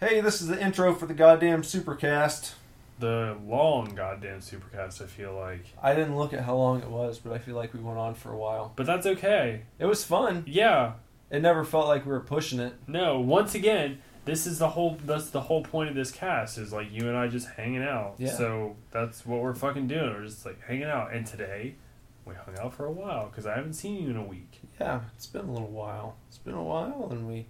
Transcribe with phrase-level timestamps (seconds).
[0.00, 2.54] Hey, this is the intro for the goddamn supercast.
[3.00, 5.66] The long goddamn supercast, I feel like.
[5.82, 8.14] I didn't look at how long it was, but I feel like we went on
[8.14, 8.72] for a while.
[8.76, 9.64] But that's okay.
[9.78, 10.44] It was fun.
[10.46, 10.94] Yeah.
[11.30, 12.76] It never felt like we were pushing it.
[12.86, 16.72] No, once again, this is the whole that's the whole point of this cast is
[16.72, 18.14] like you and I just hanging out.
[18.16, 18.34] Yeah.
[18.34, 20.14] So that's what we're fucking doing.
[20.14, 21.12] We're just like hanging out.
[21.12, 21.74] And today,
[22.24, 24.62] we hung out for a while because I haven't seen you in a week.
[24.80, 26.16] Yeah, it's been a little while.
[26.28, 27.48] It's been a while, and we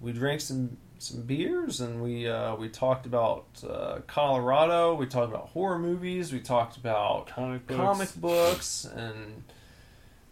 [0.00, 4.94] we drank some some beers, and we uh, we talked about uh, Colorado.
[4.94, 6.32] We talked about horror movies.
[6.32, 7.76] We talked about Comic books.
[7.80, 9.44] comic books and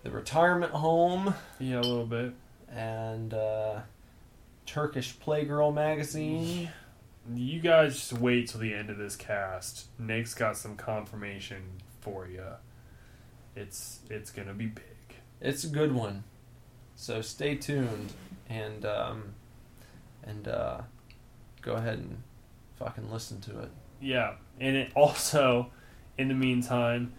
[0.02, 2.32] the retirement home Yeah, a little bit.
[2.72, 3.80] and uh,
[4.66, 6.70] Turkish Playgirl magazine.
[7.34, 9.86] You guys just wait till the end of this cast.
[9.98, 11.62] Nick's got some confirmation
[12.00, 12.44] for you.
[13.56, 14.84] It's it's gonna be big.
[15.40, 16.24] It's a good one.
[16.96, 18.12] So stay tuned
[18.48, 19.22] and um,
[20.26, 20.80] and uh,
[21.62, 22.22] go ahead and
[22.78, 23.70] fucking listen to it.
[24.00, 25.70] Yeah, and it also,
[26.18, 27.12] in the meantime,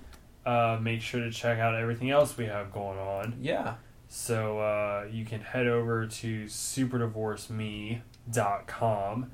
[0.45, 3.37] uh, make sure to check out everything else we have going on.
[3.41, 3.75] Yeah.
[4.07, 9.31] So uh, you can head over to superdivorceme.com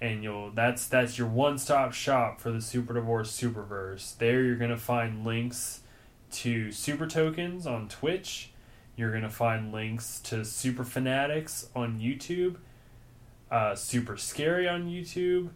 [0.00, 4.16] and you'll that's that's your one-stop shop for the Super Divorce Superverse.
[4.18, 5.80] There you're going to find links
[6.32, 8.50] to Super Tokens on Twitch.
[8.96, 12.56] You're going to find links to Super Fanatics on YouTube,
[13.54, 15.50] uh, Super Scary on YouTube,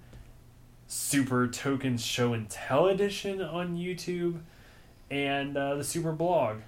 [0.86, 4.40] Super Tokens Show and Tell Edition on YouTube,
[5.10, 6.58] and uh, the Super Blog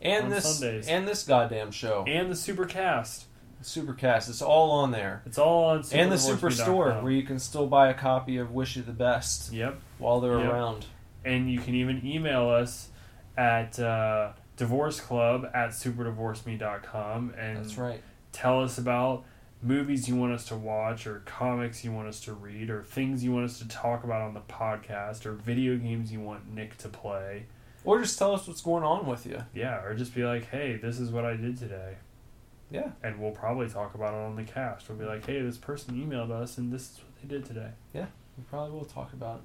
[0.00, 0.88] And this Sundays.
[0.88, 2.04] and this goddamn show.
[2.06, 3.24] and the Supercast.
[3.62, 4.30] Supercast.
[4.30, 5.22] It's all on there.
[5.26, 6.16] It's all on and the.
[6.16, 10.20] Superstore where you can still buy a copy of Wish You the Best Yep, while
[10.20, 10.50] they're Yep.
[10.50, 10.86] around.
[11.26, 12.88] and you can even email us
[13.36, 18.00] at uh, divorceclub at superdivorceme.com and That's right.
[18.32, 19.24] tell us about
[19.62, 23.22] movies you want us to watch or comics you want us to read or things
[23.22, 26.78] you want us to talk about on the podcast or video games you want Nick
[26.78, 27.46] to play.
[27.84, 29.42] Or just tell us what's going on with you.
[29.54, 31.96] Yeah, or just be like, hey, this is what I did today.
[32.70, 32.90] Yeah.
[33.02, 34.88] And we'll probably talk about it on the cast.
[34.88, 37.70] We'll be like, hey, this person emailed us and this is what they did today.
[37.92, 38.06] Yeah,
[38.36, 39.42] we probably will talk about it.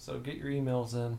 [0.00, 1.18] So get your emails in.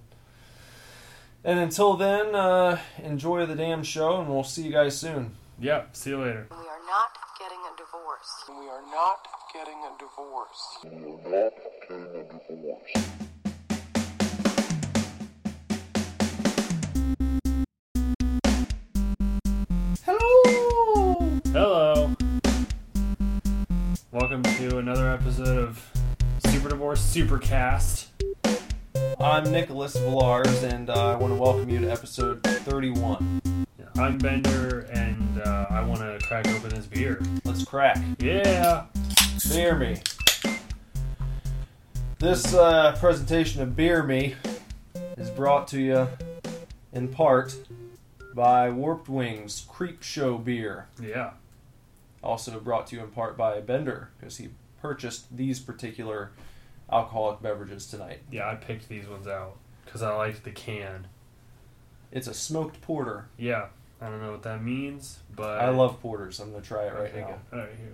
[1.43, 5.35] And until then, uh, enjoy the damn show, and we'll see you guys soon.
[5.59, 6.47] Yep, see you later.
[7.45, 7.51] We
[8.69, 10.77] are not getting a divorce.
[10.83, 11.53] We are not
[11.87, 13.05] getting a divorce.
[20.05, 21.39] Hello!
[21.51, 22.15] Hello.
[24.11, 25.91] Welcome to another episode of
[26.47, 28.07] Super Divorce Supercast.
[29.19, 33.44] I'm Nicholas Villars, and uh, I want to welcome you to episode 31.
[33.97, 37.21] I'm Bender, and uh, I want to crack open this beer.
[37.45, 37.97] Let's crack.
[38.19, 38.85] Yeah.
[39.49, 39.97] Beer Me.
[42.19, 44.35] This uh, presentation of Beer Me
[45.17, 46.07] is brought to you
[46.91, 47.55] in part
[48.33, 50.87] by Warped Wings Creep Show Beer.
[51.01, 51.31] Yeah.
[52.21, 54.49] Also brought to you in part by Bender because he
[54.81, 56.31] purchased these particular
[56.91, 58.19] alcoholic beverages tonight.
[58.31, 61.07] Yeah, I picked these ones out because I liked the can.
[62.15, 63.27] It's a smoked porter.
[63.37, 63.67] Yeah.
[64.01, 66.39] I don't know what that means, but I love porters.
[66.39, 67.35] I'm gonna try it right Okay, now.
[67.53, 67.93] All right, here we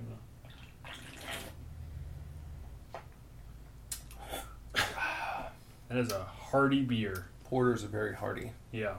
[4.73, 4.75] go.
[5.89, 7.25] That is a hearty beer.
[7.49, 8.51] Porters are very hearty.
[8.71, 8.93] Yeah,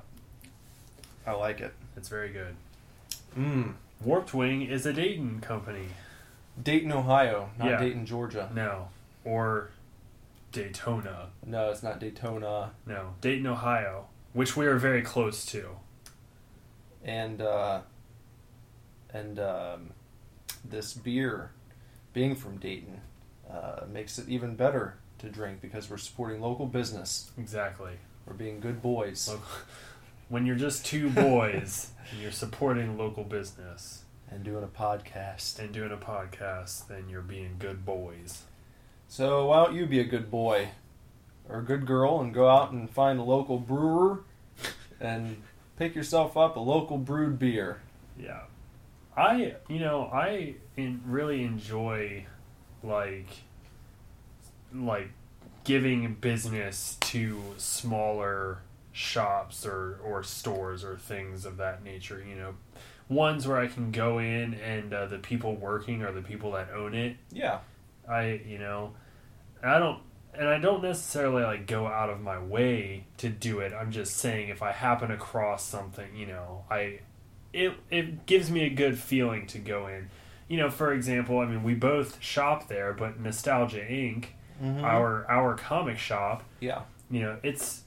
[1.27, 1.73] I like it.
[1.97, 2.55] it's very good.
[3.39, 3.75] Mmm.
[4.05, 5.87] Warped Wing is a Dayton company.
[6.63, 7.79] Dayton, Ohio, not Yeah.
[7.79, 8.51] Dayton, Georgia.
[8.55, 8.89] No.
[9.25, 9.71] Or
[10.51, 11.29] Daytona.
[11.47, 12.73] No, it's not Daytona.
[12.85, 13.15] No.
[13.23, 15.77] Dayton, Ohio, which we are very close to.
[17.05, 17.81] and uh,
[19.13, 19.91] and um,
[20.65, 21.51] this beer,
[22.13, 23.01] being from Dayton,
[23.51, 27.31] uh, makes it even better to drink because we're supporting local business.
[27.39, 27.93] Exactly.
[28.27, 29.31] We're being good boys,
[30.29, 35.59] when you're just two boys and you're supporting local business and doing a podcast.
[35.59, 38.43] and doing a podcast, then you're being good boys.
[39.09, 40.69] So why don't you be a good boy
[41.49, 44.25] or a good girl and go out and find a local brewer
[45.03, 45.43] and
[45.77, 47.81] pick yourself up a local brewed beer.
[48.19, 48.43] Yeah.
[49.17, 52.27] I, you know, I in, really enjoy
[52.83, 53.29] like
[54.75, 55.11] like
[55.65, 58.59] giving business to smaller
[58.93, 62.55] shops or or stores or things of that nature, you know.
[63.09, 66.71] Ones where I can go in and uh, the people working are the people that
[66.71, 67.17] own it.
[67.31, 67.59] Yeah,
[68.09, 68.95] I, you know,
[69.63, 70.01] I don't
[70.39, 73.73] and I don't necessarily like go out of my way to do it.
[73.73, 77.01] I'm just saying if I happen across something, you know, I
[77.53, 80.09] it it gives me a good feeling to go in.
[80.49, 84.27] you know, for example, I mean, we both shop there, but Nostalgia Inc.,
[84.63, 84.83] Mhm.
[84.83, 87.83] our our comic shop, yeah, you know, it's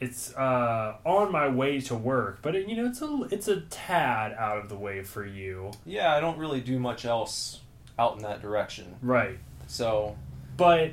[0.00, 3.60] it's uh, on my way to work, but it, you know, it's a it's a
[3.62, 6.14] tad out of the way for you, yeah.
[6.14, 7.60] I don't really do much else
[7.98, 8.96] out in that direction.
[9.02, 9.38] right?
[9.66, 10.16] So
[10.56, 10.92] But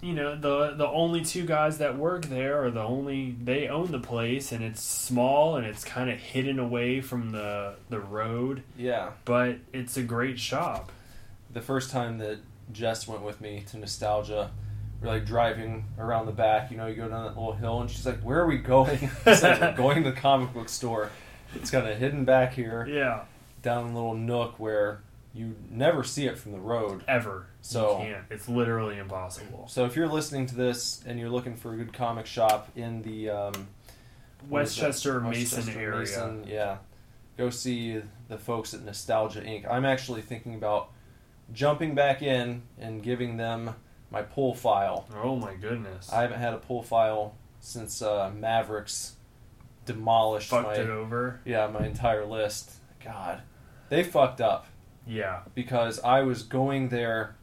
[0.00, 3.90] you know, the the only two guys that work there are the only they own
[3.90, 8.62] the place, and it's small and it's kind of hidden away from the the road,
[8.76, 10.92] yeah, but it's a great shop.
[11.52, 12.38] the first time that
[12.72, 14.50] Jess went with me to Nostalgia,
[15.00, 16.70] we're like driving around the back.
[16.70, 19.10] You know, you go down that little hill, and she's like, "Where are we going?"
[19.26, 21.10] it's like we're going to the comic book store.
[21.54, 23.22] It's kind of hidden back here, Yeah,
[23.62, 25.00] down a little nook where
[25.38, 27.04] you never see it from the road.
[27.06, 27.46] ever.
[27.60, 28.24] So- you can't.
[28.30, 29.66] It's literally impossible.
[29.68, 33.02] So if you're listening to this and you're looking for a good comic shop in
[33.02, 33.68] the um,
[34.48, 34.82] what is that?
[34.82, 35.98] West Chester Mason West Chester, area.
[36.00, 36.76] Mason, yeah,
[37.36, 39.70] go see the folks at Nostalgia Inc.
[39.70, 40.90] I'm actually thinking about
[41.52, 43.74] jumping back in and giving them
[44.10, 45.06] my pull file.
[45.22, 46.12] Oh my goodness!
[46.12, 49.16] I haven't had a pull file since uh, Mavericks
[49.86, 51.40] demolished fucked my it over.
[51.44, 52.72] yeah my entire list.
[53.04, 53.42] God,
[53.88, 54.66] they fucked up
[55.08, 55.40] Yeah.
[55.54, 57.34] because I was going there.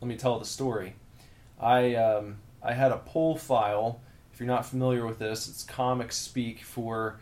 [0.00, 0.94] Let me tell the story.
[1.60, 4.00] I um, I had a pull file.
[4.32, 7.18] If you're not familiar with this, it's comic speak for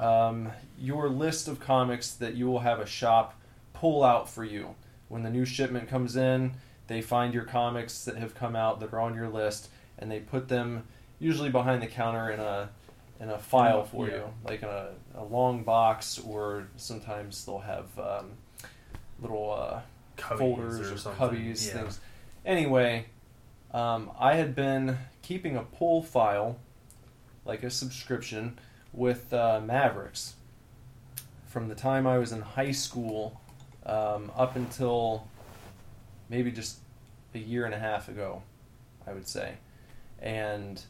[0.00, 3.34] um, your list of comics that you will have a shop
[3.72, 4.76] pull out for you.
[5.08, 6.52] When the new shipment comes in,
[6.86, 9.68] they find your comics that have come out that are on your list,
[9.98, 10.84] and they put them
[11.18, 12.70] usually behind the counter in a
[13.18, 14.14] in a file for Yeah.
[14.14, 18.30] you, like in a, a long box, or sometimes they'll have um,
[19.20, 19.80] little uh,
[20.16, 21.82] Cubbies folders or or, cubbies, Yeah.
[21.82, 22.00] things.
[22.44, 23.06] Anyway,
[23.72, 26.58] um, I had been keeping a pull file,
[27.44, 28.58] like a subscription,
[28.92, 30.34] with uh, Mavericks
[31.46, 33.40] from the time I was in high school
[33.84, 35.26] um, up until
[36.28, 36.78] maybe just
[37.34, 38.42] a year and a half ago,
[39.06, 39.54] I would say.
[40.20, 40.80] And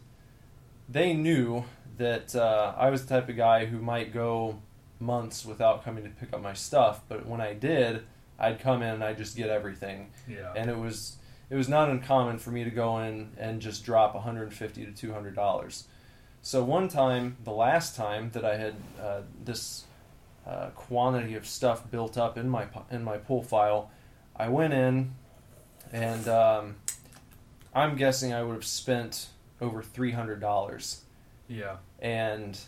[0.89, 1.65] they knew
[1.97, 4.61] that uh, I was the type of guy who might go
[4.99, 8.03] months without coming to pick up my stuff, but when I did,
[8.41, 10.53] I'd come in and I'd just get everything Yeah.
[10.57, 11.17] and it was
[11.51, 15.35] it was not uncommon for me to go in and just drop 150 to 200
[15.35, 15.87] dollars.
[16.43, 19.85] So one time, the last time that I had uh, this
[20.47, 23.91] uh, quantity of stuff built up in my in my pull file,
[24.37, 25.13] I went in,
[25.93, 26.77] and um,
[27.75, 29.29] I'm guessing I would have spent
[29.61, 31.03] over 300 dollars.
[31.49, 31.77] yeah.
[32.01, 32.59] And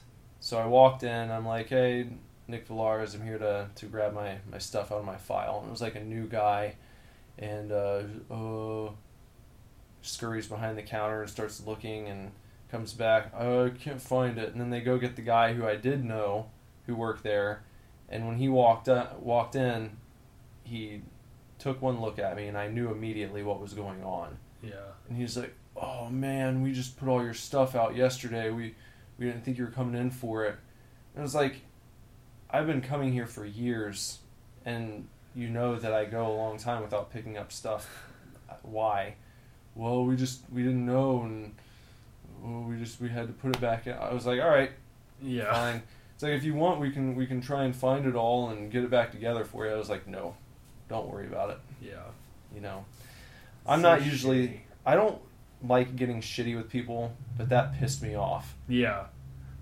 [0.40, 1.30] so I walked in.
[1.30, 2.08] I'm like, "Hey,
[2.52, 5.68] Nick Villares, I'm here to, to grab my, my stuff out of my file." And
[5.68, 6.76] it was like a new guy,
[7.38, 8.90] and uh, uh,
[10.02, 12.30] scurries behind the counter and starts looking, and
[12.70, 13.32] comes back.
[13.36, 14.52] "Uh, I can't find it.
[14.52, 16.50] And then they go get the guy who I did know,
[16.86, 17.64] who worked there,
[18.08, 19.96] and when he walked up, walked in,
[20.62, 21.02] he
[21.58, 24.36] took one look at me, and I knew immediately what was going on.
[24.62, 24.92] Yeah.
[25.08, 28.50] And he's like, "Oh man, we just put all your stuff out yesterday.
[28.50, 28.74] We
[29.18, 30.56] we didn't think you were coming in for it."
[31.14, 31.62] And I was like,
[32.52, 34.18] "I've been coming here for years,
[34.64, 38.04] and you know that I go a long time without picking up stuff.
[38.62, 39.14] Why?"
[39.74, 41.54] Well, we just we didn't know, and
[42.42, 43.94] well, we just we had to put it back in.
[43.94, 44.70] I was like, "All right,
[45.22, 45.52] Yeah.
[45.52, 45.82] fine."
[46.14, 48.70] It's like if you want, we can we can try and find it all and
[48.70, 49.72] get it back together for you.
[49.72, 50.34] I was like, "No,
[50.88, 52.02] don't worry about it." Yeah.
[52.54, 52.84] You know,
[53.66, 54.48] I'm So not usually.
[54.48, 54.60] shitty.
[54.84, 55.20] I don't
[55.64, 58.54] like getting shitty with people, but that pissed me off.
[58.68, 59.06] Yeah.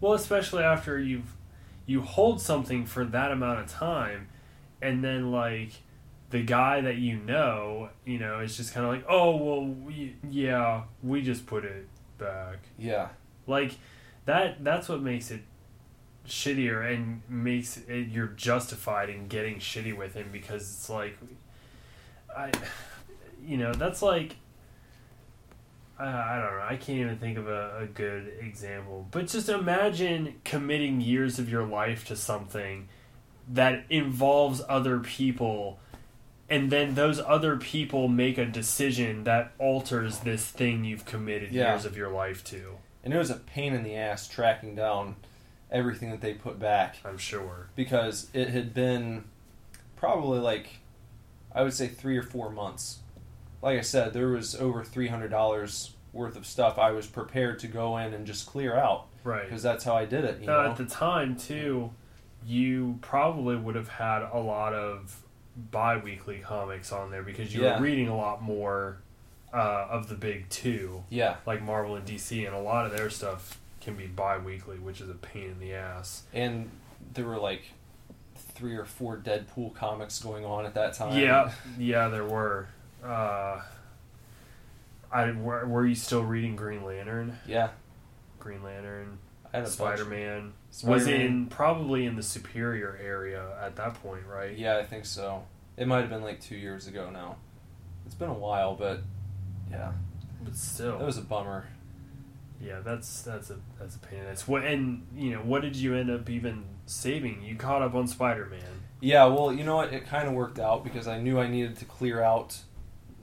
[0.01, 1.31] Well, especially after you've
[1.91, 4.29] you hold something for that amount of time,
[4.81, 5.73] and then like
[6.31, 10.15] the guy that you know, you know, is just kind of like, oh well, we,
[10.31, 12.59] yeah, we just put it back.
[12.79, 13.09] Yeah,
[13.49, 13.73] Like
[14.27, 14.63] that.
[14.63, 15.41] That's what makes it
[16.29, 21.19] shittier and makes it you're justified in getting shitty with him because it's like,
[22.37, 22.53] I,
[23.45, 24.37] you know, that's like.
[26.01, 26.65] I I don't know.
[26.69, 29.07] I can't even think of a, a good example.
[29.11, 32.89] But just imagine committing years of your life to something
[33.49, 35.79] that involves other people,
[36.49, 41.73] and then those other people make a decision that alters this thing you've committed Yeah.
[41.73, 42.79] years of your life to.
[43.03, 45.17] and it was a pain in the ass tracking down
[45.71, 47.69] everything that they put back I'm sure.
[47.75, 49.25] because it had been
[49.97, 50.67] probably like
[51.55, 52.99] I would say three or four months.
[53.63, 57.59] Like I said, there was over three hundred dollars worth of stuff I was prepared
[57.61, 59.45] to go in and just clear out Right.
[59.45, 60.41] because that's how I did it.
[60.41, 61.91] Know, at the time, too,
[62.45, 65.23] you probably would have had a lot of
[65.71, 67.77] bi weekly comics on there because you Yeah.
[67.79, 68.99] were reading a lot more
[69.53, 73.11] uh, of the big two, yeah, like Marvel and DC, and a lot of their
[73.11, 76.23] stuff can be bi weekly, which is a pain in the ass.
[76.33, 76.71] and
[77.15, 77.63] there were like
[78.37, 81.19] three or four Deadpool comics going on at that time.
[81.19, 82.69] Yeah, yeah, there were.
[83.05, 83.63] Uh,
[85.13, 87.39] I were, were you still reading Green Lantern?
[87.47, 87.71] yeah.
[88.39, 89.19] Green Lantern,
[89.53, 89.71] I had a.
[89.71, 94.57] Spider Man was in probably in the Superior area at that point, right?
[94.57, 95.45] Yeah, I think so.
[95.77, 97.37] It might have been like two years ago now.
[98.07, 99.01] It's been a while, but
[99.71, 99.93] yeah,
[100.43, 101.67] But still, that was a bummer.
[102.63, 104.21] yeah, that's that's a that's a pain.
[104.25, 107.43] That's what and you know what did you end up even saving?
[107.43, 108.61] You caught up on Spider Man.
[109.01, 109.93] Yeah, well, you know what?
[109.93, 112.59] It kind of worked out because I knew I needed to clear out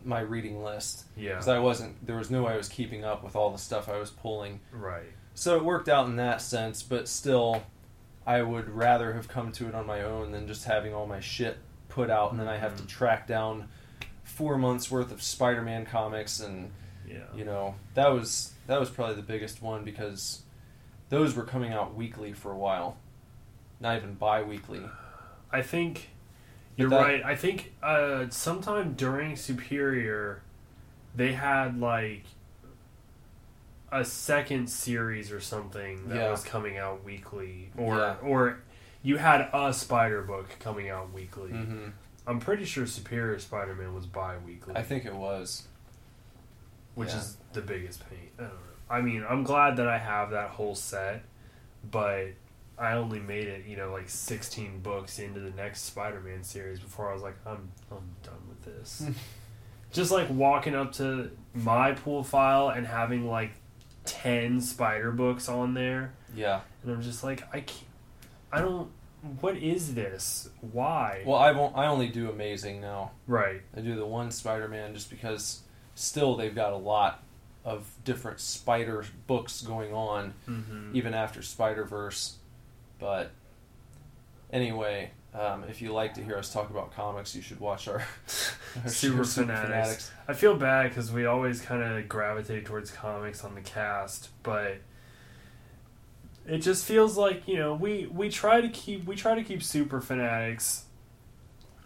[0.08, 2.06] my reading list Yeah, because I wasn't.
[2.06, 4.60] There was no way I was keeping up with all the stuff I was pulling.
[4.72, 5.06] right.
[5.36, 7.62] So it worked out in that sense, but still,
[8.26, 11.20] I would rather have come to it on my own than just having all my
[11.20, 11.58] shit
[11.90, 12.88] put out and then I have to Mhm.
[12.88, 13.70] track down
[14.24, 16.72] four months worth of Spider-Man comics and
[17.08, 20.42] Yeah, you know that was that was probably the biggest one because
[21.10, 22.98] those were coming out weekly for a while,
[23.80, 24.82] not even bi-weekly.
[25.52, 26.10] I think
[26.78, 27.24] you're that- right.
[27.26, 30.42] I think uh, sometime during Superior,
[31.16, 32.24] they had like
[33.92, 36.32] a second series or something that Yeah.
[36.32, 38.16] was coming out weekly, or Yeah.
[38.22, 38.60] or
[39.02, 41.52] you had a Spider book coming out weekly.
[41.52, 41.90] hmm
[42.26, 45.66] I'm pretty sure Superior Spider-Man was bi-weekly, I think it was.
[46.96, 47.20] which yeah.
[47.20, 48.30] is the biggest pain.
[48.38, 48.58] I don't know.
[48.90, 51.24] I mean, I'm glad that I have that whole set,
[51.90, 52.28] but
[52.80, 57.10] I only made it, you know, like 16 books into the next Spider-Man series before
[57.10, 59.04] I was like, I'm I'm done with this.
[59.92, 63.52] Just like walking up to my pool file and having like
[64.06, 66.62] 10 Spider books on there, Yeah.
[66.84, 67.84] and I'm just like, I can't,
[68.52, 68.90] I don't.
[69.42, 70.50] What is this?
[70.62, 71.24] Why?
[71.26, 71.76] Well, I won't.
[71.76, 73.12] I only do Amazing now.
[73.26, 73.62] right.
[73.76, 75.62] I do the one Spider-Man just because
[75.96, 77.24] still they've got a lot
[77.66, 80.96] of different Spider books going on Mm-hmm.
[80.96, 82.36] even after Spider Verse.
[83.00, 83.32] But
[84.52, 88.00] anyway, um, if you like to hear us talk about comics, you should watch our,
[88.84, 90.12] our Super show, Fanatics.
[90.28, 94.78] I feel bad because we always kind of gravitate towards comics on the cast, but
[96.48, 99.62] it just feels like you know we we try to keep we try to keep
[99.62, 100.86] super fanatics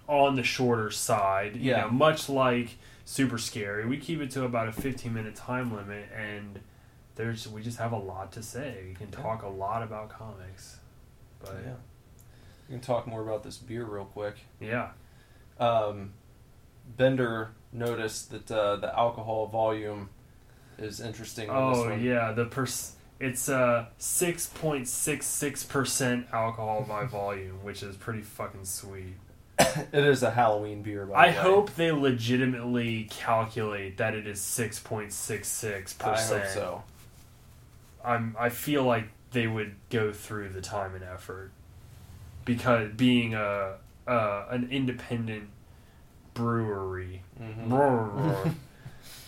[0.08, 1.56] on the shorter side.
[1.56, 1.82] You Yeah.
[1.82, 6.10] know, much like super scary, we keep it to about a fifteen minute time limit,
[6.16, 6.60] and
[7.16, 8.84] there's we just have a lot to say.
[8.88, 9.20] We can Yeah.
[9.24, 10.78] talk a lot about comics,
[11.44, 11.74] but Yeah.
[12.70, 14.36] We can talk more about this beer real quick.
[14.60, 14.92] yeah.
[15.60, 16.14] Um,
[16.98, 20.10] Bender noticed that uh, the alcohol volume
[20.78, 21.50] is interesting.
[21.50, 22.02] on this Oh one.
[22.02, 27.96] yeah, the pers- it's uh six point six six percent alcohol by volume, which is
[27.96, 29.14] pretty fucking sweet.
[29.60, 31.06] it is a Halloween beer.
[31.06, 31.38] By I the way.
[31.38, 36.44] I hope they legitimately calculate that it is six point six six I percent.
[36.46, 36.84] hope so.
[38.04, 41.52] I'm I feel like they would go through the time and effort
[42.46, 45.50] because being a uh, an independent
[46.34, 48.54] brewery, Mhm.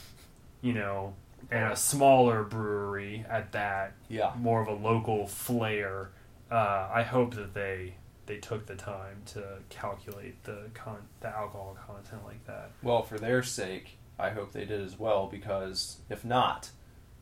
[0.61, 1.13] you know,
[1.51, 4.33] and a smaller brewery at that, Yeah.
[4.37, 6.09] more of a local flair.
[6.49, 7.95] Uh, I hope that they
[8.25, 12.71] they took the time to calculate the con the alcohol content like that.
[12.81, 16.71] Well, for their sake, I hope they did as well because if not,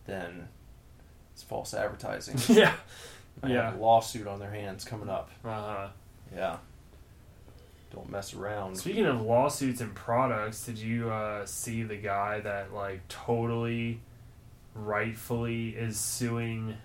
[0.05, 0.47] then
[1.41, 2.37] it's false advertising.
[2.55, 2.73] yeah.
[3.45, 3.73] Yeah.
[3.79, 5.31] lawsuit on their hands coming up.
[5.43, 5.87] Uh, huh.
[6.35, 6.57] Yeah.
[7.91, 8.77] Don't mess around.
[8.77, 13.99] speaking of lawsuits and products, did you uh, see the guy that like totally,
[14.75, 16.75] rightfully is suing?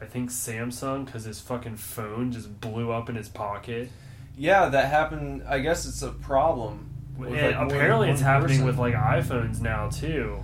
[0.00, 3.90] I think Samsung because his fucking phone just blew up in his pocket.
[4.36, 5.44] Yeah, that happened.
[5.46, 6.90] I guess it's a problem.
[7.16, 8.66] with, like, apparently, it's happening person.
[8.66, 10.42] with like iPhones now too.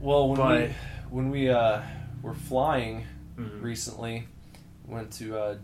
[0.00, 0.74] Well, when but- we
[1.10, 1.82] when we uh,
[2.22, 3.04] were flying
[3.36, 3.62] Mhm.
[3.62, 4.28] recently,
[4.86, 5.56] went to uh,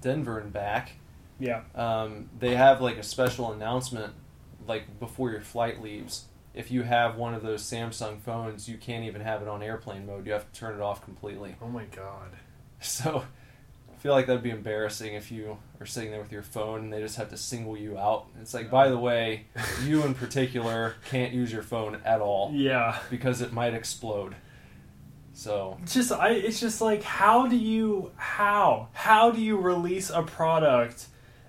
[0.00, 0.92] Denver and back.
[1.40, 1.62] Yeah.
[1.74, 4.12] um, they have like a special announcement
[4.68, 9.04] like before your flight leaves if you have one of those samsung phones you can't
[9.04, 11.84] even have it on airplane mode you have to turn it off completely Oh my
[11.86, 12.30] god.
[12.80, 13.24] so
[13.92, 16.92] i feel like that'd be embarrassing if you are sitting there with your phone and
[16.92, 19.44] they just have to single you out it's like by the way
[19.84, 22.96] you in particular can't use your phone at all Yeah.
[23.10, 24.36] because it might explode
[25.34, 30.08] so It's just I it's just like how do you how how do you release
[30.10, 31.06] a product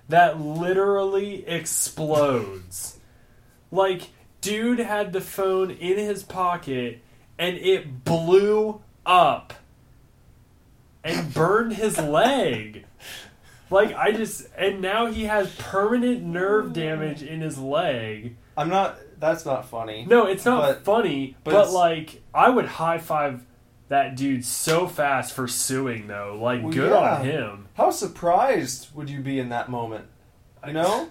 [0.08, 2.98] that literally explodes?
[3.70, 7.00] like dude had the phone in his pocket
[7.38, 9.52] and it blew up
[11.04, 12.84] and burned his leg.
[13.70, 18.36] Like I just and now he has permanent nerve damage in his leg.
[18.56, 22.66] i'm not that's not funny No, it's not But- funny, but but, like I would
[22.66, 23.44] high five
[23.88, 26.38] that dude so fast for suing though.
[26.40, 27.14] Like Well, good yeah.
[27.18, 27.68] on him.
[27.74, 30.06] how surprised would you be in that moment
[30.66, 31.08] You know,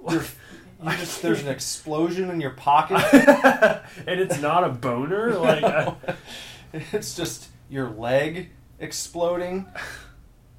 [0.10, 0.20] you
[0.82, 2.96] just there's an explosion in your pocket.
[4.06, 5.34] and it's not a boner.
[5.38, 5.94] Like, I-
[6.72, 9.66] it's just your leg exploding.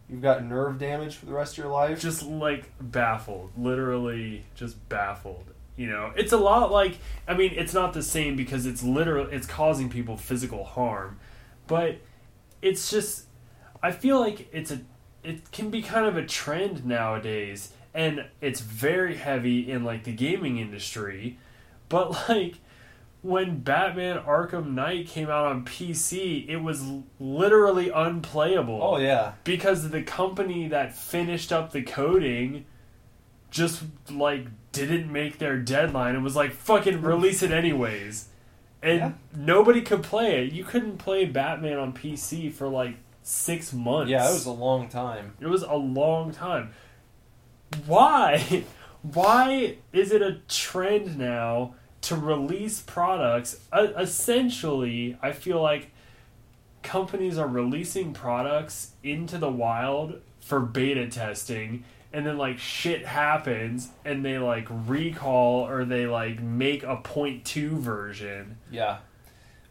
[0.10, 2.02] You've got nerve damage for the rest of your life.
[2.02, 5.44] just like baffled, literally just baffled.
[5.80, 9.28] You know, it's a lot like I mean, it's not the same because it's literal.
[9.28, 11.22] It's causing people physical harm,
[11.68, 12.02] but
[12.62, 13.28] it's just
[13.82, 14.82] I feel like it's a
[15.24, 20.12] it can be kind of a trend nowadays, and it's very heavy in like the
[20.12, 21.40] gaming industry.
[21.88, 22.56] But like
[23.22, 26.84] when Batman Arkham Knight came out on PC, it was
[27.22, 32.66] literally unplayable oh yeah, because the company that finished up the coding
[33.50, 36.16] just like didn't make their deadline.
[36.16, 38.28] And was like fucking release it anyways.
[38.82, 39.12] And Yeah.
[39.36, 40.54] nobody could play it.
[40.54, 44.10] You couldn't play batman on pc for like six months.
[44.10, 44.28] Yeah.
[44.30, 45.34] It was a long time.
[45.40, 46.72] it was a long time.
[47.86, 48.64] Why?
[49.02, 53.60] Why is it a trend now to release products?
[53.72, 55.92] Uh, essentially i feel like
[56.82, 63.90] companies are releasing products into the wild for beta testing and then like shit happens
[64.04, 69.00] and they like recall or they like make a point two version Yeah.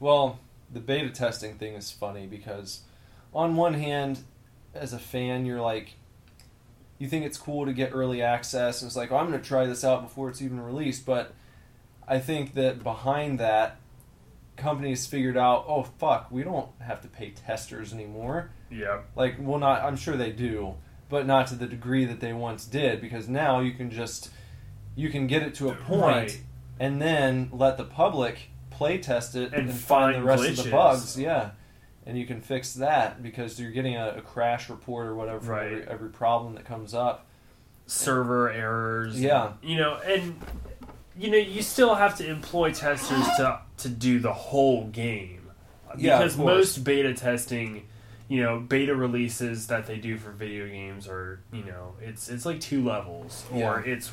[0.01, 0.39] Well,
[0.73, 2.83] the beta testing thing is funny because,
[3.35, 4.21] on one hand,
[4.75, 5.95] as a fan, you're like,
[6.99, 9.47] you think it's cool to get early access, and it's like, oh, I'm going to
[9.47, 11.07] try this out before it's even released.
[11.07, 11.35] But
[12.07, 13.79] I think that behind that,
[14.57, 18.51] companies figured out, oh, fuck, we don't have to pay testers anymore.
[18.71, 20.75] yeah Like, well, not, I'm sure they do,
[21.09, 24.31] but not to the degree that they once did, because now you can just,
[24.95, 26.41] you can get it to a point Right.
[26.81, 30.71] and then let the public play test it And and, find the rest of the
[30.71, 31.19] bugs.
[31.19, 31.51] Yeah,
[32.07, 35.53] and you can fix that because you're getting a, a crash report or whatever for
[35.53, 35.73] Right.
[35.73, 37.27] every, every problem that comes up.
[37.87, 39.21] server errors.
[39.21, 39.53] Yeah.
[39.63, 40.39] You know, and
[41.19, 45.51] you know, you still have to employ testers to to do the whole game.
[45.97, 46.47] Yeah, Because course.
[46.47, 47.87] most beta testing,
[48.29, 52.45] you know, beta releases that they do for video games are, you know, it's it's
[52.47, 53.93] like two levels or Yeah.
[53.95, 54.13] it's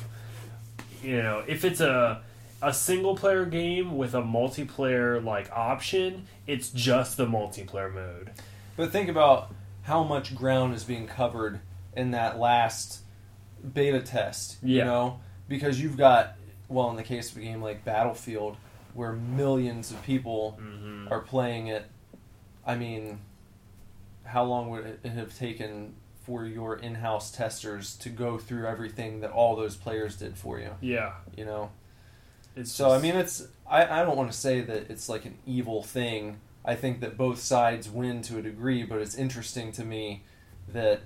[1.02, 2.22] you know, if it's a
[2.62, 8.30] a single player game with a multiplayer like option, it's just the multiplayer mode.
[8.76, 9.52] But think about
[9.82, 11.60] how much ground is being covered
[11.94, 13.02] in that last
[13.74, 14.56] beta test.
[14.62, 16.36] You know, because you've got
[16.68, 18.56] well, in the case of a game like Battlefield,
[18.94, 21.10] where millions of people Mhm.
[21.12, 21.84] are playing it.
[22.66, 23.20] I mean,
[24.26, 29.30] how long would it have taken for your in-house testers to go through everything that
[29.30, 30.70] all those players did for you?
[30.80, 31.12] Yeah.
[31.36, 31.70] You know.
[32.56, 35.38] It's So I mean, it's I, I don't want to say that it's like an
[35.46, 36.40] evil thing.
[36.64, 40.24] I think that both sides win to a degree, but it's interesting to me
[40.72, 41.02] that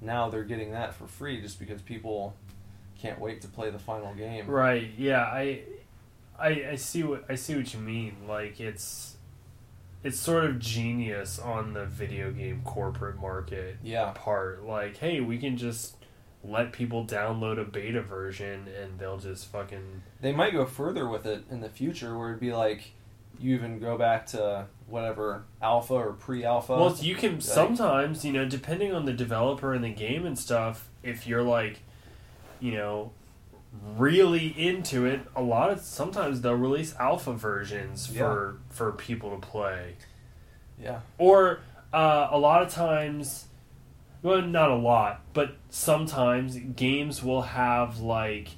[0.00, 2.34] now they're getting that for free just because people
[3.00, 4.46] can't wait to play the final game.
[4.46, 4.90] Right.
[4.98, 5.22] Yeah.
[5.22, 5.62] I,
[6.38, 8.16] I, I see what I see what you mean.
[8.26, 9.16] Like it's,
[10.04, 14.12] it's sort of genius on the video game corporate market Yeah.
[14.14, 14.64] part.
[14.64, 15.96] Like, hey, we can just
[16.44, 21.26] let people download a beta version and they'll just fucking They might go further with
[21.26, 22.92] it in the future where it'd be like
[23.40, 26.72] you even go back to whatever alpha or pre-alpha.
[26.76, 30.88] Well, you can sometimes, you know, depending on the developer and the game and stuff,
[31.04, 31.80] if you're like,
[32.60, 33.12] you know,
[33.96, 39.46] really into it, a lot of sometimes they'll release alpha versions for for people to
[39.46, 39.96] play.
[40.80, 41.00] yeah.
[41.18, 41.60] Or
[41.92, 43.46] uh, a lot of times,
[44.22, 48.48] well, not a lot, but sometimes games will have like,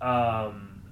[0.00, 0.82] um,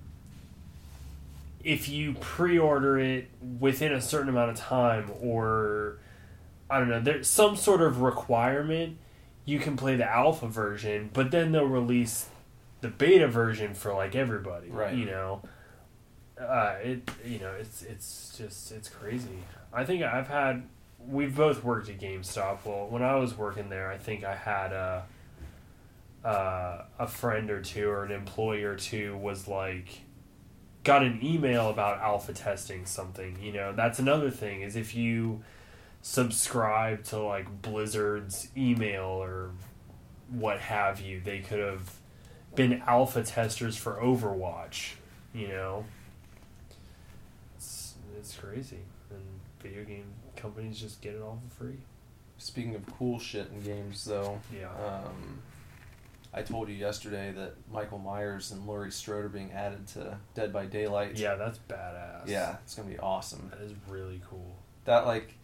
[1.62, 5.98] if you pre-order it within a certain amount of time, or
[6.68, 8.98] I don't know, there's some sort of requirement,
[9.44, 12.26] you can play the alpha version, but then they'll release
[12.84, 14.94] the beta version for like everybody, Right.
[14.94, 15.42] You know,
[16.38, 19.38] uh, it you know it's it's just it's crazy.
[19.72, 20.64] I think I've had
[20.98, 22.58] we've both worked at GameStop.
[22.66, 25.06] Well, when I was working there, I think I had a
[26.26, 30.00] uh, a friend or two or an employee or two was like
[30.82, 33.38] got an email about alpha testing something.
[33.40, 35.42] You know, that's another thing is if you
[36.02, 39.52] subscribe to like Blizzard's email or
[40.28, 41.90] what have you, they could have
[42.54, 44.92] been alpha testers for Overwatch.
[45.34, 45.84] You know,
[47.56, 48.78] it's it's crazy,
[49.10, 49.20] and
[49.60, 51.78] video game companies just get it all for free.
[52.38, 54.68] Speaking of cool shit in games, though, Yeah.
[54.70, 55.40] um,
[56.32, 60.52] I told you yesterday that Michael Myers and Laurie Strode are being added to Dead
[60.52, 61.16] by Daylight.
[61.16, 62.26] Yeah, that's badass.
[62.26, 63.50] Yeah, it's gonna be awesome.
[63.50, 64.56] that is really cool.
[64.84, 65.34] That like,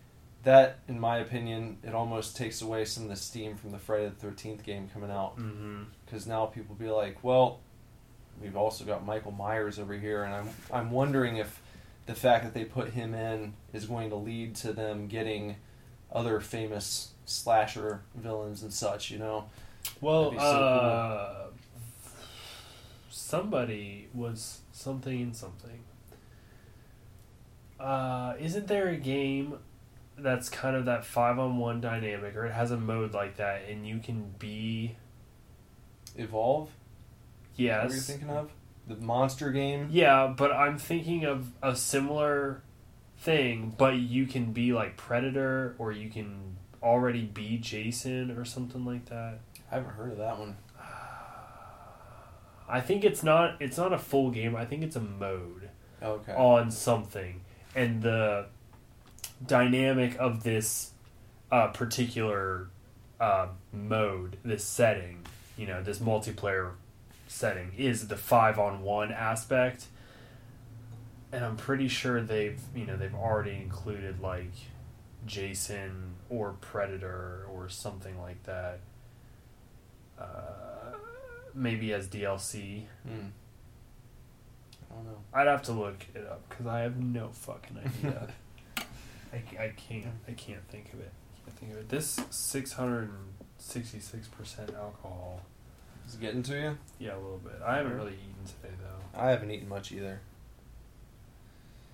[0.42, 4.06] that, in my opinion, it almost takes away some of the steam from the Friday
[4.06, 5.82] the Thirteenth game coming out Mm-hmm.
[6.10, 7.60] Because now people be like, well,
[8.42, 11.60] we've also got Michael Myers over here, and I'm I'm wondering if
[12.06, 15.56] the fact that they put him in is going to lead to them getting
[16.12, 19.10] other famous slasher villains and such.
[19.10, 19.44] You know,
[20.00, 21.46] Well, so uh,
[23.10, 25.84] somebody was something in something.
[27.78, 29.54] Uh, isn't there a game
[30.18, 33.62] that's kind of that five on one dynamic, or it has a mode like that,
[33.70, 34.96] and you can be
[36.16, 36.68] Evolve.
[36.68, 38.50] That What you're yes, thinking of
[38.86, 39.88] the monster game?
[39.90, 42.62] yeah, but I'm thinking of a similar
[43.18, 48.84] thing, but you can be like Predator, or you can already be Jason, or something
[48.84, 49.40] like that.
[49.70, 50.56] I haven't heard of that one.
[52.68, 54.54] I think it's not it's not a full game.
[54.56, 55.68] I think it's a mode
[56.02, 56.32] Okay.
[56.32, 57.42] on something,
[57.74, 58.46] and the
[59.46, 60.92] dynamic of this
[61.52, 62.68] uh, particular
[63.20, 66.72] uh, mode, this setting, you know, this multiplayer
[67.26, 69.86] setting, is the five on one aspect.
[71.32, 74.50] And I'm pretty sure they've you know they've already included like
[75.26, 78.80] Jason or Predator or something like that.
[80.18, 80.96] Uh,
[81.54, 82.84] maybe as DLC.
[83.06, 83.28] Hmm.
[84.90, 85.18] I don't know.
[85.32, 88.28] I'd have to look it up because I have no fucking idea.
[89.32, 91.12] I, I can't I can't think of it.
[91.36, 91.88] I can't think of it.
[91.88, 95.40] This six hundred and sixty six percent alcohol.
[96.08, 96.78] Is it getting to you?
[96.98, 97.60] Yeah, a little bit.
[97.64, 99.20] I haven't really eaten today though.
[99.20, 100.20] I haven't eaten much either.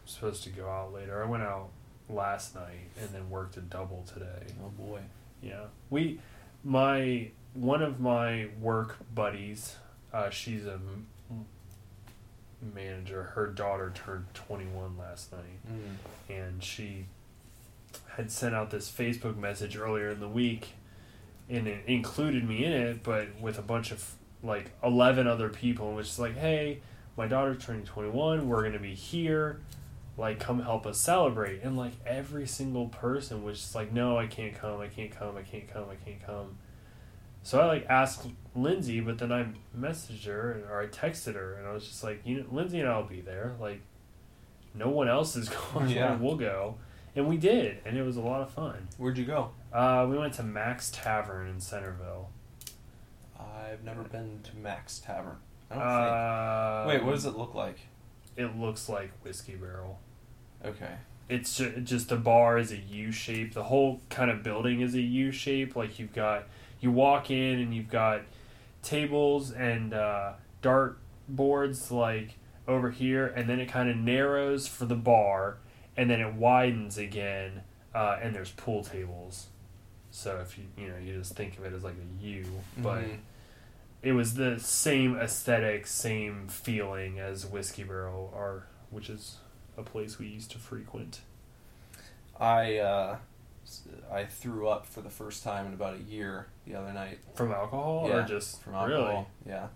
[0.03, 1.23] I'm supposed to go out later.
[1.23, 1.69] I went out
[2.09, 4.47] last night and then worked a double today.
[4.65, 5.01] Oh boy.
[5.43, 6.21] Yeah, we,
[6.65, 9.77] my one of my work buddies,
[10.13, 11.07] uh, she's a m-
[12.75, 13.23] manager.
[13.35, 15.43] Her daughter turned twenty one last night.
[15.71, 16.35] Mm.
[16.35, 17.07] and she
[18.17, 20.69] had sent out this Facebook message earlier in the week,
[21.49, 25.89] and it included me in it, but with a bunch of like eleven other people,
[25.89, 26.81] and was just like, "Hey,
[27.17, 28.49] my daughter's turning twenty one.
[28.49, 29.61] We're gonna be here.
[30.19, 34.27] Like, come help us celebrate." And like every single person was just like, "No, I
[34.27, 34.81] can't come.
[34.81, 35.37] I can't come.
[35.37, 35.87] I can't come.
[35.91, 36.59] I can't come."
[37.43, 39.47] So I like asked Lindsay, but then I
[39.79, 42.89] messaged her or I texted her, and I was just like, "You know, Lindsay and
[42.89, 43.55] I'll be there.
[43.61, 43.83] Like,
[44.75, 45.91] no one else is going.
[45.91, 45.97] Yeah.
[46.13, 46.77] Yeah, we'll go."
[47.17, 48.89] And we did, and it was a lot of fun.
[48.99, 49.51] Where'd you go?
[49.73, 52.29] Uh, we went to Max Tavern in Centerville.
[53.41, 55.37] I've never been to Max Tavern.
[55.71, 57.01] I don't Uh, think.
[57.01, 57.79] Wait, what does it look like?
[58.37, 59.99] It looks like Whiskey Barrel.
[60.65, 60.93] Okay.
[61.29, 63.55] It's just the bar is a U shape.
[63.55, 65.75] The whole kind of building is a U shape.
[65.75, 66.45] Like you've got,
[66.81, 68.21] you walk in and you've got
[68.83, 70.99] tables and uh, dart
[71.29, 72.35] boards like
[72.69, 75.57] over here, and then it kind of narrows for the bar,
[75.97, 77.63] and then it widens again,
[77.95, 79.47] uh, and there's pool tables.
[80.11, 82.45] So if you you know you just think of it as like a U,
[82.79, 83.19] but Mhm.
[84.03, 89.37] it was the same aesthetic, same feeling as Whiskey Barrel, are which is
[89.77, 91.21] a place we used to frequent.
[92.39, 93.17] I uh,
[94.13, 97.19] I threw up for the first time in about a year the other night.
[97.35, 99.05] From alcohol Yeah, or just From alcohol.
[99.07, 99.27] really?
[99.47, 99.69] Yeah.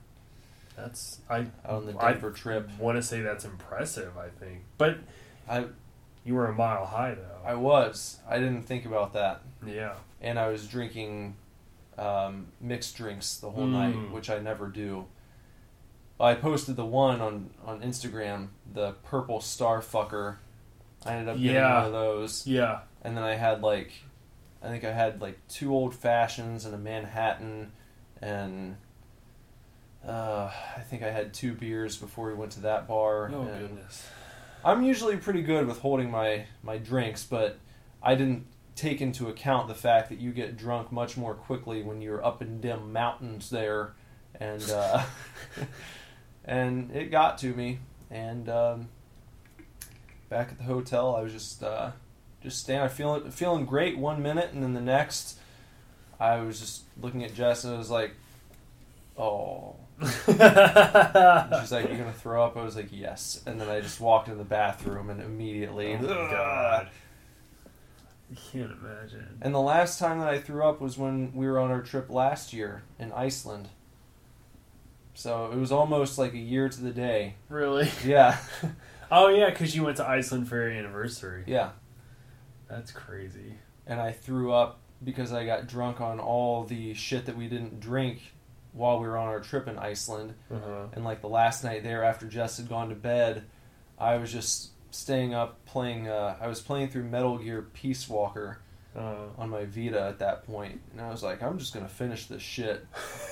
[0.76, 2.70] That's I Out on the I Denver trip.
[2.78, 4.16] want to say that's impressive.
[4.16, 4.98] I think, but
[5.48, 5.66] I
[6.30, 7.40] you were a mile high though.
[7.44, 8.20] I was.
[8.28, 9.40] I didn't think about that.
[9.66, 9.94] yeah.
[10.20, 11.34] And I was drinking
[11.98, 13.72] um, mixed drinks the whole Mm.
[13.72, 15.06] night, which I never do.
[16.20, 20.36] I posted the one on, on Instagram, the purple star fucker.
[21.04, 21.78] I ended up getting Yeah.
[21.78, 22.46] one of those.
[22.46, 22.80] Yeah.
[23.02, 23.90] and then I had like,
[24.62, 27.72] I think I had like two old fashions and a Manhattan,
[28.22, 28.76] and
[30.06, 33.30] uh, I think I had two beers before we went to that bar.
[33.34, 34.06] Oh and goodness.
[34.64, 37.58] I'm usually pretty good with holding my my drinks, but
[38.02, 38.46] I didn't
[38.76, 42.42] take into account the fact that you get drunk much more quickly when you're up
[42.42, 43.94] in dim mountains there,
[44.38, 45.04] and uh,
[46.44, 47.78] and it got to me.
[48.10, 48.88] And um,
[50.28, 51.92] back at the hotel, I was just uh,
[52.42, 55.38] just standing, feeling feeling great one minute, and then the next,
[56.18, 58.12] I was just looking at Jess and I was like,
[59.16, 59.76] "Oh."
[60.26, 60.38] She's
[61.72, 64.38] like, "You're gonna throw up?" I was like, "Yes." And then I just walked in
[64.38, 66.06] the bathroom and immediately, Oh.
[66.30, 66.88] God.
[68.32, 69.38] I can't imagine.
[69.42, 72.08] And the last time that I threw up was when we were on our trip
[72.08, 73.68] last year in Iceland.
[75.14, 77.34] So it was almost like a year to the day.
[77.48, 77.90] Really?
[78.04, 78.38] Yeah,
[79.10, 81.42] Oh yeah, because you went to Iceland for your anniversary.
[81.46, 81.70] yeah.
[82.68, 83.54] That's crazy.
[83.84, 87.80] And I threw up because I got drunk on all the shit that we didn't
[87.80, 88.20] drink
[88.72, 90.34] while we were on our trip in Iceland.
[90.50, 90.86] Uh-huh.
[90.92, 93.44] And like the last night there, after Jess had gone to bed,
[93.98, 96.08] I was just staying up playing.
[96.08, 98.58] Uh, I was playing through Metal Gear Peace Walker
[98.96, 102.26] Uh, on my Vita at that point, and I was like, I'm just gonna finish
[102.26, 102.84] this shit.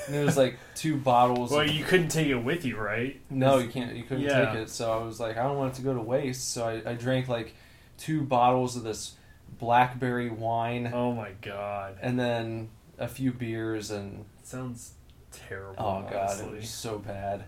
[0.07, 1.51] And it was like two bottles.
[1.51, 3.21] well, you couldn't take it with you, right?
[3.29, 3.97] no, you can't.
[3.97, 4.47] You couldn't Yeah.
[4.53, 4.71] take it.
[4.71, 6.53] So I was like, I don't want it to go to waste.
[6.53, 7.55] So I, I drank like
[7.97, 9.17] two bottles of this
[9.59, 14.93] blackberry wine, Oh my god, and then a few beers, and sounds
[15.49, 15.75] terrible.
[15.79, 17.45] oh god, it was so bad.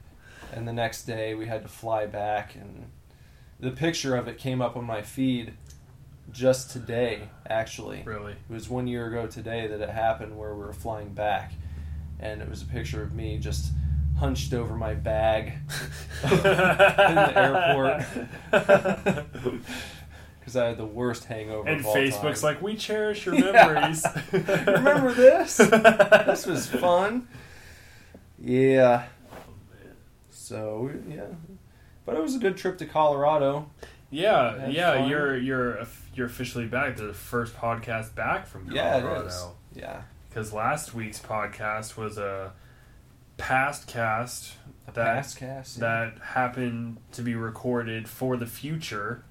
[0.53, 2.87] And the next day we had to fly back, and
[3.61, 5.53] the picture of it came up on my feed
[6.33, 7.29] just today.
[7.49, 8.33] Actually, really.
[8.33, 11.53] It was one year ago today that it happened where we were flying back,
[12.19, 13.73] and it was a picture of me just
[14.19, 15.53] hunched over my bag
[16.25, 18.03] in the airport
[20.41, 21.69] because I had the worst hangover.
[21.69, 22.55] and of all Facebook's time.
[22.55, 23.53] like, we cherish your Yeah.
[23.53, 24.05] memories.
[24.33, 25.57] remember this?
[25.57, 27.29] this was fun.
[28.43, 29.05] Yeah.
[30.31, 31.23] So yeah,
[32.05, 33.71] but it was a good trip to Colorado.
[34.11, 35.09] Yeah, yeah, fun.
[35.09, 36.97] you're you're you're officially back.
[36.97, 39.25] The first podcast back from Yeah, Colorado.
[39.25, 39.47] it is.
[39.75, 42.53] Yeah, Because last week's podcast was a
[43.37, 44.55] past cast
[44.89, 45.79] a that past cast.
[45.79, 45.81] yeah.
[46.13, 49.23] that happened to be recorded for the future,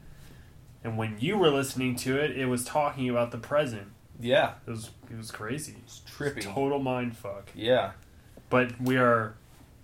[0.84, 3.88] and when you were listening to it, it was talking about the present.
[4.20, 5.76] yeah, It was it was crazy.
[5.84, 6.42] it's trippy.
[6.44, 7.50] Total mind fuck.
[7.54, 7.92] Yeah.
[8.50, 9.36] But we are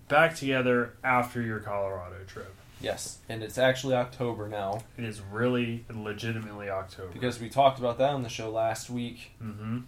[0.08, 2.52] back together after your Colorado trip.
[2.80, 7.08] Yes, and it's actually October now It is really legitimately October.
[7.10, 9.78] because we talked about that on the show last week hmm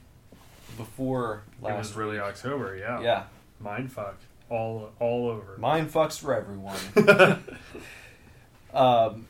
[0.76, 1.74] before last.
[1.74, 2.22] it was really week.
[2.22, 3.00] October, yeah.
[3.00, 3.22] Yeah,
[3.60, 4.16] Mind fuck.
[4.48, 5.56] All all over.
[5.58, 6.78] mind fucks for everyone.
[8.74, 9.26] um,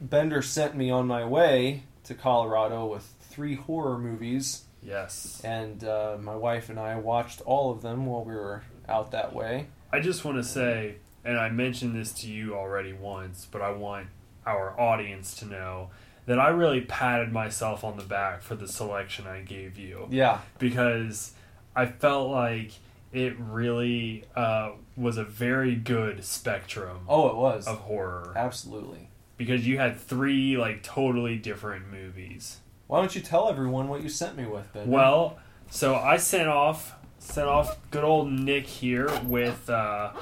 [0.00, 5.40] Bender sent me on my way to Colorado with three horror movies, yes.
[5.44, 9.34] and uh, my wife and I watched all of them while we were out that
[9.34, 9.66] way.
[9.92, 13.70] I just want to say, and I mentioned this to you already once, but I
[13.70, 14.08] want
[14.46, 15.90] our audience to know
[16.26, 20.40] that I really patted myself on the back for the selection I gave you Yeah,
[20.58, 21.32] because
[21.74, 22.72] I felt like
[23.12, 29.08] it really uh, was a very good spectrum oh, it was of horror absolutely.
[29.36, 32.58] because you had three like totally different movies.
[32.86, 34.90] Why don't you tell everyone what you sent me with, Bender?
[34.90, 35.38] Well,
[35.70, 40.12] so I sent off sent off good old Nick here with uh,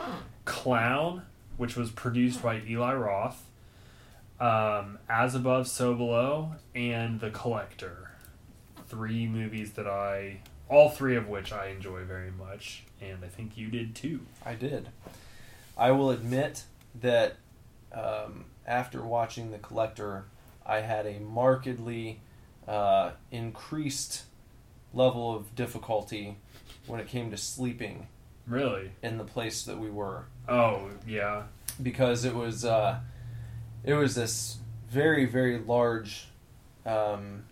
[0.44, 1.22] Clown,
[1.56, 3.46] which was produced by Eli Roth,
[4.38, 8.10] um, As Above, So Below, and The Collector.
[8.88, 13.56] Three movies that I, all three of which I enjoy very much, and I think
[13.56, 14.20] you did too.
[14.44, 14.88] I did.
[15.76, 16.64] I will admit
[17.00, 17.36] that
[17.92, 20.24] um, after watching The Collector,
[20.66, 22.20] I had a markedly
[22.66, 24.24] uh, increased
[24.92, 26.38] level of difficulty
[26.88, 28.06] when it came to sleeping
[28.46, 28.92] Really?
[29.02, 31.44] in the place that we were Oh yeah.
[31.82, 33.00] because it was uh,
[33.84, 34.58] it was this
[34.90, 36.28] very very large
[36.86, 37.44] um,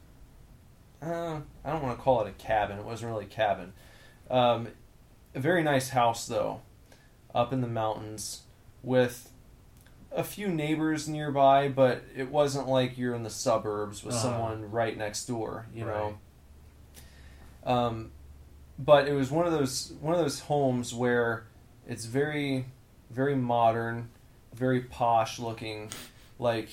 [1.03, 3.73] uh, I don't want to call it a cabin it wasn't really a cabin
[4.31, 4.69] um,
[5.35, 6.63] a very nice house though
[7.35, 8.43] up in the mountains
[8.83, 9.31] with
[10.11, 14.23] a few neighbors nearby but it wasn't like you're in the suburbs with Uh-huh.
[14.23, 16.17] someone right next door you know
[17.65, 18.11] um,
[18.79, 21.47] but it was one of those one of those homes where
[21.87, 22.67] it's very
[23.11, 24.09] very modern,
[24.55, 25.91] very posh looking,
[26.39, 26.69] like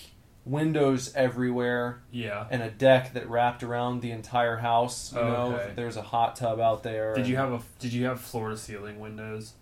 [0.46, 2.46] windows everywhere Yeah.
[2.52, 5.14] and a deck that wrapped around the entire house.
[5.14, 5.72] You Oh, know, okay.
[5.76, 7.14] there's a hot tub out there.
[7.14, 9.54] Did you have a Did you have floor to ceiling windows?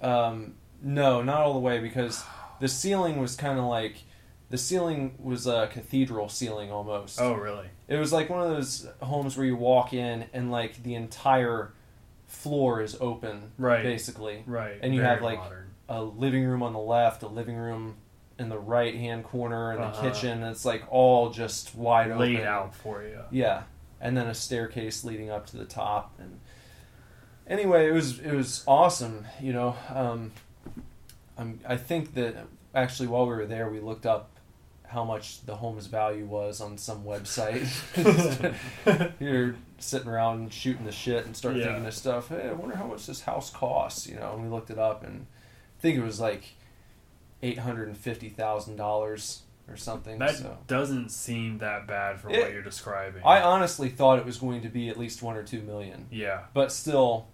[0.00, 2.24] Um, no, not all the way because
[2.60, 3.96] the ceiling was kind of like
[4.50, 7.20] the ceiling was a cathedral ceiling almost.
[7.20, 7.68] Oh really?
[7.88, 11.72] It was like one of those homes where you walk in and like the entire
[12.26, 13.82] floor is open, Right.
[13.82, 14.78] Basically, Right.
[14.82, 15.70] And you Very have, like, modern.
[15.88, 17.96] a living room on the left, a living room
[18.38, 20.02] in the right hand corner, and the Uh-huh.
[20.10, 20.42] kitchen.
[20.42, 23.20] And it's like all just wide open, laid out for you.
[23.30, 23.62] Yeah,
[24.00, 26.12] and then a staircase leading up to the top.
[26.18, 26.40] And
[27.46, 29.26] anyway, it was it was awesome.
[29.40, 30.32] You know, um,
[31.38, 32.34] I'm, I think that
[32.74, 34.30] actually while we were there, we looked up
[34.86, 37.66] how much the home's value was on some website.
[39.20, 41.64] You're sitting around shooting the shit and start Yeah.
[41.64, 42.28] thinking this stuff.
[42.28, 44.06] Hey, I wonder how much this house costs.
[44.06, 45.26] You know, and we looked it up and
[45.78, 46.54] I think it was like
[47.42, 50.18] eight hundred and fifty thousand dollars or something.
[50.18, 53.22] That so doesn't seem that bad for It- what you're describing.
[53.24, 56.42] I honestly thought it was going to be at least one or two million, yeah.
[56.52, 57.26] but still,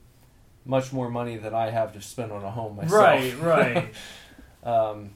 [0.65, 2.93] much more money than I have to spend on a home myself.
[2.93, 3.95] Right, right.
[4.65, 5.11] um,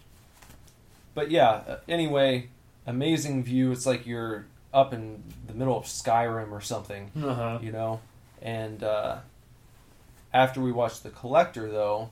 [1.15, 2.49] but yeah, uh, anyway,
[2.87, 3.73] amazing view.
[3.73, 7.59] It's like you're up in the middle of Skyrim or something, Uh huh.
[7.63, 8.01] you know.
[8.43, 9.19] And uh,
[10.33, 12.11] after we watched The Collector, though,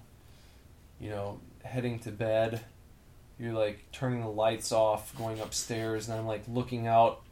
[1.00, 2.60] you know, heading to bed,
[3.38, 7.22] you're like turning the lights off, going upstairs, and I'm like looking out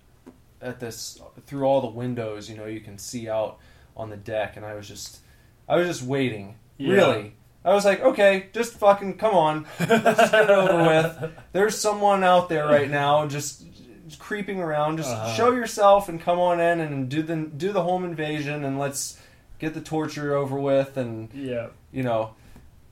[0.61, 2.51] at this through all the windows.
[2.51, 3.59] You know, you can see out
[3.97, 5.21] on the deck, and I was just,
[5.69, 6.57] I was just waiting.
[6.79, 6.95] Yeah.
[6.95, 11.33] Really, I was like, okay, just fucking come on, let's get it over with.
[11.53, 13.65] There's someone out there right now, just.
[14.07, 15.33] just Creeping around, just Uh-huh.
[15.35, 19.21] show yourself and come on in and do the do the home invasion and let's
[19.61, 21.69] get the torture over with and Yeah.
[21.93, 22.35] you know,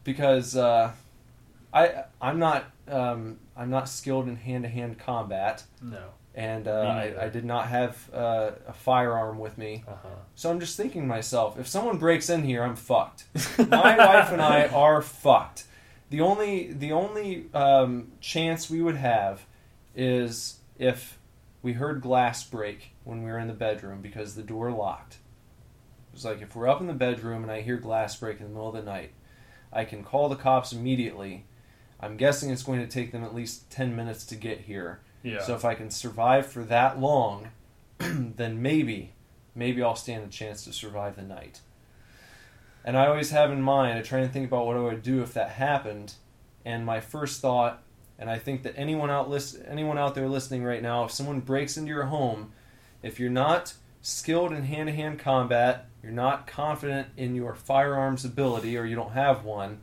[0.04, 0.92] because uh,
[1.74, 5.98] I I'm not um, I'm not skilled in hand to hand combat, No.
[6.38, 7.24] And uh, I.
[7.24, 9.82] I did not have uh, a firearm with me.
[9.88, 10.08] Uh huh.
[10.36, 13.24] So I'm just thinking to myself, if someone breaks in here, I'm fucked.
[13.58, 15.64] My wife and I are fucked.
[16.10, 19.44] The only the only um, chance we would have
[19.96, 21.18] is if
[21.60, 25.14] we heard glass break when we were in the bedroom because the door locked.
[25.14, 28.44] It was like if we're up in the bedroom and I hear glass break in
[28.44, 29.10] the middle of the night,
[29.72, 31.46] I can call the cops immediately.
[32.00, 35.00] I'm guessing it's going to take them at least ten minutes to get here.
[35.22, 35.42] Yeah.
[35.42, 37.48] So if I can survive for that long,
[37.98, 39.12] then maybe,
[39.54, 41.60] maybe I'll stand a chance to survive the night.
[42.84, 45.22] And I always have in mind, I try and think about what I would do
[45.22, 46.14] if that happened.
[46.64, 47.82] And my first thought,
[48.18, 51.40] and I think that anyone out list, anyone out there listening right now, if someone
[51.40, 52.52] breaks into your home,
[53.02, 58.84] if you're not skilled in hand-to-hand combat, you're not confident in your firearms ability, or
[58.84, 59.80] you don't have one,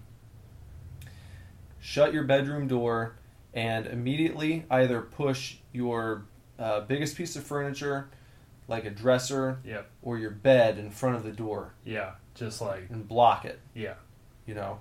[1.80, 3.16] shut your bedroom door
[3.56, 6.26] and immediately either push your
[6.60, 8.10] uh, biggest piece of furniture,
[8.68, 9.90] like a dresser Yep.
[10.04, 12.12] or your bed, in front of the door Yeah.
[12.36, 13.60] Just like and block it.
[13.74, 13.94] yeah.
[14.46, 14.80] You know,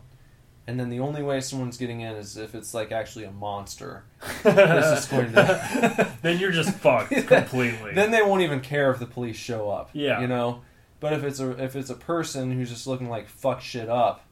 [0.67, 4.05] and then the only way someone's getting in is if it's like actually a monster.
[4.43, 7.95] this is going to- then you're just fucked completely.
[7.95, 9.91] Then they won't even care if the police show up.
[9.93, 10.21] Yeah.
[10.21, 10.63] you know.
[11.01, 14.25] But if it's a if it's a person who's just looking like fuck shit up,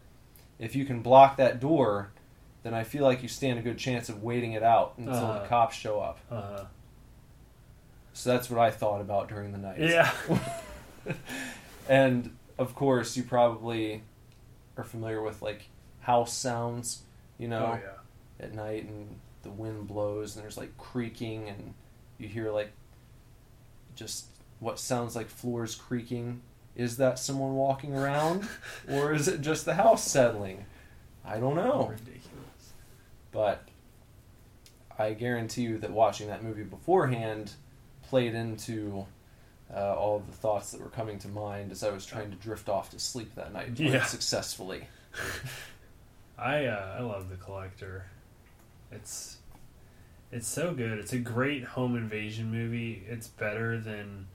[0.58, 2.12] if you can block that door,
[2.62, 5.42] then I feel like you stand a good chance of waiting it out until Uh-huh.
[5.42, 6.18] the cops show up.
[6.30, 6.64] uh,
[8.12, 9.78] So that's what I thought about during the night.
[9.80, 10.10] yeah.
[11.88, 14.02] and of course, you probably
[14.76, 15.68] are familiar with like
[16.00, 17.02] house sounds,
[17.38, 18.44] you know, Oh yeah.
[18.46, 21.74] at night, and the wind blows, and there's like creaking, and
[22.18, 22.72] you hear like
[23.96, 24.26] just
[24.60, 26.42] what sounds like floors creaking.
[26.76, 28.48] Is that someone walking around,
[28.90, 30.64] or is it just the house settling?
[31.24, 31.92] I don't know.
[33.32, 33.66] But
[34.98, 37.52] I guarantee you that watching that movie beforehand
[38.02, 39.06] played into
[39.74, 42.36] uh, all of the thoughts that were coming to mind as I was trying to
[42.36, 44.00] drift off to sleep that night Yeah.
[44.02, 44.86] unsuccessfully.
[46.38, 48.06] I uh, I love the collector.
[48.90, 49.38] It's
[50.30, 50.98] it's so good.
[50.98, 53.04] It's a great home invasion movie.
[53.08, 54.26] It's better than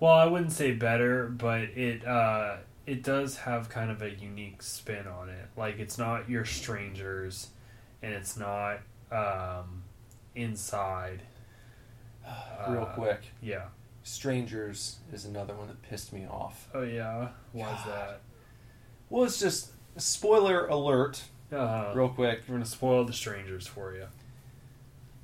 [0.00, 4.62] well, I wouldn't say better, but it uh, it does have kind of a unique
[4.62, 5.48] spin on it.
[5.56, 7.48] Like it's not your strangers,
[8.02, 8.78] and it's not
[9.10, 9.82] um,
[10.34, 11.22] inside.
[12.68, 13.66] Real Uh, quick, Yeah.
[14.04, 16.68] Strangers is another one that pissed me off.
[16.74, 17.28] Oh yeah.
[17.52, 18.20] Why's that?
[19.10, 21.60] Well, it's just spoiler alert, that?
[21.60, 22.42] Uh, real quick.
[22.48, 24.06] we're gonna spoil the strangers for you.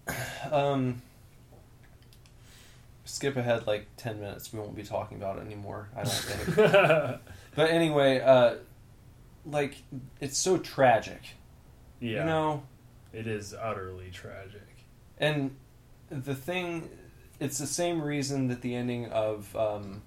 [0.53, 1.03] Um,
[3.05, 4.53] skip ahead like 10 minutes.
[4.53, 7.21] We won't be talking about it anymore, I don't think.
[7.57, 8.57] But anyway, uh,
[9.45, 9.83] like
[10.21, 11.21] it's so tragic,
[12.01, 12.21] yeah.
[12.21, 12.63] you know.
[13.13, 14.63] It is utterly tragic.
[15.19, 15.57] And
[16.11, 16.89] the thing,
[17.41, 20.03] it's the same reason that the ending of um,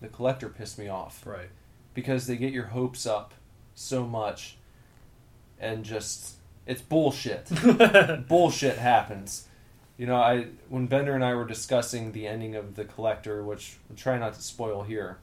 [0.00, 1.48] the collector pissed me off Right.
[1.94, 3.34] because they get your hopes up
[3.74, 4.56] so much,
[5.58, 6.34] and just
[6.66, 7.48] it's bullshit.
[8.28, 9.46] bullshit happens.
[9.96, 13.76] You know, I when Bender and I were discussing the ending of the collector, which
[13.88, 15.18] I'm trying not to spoil here,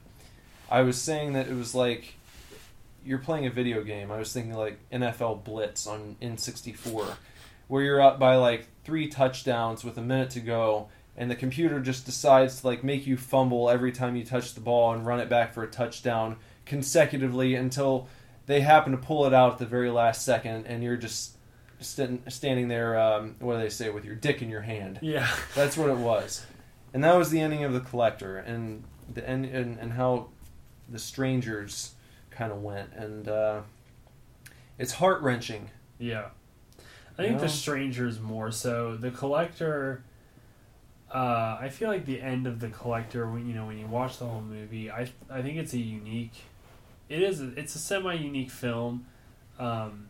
[0.69, 2.15] I was saying that it was like
[3.03, 4.11] you're playing a video game.
[4.11, 7.15] I was thinking like NFL Blitz on N64,
[7.67, 11.79] where you're up by like three touchdowns with a minute to go, and the computer
[11.79, 15.19] just decides to like make you fumble every time you touch the ball and run
[15.19, 18.07] it back for a touchdown consecutively until
[18.45, 21.37] they happen to pull it out at the very last second, and you're just
[21.79, 22.99] st- standing there.
[22.99, 23.89] Um, what do they say?
[23.89, 24.99] With your dick in your hand.
[25.01, 25.27] Yeah.
[25.55, 26.45] That's what it was,
[26.93, 30.29] and that was the ending of the collector, and the end, and, and how
[30.89, 31.95] the strangers
[32.41, 33.61] kind of went, and uh,
[34.79, 35.69] it's heart wrenching.
[35.99, 36.29] Yeah.
[37.15, 37.41] I think No.
[37.43, 38.97] the strangers more so.
[38.97, 40.01] The collector
[41.13, 44.17] uh, I feel like the end of the collector when you know when you watch
[44.17, 46.33] the whole movie, I I think it's a unique
[47.09, 49.05] it is a, it's a semi unique film.
[49.59, 50.07] Um,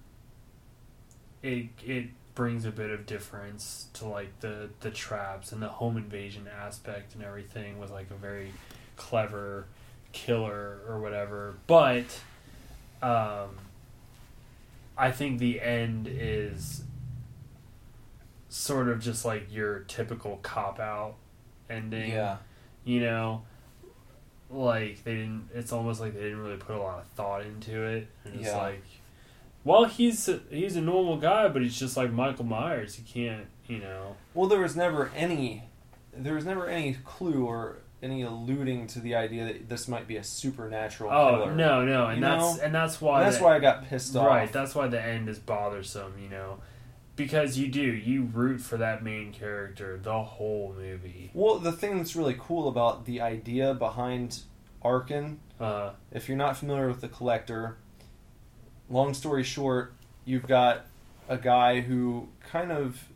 [1.44, 5.98] it it brings a bit of difference to like the the traps and the home
[5.98, 8.54] invasion aspect and everything with like a very
[8.96, 9.66] clever
[10.12, 11.56] killer or whatever.
[11.68, 12.06] But
[13.02, 13.50] um,
[14.98, 16.84] I think the end is
[18.50, 21.16] sort of just like your typical cop out
[21.70, 22.12] ending.
[22.12, 22.38] Yeah.
[22.84, 23.44] You know,
[24.50, 25.50] like they didn't.
[25.54, 28.08] It's almost like they didn't really put a lot of thought into it.
[28.26, 28.58] And it's Yeah.
[28.58, 28.84] like,
[29.64, 32.96] well, he's a, he's a normal guy, but he's just like Michael Myers.
[32.96, 34.16] He can't, you know.
[34.34, 35.64] Well, there was never any,
[36.12, 40.18] there was never any clue or any alluding to the idea that this might be
[40.18, 41.56] a supernatural Oh killer.
[41.56, 42.64] no, no, and You that's know?
[42.64, 44.26] and that's why And that's the- why I got pissed off.
[44.28, 46.60] Right, that's why the end is bothersome, you know.
[47.16, 51.30] Because you do, you root for that main character the whole movie.
[51.34, 54.42] Well, the thing that's really cool about the idea behind
[54.82, 57.78] Arkin, Uh, if you're not familiar with the collector,
[58.90, 59.94] long story short,
[60.26, 60.88] you've got
[61.30, 63.08] a guy who kind of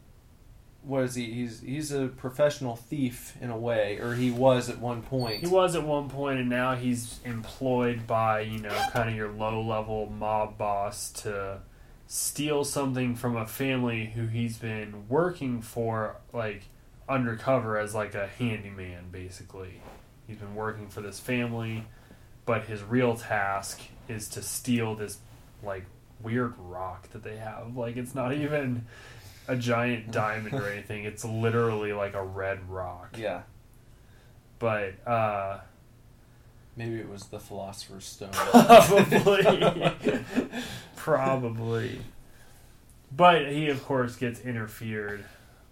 [0.86, 1.32] what is he?
[1.32, 5.42] He's he's a professional thief in a way, or he was at one point.
[5.42, 9.32] he was at one point, and now he's employed by, you know, kind of your
[9.32, 11.60] low level mob boss to
[12.08, 16.64] steal something from a family who he's been working for, like,
[17.10, 19.82] undercover as, like, a handyman, basically.
[20.28, 21.86] He's been working for this family,
[22.46, 25.18] but his real task is to steal this,
[25.64, 25.86] like,
[26.22, 27.76] weird rock that they have.
[27.76, 28.86] Like, it's not even
[29.48, 33.18] a giant diamond or anything, it's literally like a red rock.
[33.18, 33.41] Yeah,
[34.60, 35.60] But, uh,
[36.76, 38.32] maybe it was the Philosopher's Stone.
[38.34, 40.24] Probably.
[40.96, 42.02] Probably.
[43.16, 45.24] But he of course gets interfered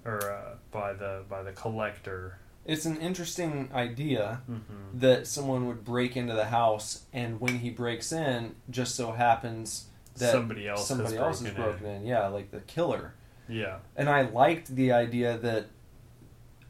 [0.06, 2.38] or uh, by the by the collector.
[2.66, 4.60] it's an interesting idea hmm
[4.96, 9.86] that someone would break into the house, and when he breaks in, just so happens
[10.18, 12.06] that Somebody else somebody has else broken is broken in.
[12.06, 13.16] Yeah, like the killer.
[13.48, 13.78] Yeah.
[13.96, 15.68] And I liked the idea that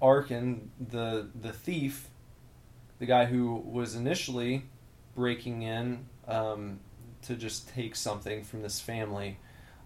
[0.02, 2.10] Arkin, the the thief,
[3.00, 4.66] the guy who was initially
[5.16, 6.80] breaking in um,
[7.24, 9.38] to just take something from this family,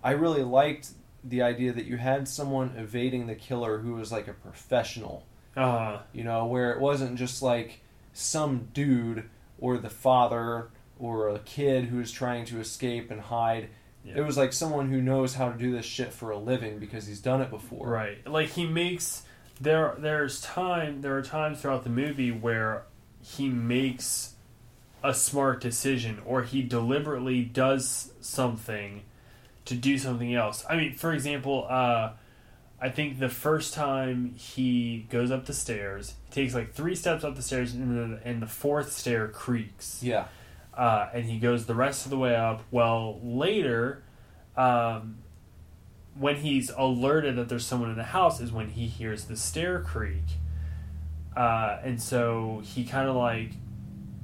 [0.03, 0.89] I really liked
[1.23, 5.25] the idea that you had someone evading the killer who was like a professional
[5.55, 7.81] Uh you know, where it wasn't just like
[8.13, 9.29] some dude
[9.59, 10.69] or the father
[10.99, 13.69] or a kid who was trying to escape and hide.
[14.07, 14.19] Yeah.
[14.19, 17.07] It was like someone who knows how to do this shit for a living because
[17.07, 17.87] he's done it before.
[17.87, 18.25] right.
[18.25, 19.23] Like he makes
[19.59, 22.83] there there's time there are times throughout the movie where
[23.21, 24.35] he makes
[25.03, 29.03] a smart decision or he deliberately does something
[29.65, 30.65] to do something else.
[30.69, 32.11] I mean, for example, uh,
[32.79, 37.23] I think the first time he goes up the stairs, he takes like three steps
[37.23, 40.01] up the stairs, and the, and the fourth stair creaks.
[40.01, 40.25] Yeah.
[40.77, 42.61] Uh, and he goes the rest of the way up.
[42.69, 44.03] Well, later,
[44.55, 45.17] um,
[46.17, 49.79] when he's alerted that there's someone in the house, is when he hears the stair
[49.81, 50.23] creak.
[51.35, 53.51] Uh, and so he kind of like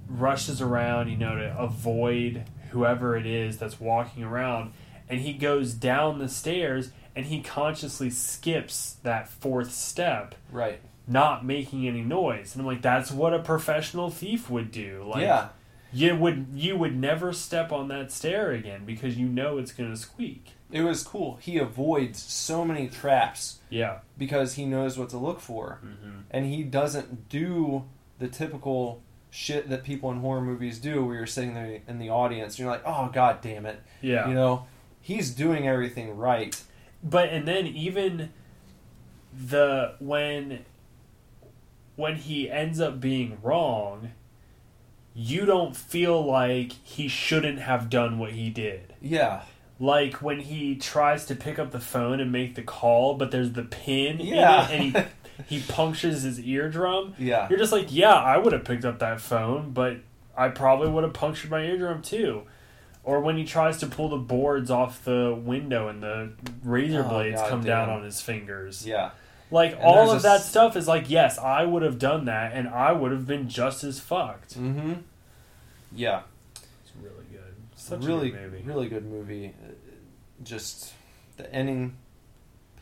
[0.07, 4.73] rushes around, you know, to avoid whoever it is that's walking around.
[5.09, 10.79] And he goes down the stairs and he consciously skips that fourth step, Right.
[11.07, 12.53] not making any noise.
[12.55, 15.03] And I'm like, that's what a professional thief would do.
[15.07, 15.49] Like, yeah.
[15.93, 19.95] You would you would never step on that stair again because you know it's gonna
[19.97, 20.51] squeak.
[20.71, 21.35] It was cool.
[21.41, 23.99] He avoids so many traps Yeah.
[24.17, 25.79] because he knows what to look for.
[25.85, 26.19] Mm-hmm.
[26.31, 27.83] And he doesn't do
[28.17, 32.09] the typical shit that people in horror movies do where you're sitting there in the
[32.09, 33.81] audience and you're like, oh, god damn it.
[34.01, 34.27] Yeah.
[34.27, 34.65] You know,
[34.99, 36.59] he's doing everything right.
[37.03, 38.31] But and then even
[39.31, 40.65] the when
[41.95, 44.11] when he ends up being wrong,
[45.13, 48.93] you don't feel like he shouldn't have done what he did.
[49.01, 49.41] Yeah.
[49.79, 53.51] Like when he tries to pick up the phone and make the call, but there's
[53.53, 54.69] the pin Yeah.
[54.69, 55.07] in it and
[55.47, 57.15] he he punctures his eardrum.
[57.17, 57.47] Yeah.
[57.49, 59.97] You're just like, yeah, I would have picked up that phone, but
[60.37, 62.43] I probably would have punctured my eardrum too.
[63.03, 66.31] Or when he tries to pull the boards off the window and the
[66.63, 67.87] razor Oh, blades God come damn.
[67.87, 68.87] down on his fingers.
[68.87, 69.11] Yeah.
[69.53, 72.53] Like And all of that s- stuff is like, yes, I would have done that
[72.53, 74.57] and I would have been just as fucked.
[74.59, 74.93] Mm-hmm.
[75.95, 76.21] Yeah.
[76.55, 77.53] It's really good.
[77.75, 78.63] Such really, a good movie.
[78.63, 79.47] really good movie.
[79.63, 79.71] Uh,
[80.43, 80.93] Just
[81.37, 81.95] the ending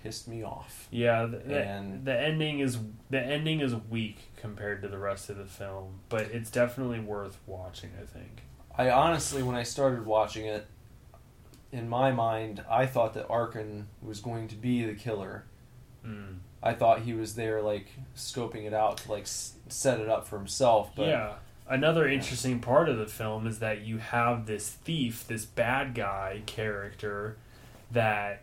[0.01, 0.87] pissed me off.
[0.91, 2.77] Yeah, the, the, And- the ending is
[3.09, 7.37] the ending is weak compared to the rest of the film, but it's definitely worth
[7.45, 8.43] watching, I think.
[8.77, 10.65] I honestly, when I started watching it,
[11.73, 15.43] in my mind, I thought that Arkin was going to be the killer.
[16.05, 16.37] Mm.
[16.63, 20.27] I thought he was there, like scoping it out to like s- set it up
[20.27, 20.91] for himself.
[20.95, 21.33] But yeah.
[21.67, 26.41] Another interesting part of the film is that you have this thief, this bad guy
[26.45, 27.37] character
[27.91, 28.41] that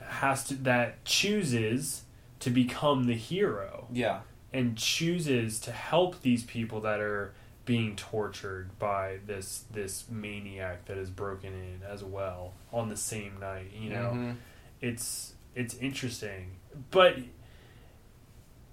[0.00, 2.02] has to that chooses
[2.40, 4.20] to become the hero yeah,
[4.52, 7.34] and chooses to help these people that are
[7.64, 13.38] being tortured by this this maniac that is broken in as well on the same
[13.38, 14.12] night, you know.
[14.14, 14.36] Mhm.
[14.80, 16.52] It's it's interesting.
[16.90, 17.16] But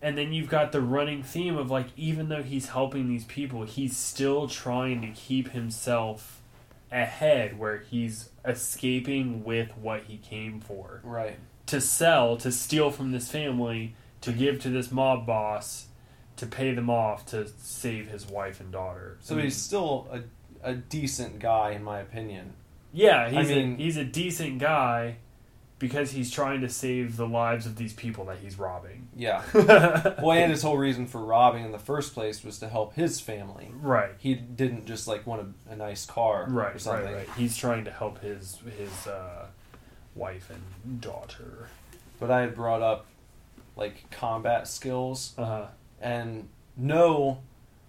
[0.01, 3.63] and then you've got the running theme of like even though he's helping these people,
[3.63, 6.41] he's still trying to keep himself
[6.91, 11.01] ahead where he's escaping with what he came for.
[11.03, 11.39] Right.
[11.67, 15.87] To sell, to steal from this family, to give to this mob boss,
[16.37, 19.17] to pay them off to save his wife and daughter.
[19.21, 22.53] So I mean, he's still a, a decent guy, in my opinion.
[22.93, 25.17] Yeah, he's I mean- a he's a decent guy
[25.77, 29.09] because he's trying to save the lives of these people that he's robbing.
[29.15, 29.43] Yeah.
[29.53, 33.19] well, and his whole reason for robbing in the first place was to help his
[33.19, 33.71] family.
[33.81, 34.11] right.
[34.17, 37.13] He didn't just like want a, a nice car Right, or right, something.
[37.13, 37.29] right.
[37.37, 39.47] He's trying to help his his uh,
[40.15, 41.67] wife and daughter.
[42.19, 43.05] But I had brought up
[43.75, 45.65] like combat skills, Uh huh.
[45.99, 46.47] and
[46.77, 47.39] no,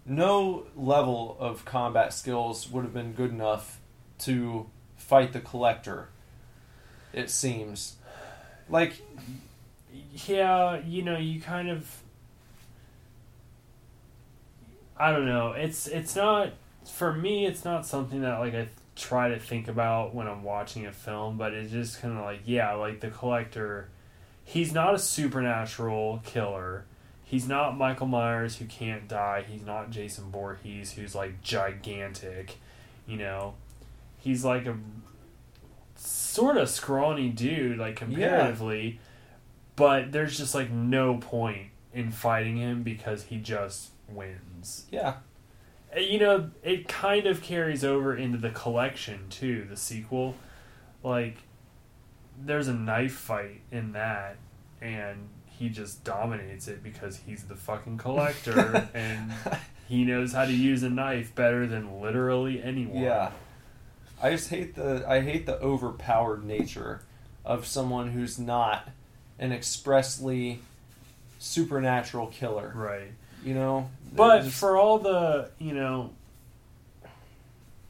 [0.04, 3.78] no level of combat skills would have been good enough
[4.20, 4.66] to
[4.96, 6.08] fight the collector.
[7.12, 7.96] It seems
[8.68, 9.00] like
[10.26, 12.02] Yeah, you know, you kind of.
[14.98, 15.52] I don't know.
[15.52, 16.52] It's it's not
[16.90, 17.46] for me.
[17.46, 21.36] It's not something that like I try to think about when I'm watching a film,
[21.36, 23.88] but it's just kind of like yeah, like the collector.
[24.44, 26.84] He's not a supernatural killer.
[27.24, 29.44] He's not Michael Myers who can't die.
[29.46, 32.56] He's not Jason Voorhees who's like gigantic.
[33.06, 33.54] You know,
[34.20, 34.76] he's like a
[35.96, 39.00] sort of scrawny dude, like comparatively.
[39.76, 44.86] But there's just like no point in fighting him because he just wins.
[44.90, 45.14] yeah,
[45.94, 50.34] Uh, You know, it kind of carries over into the collection too, the sequel.
[51.02, 51.38] Like,
[52.38, 54.36] there's a knife fight in that,
[54.80, 59.32] and he just dominates it because he's the fucking collector and
[59.88, 63.02] he knows how to use a knife better than literally anyone.
[63.02, 63.30] Yeah.
[64.22, 67.02] I just hate the I hate the overpowered nature
[67.44, 68.88] of someone who's not
[69.38, 70.60] an expressly
[71.38, 72.72] supernatural killer.
[72.74, 73.12] Right.
[73.44, 73.90] You know?
[74.14, 76.10] But Just- for all the, you know,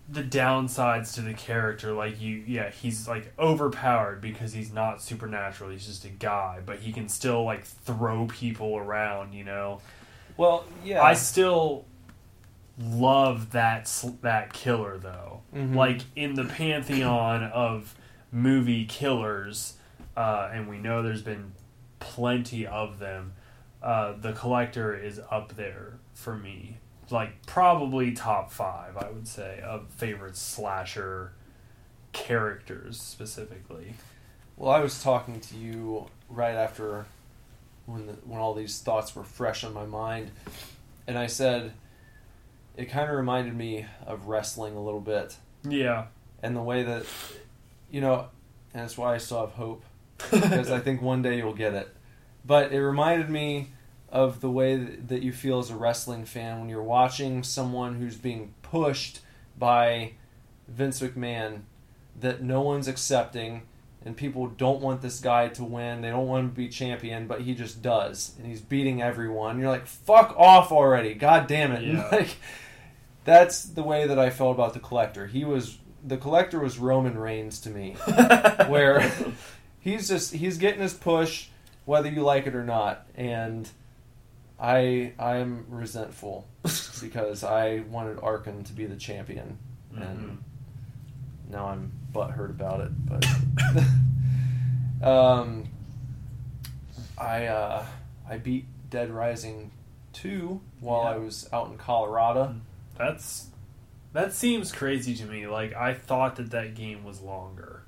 [0.09, 5.71] the downsides to the character, like you, yeah, he's like overpowered because he's not supernatural.
[5.71, 9.33] He's just a guy, but he can still like throw people around.
[9.35, 9.81] You know,
[10.37, 11.03] well, yeah.
[11.03, 11.87] I still
[12.79, 13.91] love that
[14.23, 15.41] that killer though.
[15.55, 15.75] Mhm.
[15.75, 17.95] Like in the pantheon of
[18.31, 19.79] movie killers,
[20.17, 21.53] uh, and we know there's been
[22.01, 23.33] plenty of them.
[23.83, 26.77] Uh, the collector is up there for me,
[27.11, 28.97] like probably top five.
[28.97, 31.33] I would say of favorite slasher
[32.13, 33.95] characters specifically.
[34.57, 37.07] Well, I was talking to you right after
[37.85, 40.31] when the, when all these thoughts were fresh on my mind,
[41.07, 41.73] and I said
[42.77, 46.07] it kind of reminded me of wrestling a little bit, Yeah,
[46.43, 47.05] and the way that
[47.91, 48.29] you know,
[48.75, 49.85] and that's why I still have hope
[50.31, 51.89] because I think one day you'll get it.
[52.45, 53.73] But it reminded me
[54.09, 58.17] of the way that you feel as a wrestling fan when you're watching someone who's
[58.17, 59.21] being pushed
[59.59, 60.13] by
[60.69, 61.63] Vince McMahon
[62.21, 63.63] that no one's accepting
[64.05, 66.01] and people don't want this guy to win.
[66.01, 68.35] They don't want him to be champion, but he just does.
[68.39, 69.59] And he's beating everyone.
[69.59, 71.15] You're like, "Fuck off already.
[71.15, 72.09] God damn it." Yeah.
[72.13, 72.37] Like
[73.27, 75.27] that's the way that I felt about the collector.
[75.27, 77.93] He was the collector was Roman Reigns to me
[78.69, 79.13] where
[79.81, 81.49] he's just he's getting his push
[81.85, 83.07] whether you like it or not.
[83.15, 83.69] And
[84.59, 86.47] i i'm resentful
[87.03, 89.59] because i wanted arkin to be the champion.
[89.95, 90.43] And
[91.51, 93.27] now i'm butthurt about it but
[95.07, 95.65] um
[97.19, 97.85] i uh
[98.29, 99.71] i beat dead rising
[100.15, 101.11] 2 while Yeah.
[101.11, 102.55] i was out in colorado
[102.99, 103.49] that's
[104.13, 105.47] that seems crazy to me.
[105.47, 107.83] Like I thought that that game was longer.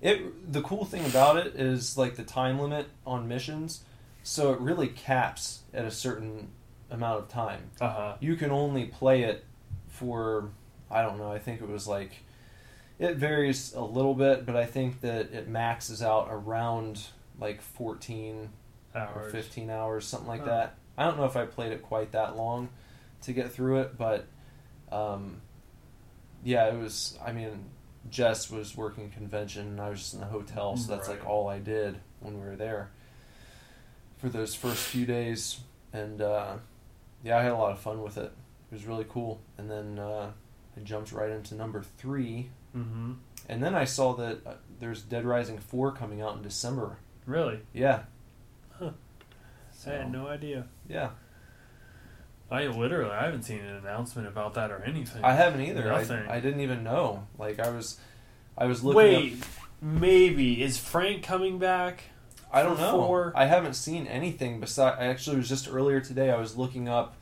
[0.00, 3.84] It the cool thing about it is like the time limit on missions,
[4.22, 6.48] so it really caps at a certain
[6.90, 7.70] amount of time.
[7.80, 8.14] Uh huh.
[8.20, 9.44] You can only play it
[9.88, 10.50] for
[10.90, 12.10] I don't know, I think it was like
[12.98, 17.06] it varies a little bit, but I think that it maxes out around
[17.38, 18.50] like 14
[18.94, 19.32] or Hours.
[19.32, 20.46] 15 hours, something like Huh.
[20.46, 20.74] that.
[20.98, 22.68] I don't know if I played it quite that long
[23.22, 24.26] to get through it, but
[24.90, 25.40] um,
[26.44, 27.18] yeah, it was.
[27.24, 27.64] I mean,
[28.10, 31.48] Jess was working convention, and I was just in the hotel, so that's like all
[31.48, 32.90] I did when we were there
[34.22, 35.60] for those first few days.
[35.92, 36.54] And uh,
[37.24, 38.32] yeah, I had a lot of fun with it.
[38.70, 39.40] It was really cool.
[39.58, 40.30] And then uh,
[40.76, 42.48] I jumped right into number three.
[42.74, 43.12] Mm-hmm.
[43.48, 46.98] And then I saw that uh, there's Dead Rising 4 coming out in December.
[47.26, 47.60] Really?
[47.72, 48.04] Yeah.
[48.78, 48.92] Huh.
[49.76, 50.66] So, I had no idea.
[50.88, 51.10] Yeah.
[52.52, 55.24] I literally I haven't seen an announcement about that or anything.
[55.24, 55.84] I haven't either.
[55.84, 56.26] Nothing.
[56.28, 57.26] I, I didn't even know.
[57.38, 57.98] Like I was,
[58.56, 58.96] I was looking.
[58.96, 59.36] Wait,
[59.80, 62.04] maybe is Frank coming back?
[62.52, 63.06] I don't know.
[63.06, 63.32] four?
[63.34, 64.98] I haven't seen anything besides.
[65.00, 66.30] I actually was just earlier today.
[66.30, 67.16] I was looking up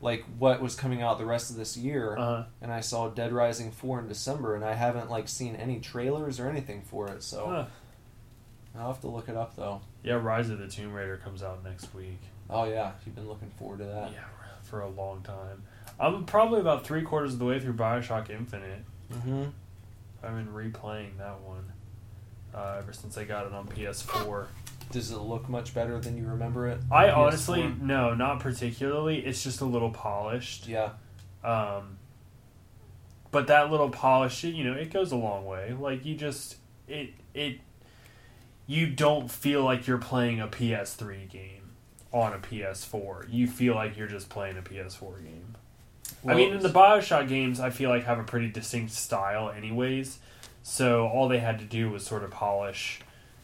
[0.00, 3.32] like what was coming out the rest of this year, Uh, and I saw Dead
[3.32, 7.22] Rising four in December, and I haven't like seen any trailers or anything for it.
[7.22, 7.64] So huh.
[8.76, 9.82] I'll have to look it up though.
[10.02, 12.18] Yeah, Rise of the Tomb Raider comes out next week.
[12.50, 14.10] Oh yeah, you've been looking forward to that.
[14.12, 14.24] Yeah,
[14.72, 15.62] for a long time.
[16.00, 18.82] I'm probably about three quarters of the way through Bioshock Infinite.
[19.12, 19.44] Mm-hmm.
[20.22, 21.70] I've been replaying that one
[22.54, 24.46] uh, ever since I got it on PS4.
[24.90, 26.80] Does it look much better than you remember it?
[26.90, 27.82] I honestly, PS4?
[27.82, 29.18] no, not particularly.
[29.18, 30.66] It's just a little polished.
[30.66, 30.92] Yeah.
[31.44, 31.98] Um,
[33.30, 35.74] but that little polish, you know, it goes a long way.
[35.78, 36.56] Like you just
[36.88, 37.60] it it
[38.66, 41.61] you don't feel like you're playing a PS3 game
[42.12, 43.26] on a PS4.
[43.30, 45.56] You feel like you're just playing a PS4 game.
[46.26, 50.18] I mean, in the Bioshock games, I feel like have a pretty distinct style, anyways.
[50.62, 53.00] So all they had to do was sort of polish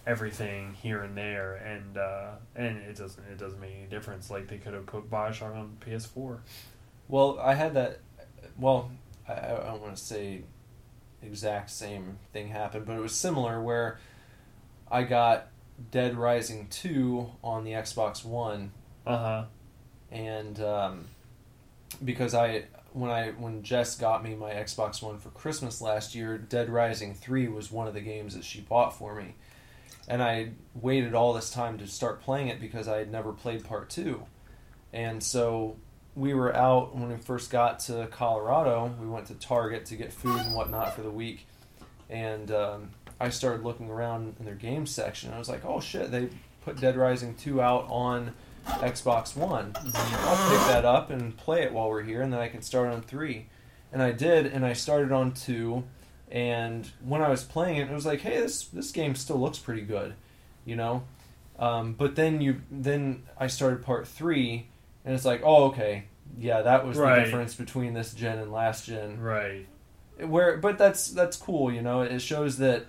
[0.07, 4.31] everything here and there, and uh, and it doesn't it doesn't make any difference.
[4.31, 6.39] Like they could have put Bioshock on PS4.
[7.09, 8.01] Well, I had that.
[8.57, 8.93] Well,
[9.29, 10.43] I, I don't want to say
[11.23, 13.99] exact same thing happened, but it was similar where
[14.91, 15.49] I got
[15.91, 18.73] Dead Rising 2 on the Xbox One,
[19.07, 19.45] Uh huh.
[20.11, 21.05] and um,
[22.05, 26.37] because I when I when Jess got me my Xbox One for Christmas last year,
[26.39, 29.35] Dead Rising 3 was one of the games that she bought for me.
[30.09, 33.65] And I waited all this time to start playing it because I had never played
[33.65, 34.23] part 2.
[34.93, 35.77] And so
[36.15, 38.95] we were out when we first got to Colorado.
[39.01, 41.47] We went to Target to get food and whatnot for the week,
[42.09, 42.91] and um,
[43.21, 45.33] I started looking around in their game section.
[45.33, 46.11] I was like, "Oh shit!
[46.11, 46.29] They
[46.65, 48.33] put Dead Rising two out on
[48.67, 49.73] Xbox One.
[49.77, 52.93] I'll pick that up and play it while we're here, and then I can start
[52.93, 53.47] on three.
[53.93, 55.85] And I did, and I started on two.
[56.31, 59.59] And when I was playing it, it was like, "Hey, this this game still looks
[59.59, 60.15] pretty good,"
[60.65, 61.05] you know.
[61.59, 64.69] Um, but then you then I started part three,
[65.05, 66.05] and it's like, oh, okay,
[66.39, 67.17] yeah, that was Right.
[67.19, 69.19] the difference between this gen and last gen.
[69.21, 69.67] Right.
[70.21, 72.03] Where, but that's that's cool, you know.
[72.03, 72.85] It shows that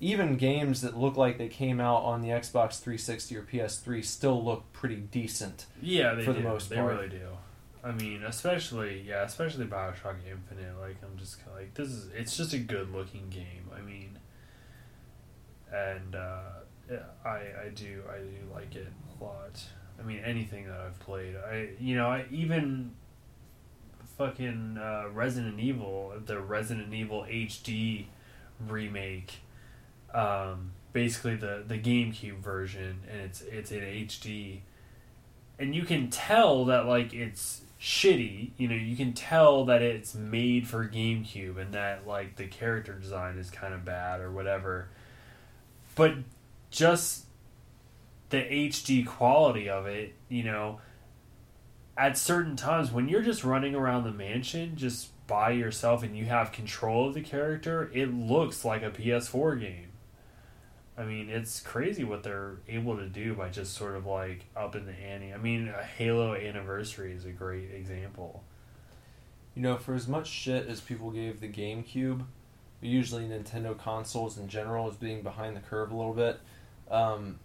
[0.00, 4.44] even games that look like they came out on the Xbox 360 or PS3 still
[4.44, 5.66] look pretty decent.
[5.80, 6.48] Yeah, they For the do.
[6.48, 6.94] most they part.
[6.96, 7.28] really do.
[7.82, 10.78] I mean, especially yeah, especially Bioshock Infinite.
[10.80, 13.70] Like I'm just kinda like this is it's just a good looking game.
[13.76, 14.18] I mean,
[15.72, 16.40] and uh,
[17.24, 17.28] I
[17.66, 18.88] I do I do like it
[19.20, 19.62] a lot.
[19.98, 22.92] I mean, anything that I've played, I you know I even
[24.18, 28.06] fucking uh, Resident Evil, the Resident Evil HD
[28.66, 29.40] remake.
[30.14, 34.60] Um, basically the the GameCube version, and it's it's in HD
[35.58, 40.14] and you can tell that like it's shitty you know you can tell that it's
[40.14, 44.88] made for gamecube and that like the character design is kind of bad or whatever.
[45.94, 46.14] But
[46.70, 47.24] just
[48.28, 50.80] the hd quality of it you know
[51.96, 56.24] at certain times when you're just running around the mansion just by yourself and you
[56.24, 59.86] have control of the character it looks like a ps4 game
[60.98, 64.74] I mean, it's crazy what they're able to do by just sort of like up
[64.74, 65.32] in the ante.
[65.34, 68.42] I mean, a Halo Anniversary is a great example.
[69.54, 72.24] You know, for as much shit as people gave the GameCube,
[72.80, 76.40] usually Nintendo consoles in general as being behind the curve a little bit.
[76.90, 77.40] Um,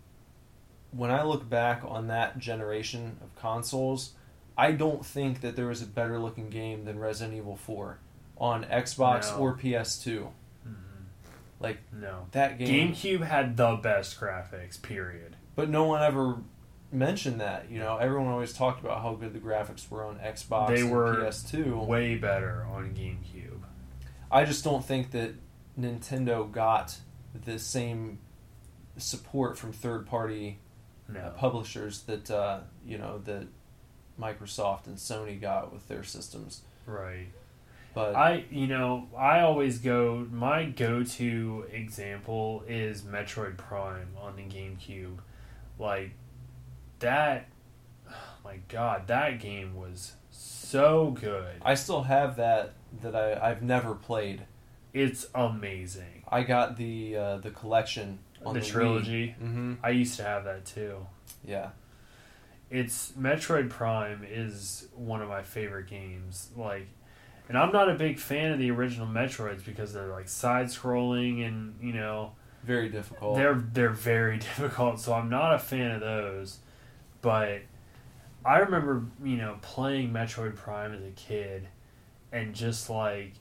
[0.91, 4.14] when I look back on that generation of consoles,
[4.58, 7.97] I don't think that there was a better looking game than Resident Evil 4
[8.38, 9.38] on Xbox No.
[9.43, 10.28] or PS2.
[11.62, 12.28] Like No.
[12.32, 15.36] that game, GameCube had the best graphics, period.
[15.55, 16.38] but no one ever
[16.91, 17.70] mentioned that.
[17.70, 20.91] You know, everyone always talked about how good the graphics were on Xbox They and
[20.91, 21.86] were PS2.
[21.86, 23.62] Way better on GameCube.
[24.32, 25.36] I just don't think that
[25.80, 26.97] Nintendo got
[27.45, 28.20] the same
[28.97, 30.59] support from third party
[31.07, 31.32] No.
[31.38, 33.47] publishers that uh, you know that
[34.20, 36.62] Microsoft and Sony got with their systems.
[36.86, 37.28] Right.
[37.94, 44.38] But I, you know, I always go, my go to example is Metroid Prime on
[44.38, 45.18] the GameCube.
[45.78, 46.12] Like,
[47.00, 47.50] that,
[48.10, 48.14] oh
[48.46, 51.56] my god, that game was so good.
[51.64, 54.44] I still have that that I, I've never played.
[54.94, 56.24] It's amazing.
[56.30, 59.32] I got the uh, the collection on the the, trilogy.
[59.32, 61.06] hmm I used to have that too.
[61.46, 61.70] Yeah,
[62.70, 66.50] It's Metroid Prime is one of my favorite games.
[66.56, 66.88] Like,
[67.52, 71.45] and I'm not a big fan of the original Metroids because they're like side scrolling
[71.45, 72.32] and you know
[72.64, 73.36] very difficult.
[73.36, 75.02] they're they're very difficult.
[75.02, 76.60] So I'm not a fan of those.
[77.22, 77.64] But
[78.45, 81.68] I remember you know playing Metroid Prime as a kid
[82.32, 83.34] and just like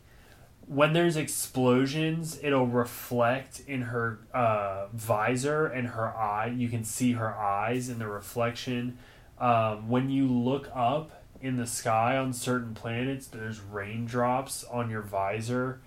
[0.66, 6.52] when there's explosions, it'll reflect in her uh, visor and her eye.
[6.56, 8.98] You can see her eyes in the reflection.
[9.38, 15.02] Um, when you look up in the sky on certain planets, there's raindrops on your
[15.02, 15.80] visor.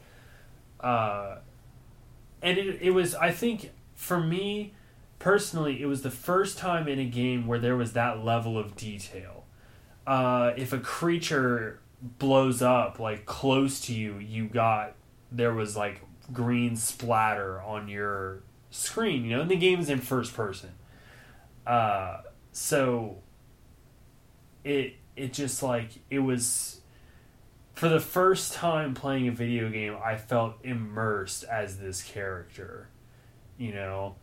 [0.79, 1.37] Uh,
[2.41, 4.73] and it, it was, I think, for me
[5.19, 8.75] personally, it was the first time in a game where there was that level of
[8.75, 9.45] detail.
[10.05, 14.95] Uh, if a creature blows up like close to you, you got
[15.31, 16.01] there was like
[16.33, 19.23] green splatter on your screen.
[19.23, 20.71] You know, and the game is in first person.
[21.65, 22.17] Uh,
[22.51, 23.19] so
[24.65, 26.81] it it just like it was
[27.73, 32.87] for the first time playing a video game, I felt immersed as this character.
[33.57, 34.15] You know,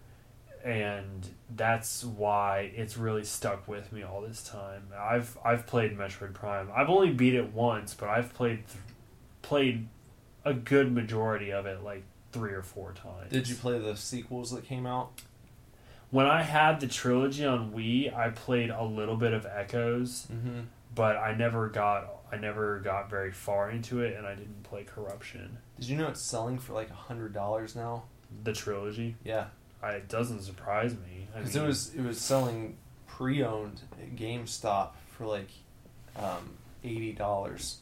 [0.65, 4.89] and that's why it's really stuck with me all this time.
[4.99, 6.69] I've I've played Metroid Prime.
[6.75, 8.79] I've only beat it once, but I've played th-
[9.43, 9.89] played
[10.45, 13.31] a good majority of it like three or four times.
[13.31, 15.21] Did you play the sequels that came out?
[16.11, 20.61] When I had the trilogy on Wii, I played a little bit of Echoes, Mm-hmm.
[20.95, 24.85] But I never got I never got very far into it, and I didn't play
[24.85, 25.59] Corruption.
[25.79, 28.05] Did you know it's selling for like a hundred dollars now?
[28.45, 29.47] The trilogy, Yeah,
[29.83, 31.27] I, it doesn't surprise me.
[31.35, 32.77] Because it was it was selling
[33.09, 35.49] pre-owned at GameStop for like
[36.17, 37.79] um, eighty dollars,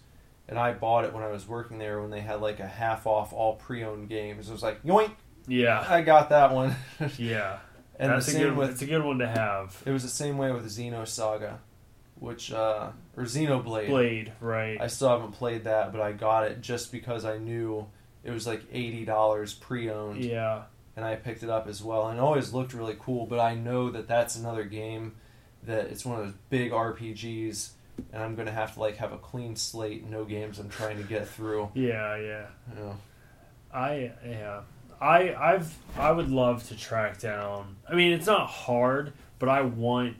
[0.48, 3.06] and I bought it when I was working there when they had like a half
[3.06, 4.48] off all pre-owned games.
[4.48, 5.12] It was like yoink,
[5.46, 6.74] yeah, I got that one.
[7.18, 7.58] yeah.
[7.98, 8.56] and that's the a same good.
[8.56, 9.80] with it's a good one to have.
[9.84, 11.58] it was the same way with Xenosaga,
[12.20, 13.88] which uh, or Xenoblade.
[13.88, 14.80] Blade, right?
[14.80, 17.86] I still haven't played that, but I got it just because I knew
[18.24, 20.62] it was like eighty dollars pre-owned, yeah,
[20.96, 22.08] and I picked it up as well.
[22.08, 25.14] And it always looked really cool, but I know that that's another game
[25.64, 27.70] that it's one of those big RPGs,
[28.12, 31.04] and I'm gonna have to like have a clean slate, no games I'm trying to
[31.04, 31.70] get through.
[31.74, 32.46] yeah, yeah.
[32.70, 32.96] You know.
[33.72, 34.60] I yeah.
[35.00, 37.76] I I've I would love to track down.
[37.88, 40.16] I mean, it's not hard, but I want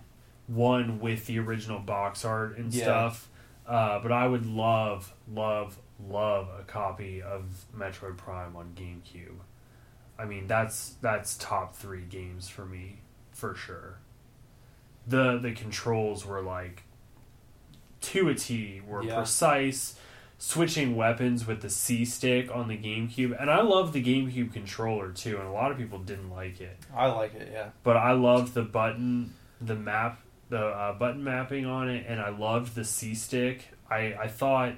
[0.48, 2.82] one with the original box art and Yeah.
[2.82, 3.28] stuff.
[3.66, 5.78] Uh, but I would love, love,
[6.08, 9.36] love a copy of Metroid Prime on GameCube.
[10.18, 13.98] I mean, that's that's top three games for me for sure.
[15.06, 16.82] The the controls were like
[18.00, 19.16] to a T, were Yeah.
[19.16, 19.98] precise.
[20.40, 25.10] Switching weapons with the C stick on the GameCube, and I love the GameCube controller
[25.10, 25.36] too.
[25.36, 27.70] And a lot of people didn't like it I like it, yeah.
[27.82, 32.30] but I love the button, the map, the uh, button mapping on it, and I
[32.30, 33.68] loved the C stick.
[33.90, 34.74] I I thought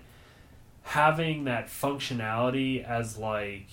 [0.82, 3.68] having that functionality as like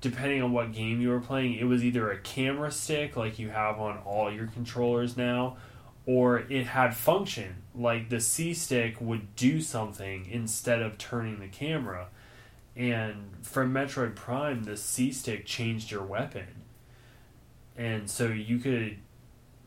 [0.00, 3.50] depending on what game you were playing, it was either a camera stick like you
[3.50, 5.58] have on all your controllers now,
[6.06, 11.48] or it had function like the C stick would do something instead of turning the
[11.48, 12.08] camera.
[12.74, 16.46] And from Metroid Prime, the C stick changed your weapon
[17.80, 18.98] and so you could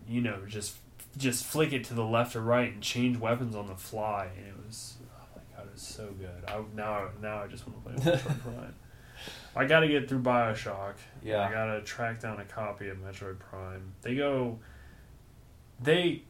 [0.07, 0.75] you know just
[1.17, 4.47] just flick it to the left or right and change weapons on the fly and
[4.47, 7.83] it was oh my god it was so good I now now I just want
[7.85, 8.75] to play Metroid Prime
[9.55, 11.47] I got to get through BioShock Yeah.
[11.47, 14.59] I got to track down a copy of Metroid Prime they go
[15.81, 16.23] they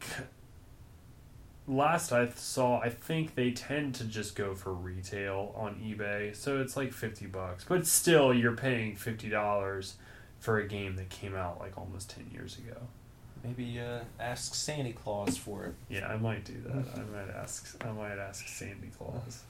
[1.65, 6.59] last I saw I think they tend to just go for retail on eBay so
[6.59, 9.93] it's like 50 bucks but still you're paying $50
[10.39, 12.75] for a game that came out like almost 10 years ago.
[13.43, 15.73] Maybe uh, ask Santa Claus for it.
[15.89, 16.85] Yeah, I might do that.
[16.95, 19.43] I might ask I might ask Sandy Claus.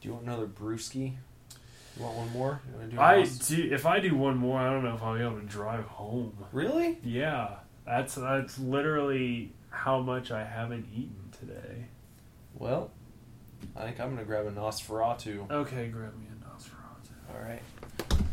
[0.00, 1.14] Do you want another brewski?
[1.96, 2.60] You want one more?
[2.68, 3.38] You want to do I else?
[3.48, 5.84] do if I do one more, I don't know if I'll be able to drive
[5.84, 6.36] home.
[6.52, 6.98] Really?
[7.02, 7.56] Yeah.
[7.84, 11.86] That's that's literally how much I haven't eaten today.
[12.54, 12.90] Well,
[13.74, 15.50] I think I'm gonna grab a Nosferatu.
[15.50, 17.34] Okay, grab me a Nosferatu.
[17.34, 17.62] All right.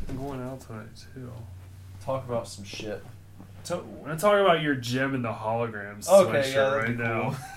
[0.10, 1.32] I'm going out tonight too.
[2.04, 3.04] Talk about some shit.
[3.64, 7.36] So, when I talk about your Jem and the holograms Okay, sweatshirt yeah, right now.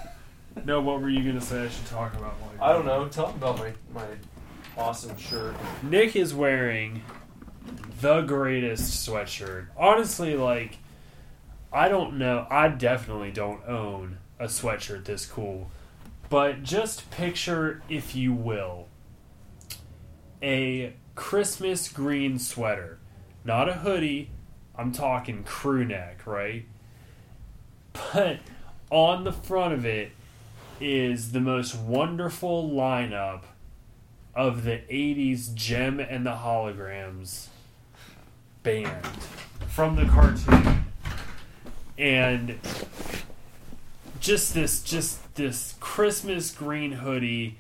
[0.64, 2.32] No, what were you gonna say I should talk about?
[2.40, 3.06] while you're I don't know.
[3.08, 4.06] Tell about my my
[4.78, 5.54] awesome shirt.
[5.82, 7.02] Nick is wearing
[8.00, 9.66] the greatest sweatshirt.
[9.76, 10.78] Honestly, like,
[11.72, 12.46] I don't know.
[12.50, 15.70] I definitely don't own a sweatshirt this cool.
[16.30, 18.88] But just picture, if you will,
[20.42, 22.98] a Christmas green sweater.
[23.44, 24.30] Not a hoodie.
[24.78, 26.66] I'm talking crew neck, right?
[27.92, 28.40] But
[28.90, 30.12] on the front of it
[30.80, 33.42] is the most wonderful lineup
[34.34, 37.46] of the 80s Jem and the Holograms
[38.62, 39.06] band
[39.68, 40.84] from the cartoon.
[41.96, 42.58] And
[44.20, 47.58] just this just this Christmas green hoodie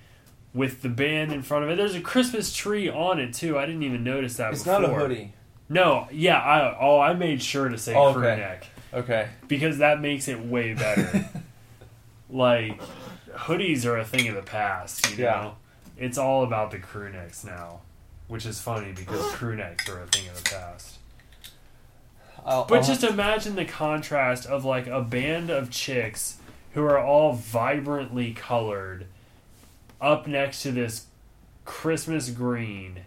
[0.52, 1.76] with the band in front of it.
[1.76, 3.58] There's a Christmas tree on it too.
[3.58, 4.52] I didn't even notice that.
[4.52, 4.80] It's before.
[4.80, 5.32] not a hoodie.
[5.68, 6.38] No, yeah.
[6.38, 8.40] I oh I made sure to say Oh, crew okay.
[8.40, 9.28] neck Okay.
[9.48, 11.28] because that makes it way better.
[12.30, 12.80] like
[13.34, 15.10] hoodies are a thing of the past.
[15.16, 15.30] You Yeah.
[15.32, 15.56] know,
[15.96, 17.80] it's all about the crew necks now,
[18.28, 20.98] which is funny because crew necks are a thing of the past.
[22.44, 26.36] I'll, But I'll just imagine the contrast of like a band of chicks
[26.74, 29.06] who are all vibrantly colored
[30.00, 31.06] up next to this
[31.64, 33.00] Christmas green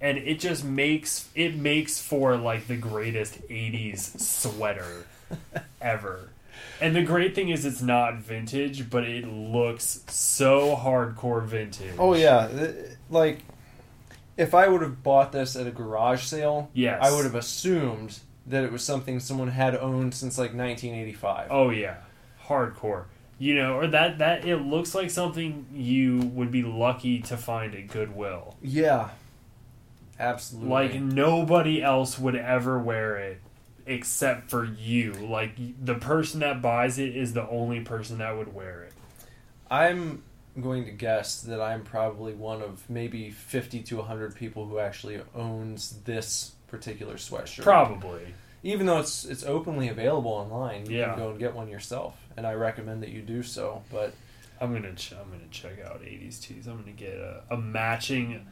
[0.00, 5.06] and it just makes it makes for like the greatest 80s sweater
[5.80, 6.30] ever.
[6.80, 11.94] And the great thing is it's not vintage, but it looks so hardcore vintage.
[11.98, 12.48] Oh yeah,
[13.10, 13.40] like
[14.36, 16.98] if I would have bought this at a garage sale, Yes.
[17.02, 21.48] I would have assumed that it was something someone had owned since like 1985.
[21.50, 21.96] Oh yeah,
[22.46, 23.04] hardcore.
[23.38, 27.74] You know, or that that it looks like something you would be lucky to find
[27.74, 28.56] at Goodwill.
[28.62, 29.10] Yeah,
[30.20, 30.68] absolutely.
[30.70, 33.40] Like nobody else would ever wear it
[33.86, 35.12] except for you.
[35.14, 35.52] Like
[35.84, 38.92] the person that buys it is the only person that would wear it.
[39.70, 40.22] I'm
[40.60, 45.20] going to guess that I'm probably one of maybe 50 to 100 people who actually
[45.34, 47.62] owns this particular sweatshirt.
[47.62, 48.34] Probably.
[48.62, 51.10] Even though it's it's openly available online, you Yeah.
[51.14, 53.82] can go and get one yourself, and I recommend that you do so.
[53.90, 54.12] But
[54.60, 56.66] I'm gonna ch- I'm gonna check out 80s tees.
[56.66, 58.46] I'm gonna get a, a matching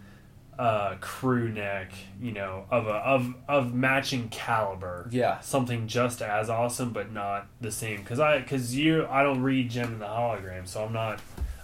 [0.58, 5.08] uh, crew neck, you know, of a of of matching caliber.
[5.12, 9.40] yeah, something just as awesome but not the same because i because you i don't
[9.42, 11.20] read Jem in the hologram so i'm not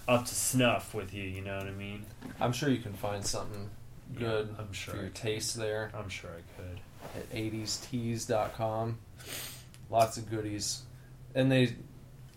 [0.07, 2.05] up to snuff with you you know what i mean
[2.39, 3.69] I'm sure you can find something
[4.17, 5.91] good Yeah, I'm sure for your taste there.
[5.93, 6.79] i'm sure i could
[7.21, 8.97] at 80stees.com.
[9.89, 10.81] Lots of goodies.
[11.35, 11.75] And they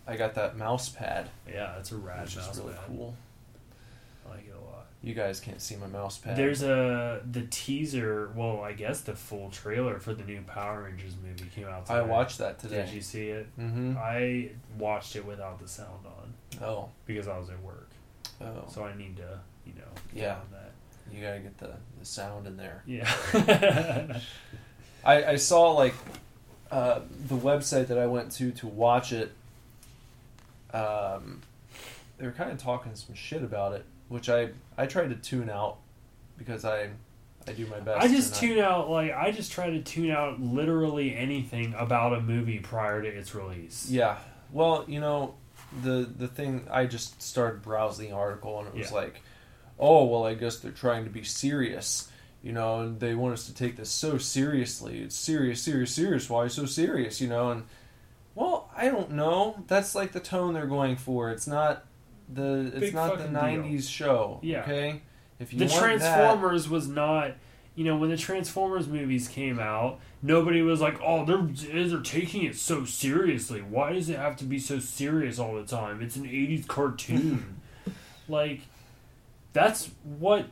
[0.07, 2.83] I got that mouse pad, yeah it's a rad which mouse is really pad.
[2.87, 3.15] cool.
[4.27, 6.35] i like it a lot You guys can't see my mouse pad.
[6.35, 11.13] there's a the teaser well i guess the full trailer for the new power rangers
[11.25, 12.83] movie came out I watched that today.
[12.85, 13.95] did you see it Mm-hmm.
[13.97, 17.89] i watched it without the sound on Oh, because i was at work
[18.41, 18.65] oh.
[18.67, 20.33] so i need to you know get Yeah.
[20.35, 20.71] on that
[21.15, 22.83] You gotta get the, the sound in there.
[22.85, 23.09] yeah
[25.05, 25.95] I, I saw like
[26.71, 29.31] uh, the website that I went to to watch it.
[30.73, 31.41] Um,
[32.17, 35.49] they were kind of talking some shit about it, which I I tried to tune
[35.49, 35.77] out
[36.37, 36.89] because I
[37.47, 38.03] I do my best.
[38.03, 42.19] I just tune out like I just try to tune out literally anything about a
[42.21, 43.89] movie prior to its release.
[43.89, 44.17] Yeah.
[44.51, 45.35] Well, you know,
[45.81, 48.97] the the thing I just started browsing the article and it was Yeah.
[48.97, 49.21] like,
[49.79, 52.11] oh well, I guess they're trying to be serious.
[52.41, 54.99] You know, and they want us to take this so seriously.
[55.01, 56.29] It's serious, serious, serious.
[56.29, 57.19] Why so serious?
[57.19, 57.63] You know, and
[58.33, 59.63] well, I don't know.
[59.67, 61.31] That's like the tone they're going for.
[61.31, 61.83] It's not
[62.31, 63.63] the it's Big not the fucking deal.
[63.63, 64.39] '90s show.
[64.41, 64.61] Yeah.
[64.61, 65.01] Okay.
[65.39, 67.35] If you The want Transformers was not
[67.79, 71.43] you know, when the Transformers movies came out, nobody was like, "Oh, they're
[71.87, 73.61] they're taking it so seriously.
[73.61, 76.01] Why does it have to be so serious all the time?
[76.01, 77.61] It's an '80s cartoon."
[78.27, 78.63] like,
[79.53, 80.47] that's what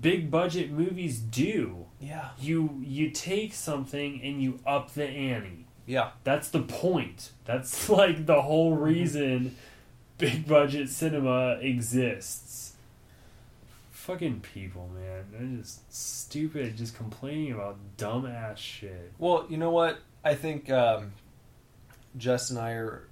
[0.00, 1.86] big budget movies do.
[1.98, 5.66] yeah, You you take something and you up the ante.
[5.86, 7.32] yeah, That's the point.
[7.44, 8.84] That's like the whole mm-hmm.
[8.84, 9.56] reason
[10.20, 12.74] big budget cinema exists.
[13.90, 15.24] Fucking people, man.
[15.32, 19.12] They're just stupid, just complaining about dumb ass shit.
[19.18, 19.98] Well, you know what?
[20.24, 21.12] I think um,
[22.16, 23.08] Jess and I are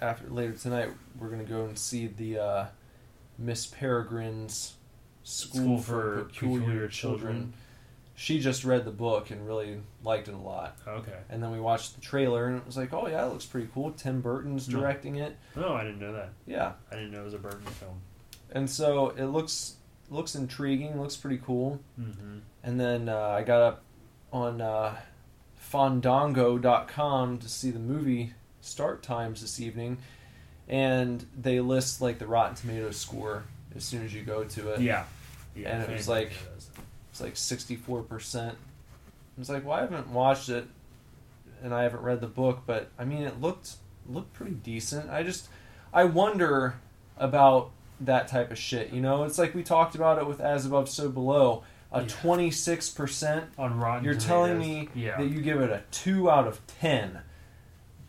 [0.00, 0.90] after later tonight.
[1.18, 2.66] We're gonna go and see the uh,
[3.38, 4.74] Miss Peregrine's
[5.22, 7.32] School, School for, for Peculiar, Peculiar Children.
[7.32, 7.52] Children.
[8.16, 10.76] She just read the book and really liked it a lot.
[10.86, 11.16] Okay.
[11.28, 13.68] And then we watched the trailer and it was like, oh yeah, it looks pretty
[13.74, 13.90] cool.
[13.92, 14.78] Tim Burton's No.
[14.78, 15.36] directing it.
[15.56, 16.30] No, I didn't know that.
[16.46, 18.00] Yeah, I didn't know it was a Burton film.
[18.52, 19.74] and so it looks
[20.10, 21.00] looks intriguing.
[21.00, 21.80] Looks pretty cool.
[22.00, 22.38] Mm-hmm.
[22.62, 23.82] And then uh, I got up
[24.32, 24.94] on uh,
[25.56, 29.98] Fandango.com to see the movie start times this evening,
[30.68, 33.44] and they list like the Rotten Tomatoes score
[33.74, 34.80] as soon as you go to it.
[34.80, 35.04] Yeah.
[35.56, 35.68] Yeah.
[35.70, 36.64] And it was like- it.
[37.14, 38.56] It's like sixty four percent.
[38.56, 40.66] I was like, well, I haven't watched it,
[41.62, 43.74] and I haven't read the book, but I mean, it looked
[44.08, 45.08] looked pretty decent.
[45.10, 45.48] I just
[45.92, 46.74] I wonder
[47.16, 48.92] about that type of shit.
[48.92, 51.62] You know, it's like we talked about it with As Above, So Below.
[51.92, 55.16] A twenty six percent on Rotten You're telling me yeah.
[55.16, 57.20] that you give it a two out of ten,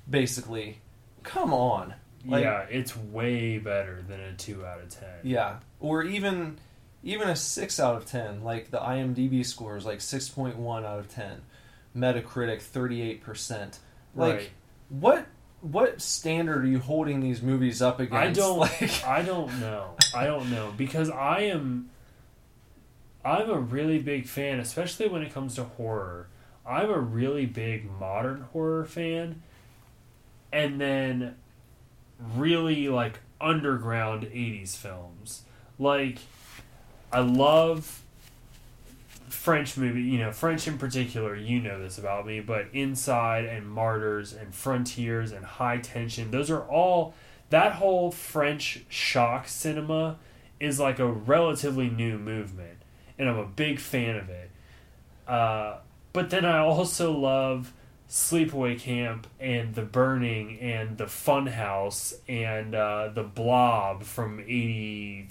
[0.09, 0.79] basically.
[1.21, 1.93] Come on.
[2.25, 5.07] Like, yeah, it's way better than a 2 out of 10.
[5.21, 5.57] Yeah.
[5.79, 6.57] Or even
[7.05, 8.43] even a six out of ten.
[8.43, 11.43] Like the IMDb score is like six point one out of ten.
[11.95, 13.79] Metacritic thirty eight percent.
[14.15, 14.49] Like Right.
[14.89, 15.25] what
[15.61, 18.15] what standard are you holding these movies up against?
[18.15, 19.03] I don't like.
[19.05, 19.91] I don't know.
[20.13, 21.89] I don't know because I am
[23.23, 26.27] I'm a really big fan, especially when it comes to horror.
[26.67, 29.41] I'm a really big modern horror fan
[30.51, 31.35] and then
[32.35, 35.43] really like underground 80s films.
[35.77, 36.19] Like
[37.15, 38.03] I love
[39.29, 43.69] French movie, you know, French in particular, you know this about me, but Inside and
[43.69, 47.13] Martyrs and Frontiers and High Tension, those are all
[47.51, 50.17] that whole French shock cinema
[50.59, 52.79] is like a relatively new movement,
[53.17, 54.51] and I'm a big fan of it.
[55.25, 55.77] Uh,
[56.11, 57.71] but then I also love
[58.09, 65.29] Sleepaway Camp and The Burning and The Funhouse and uh, The Blob from '83,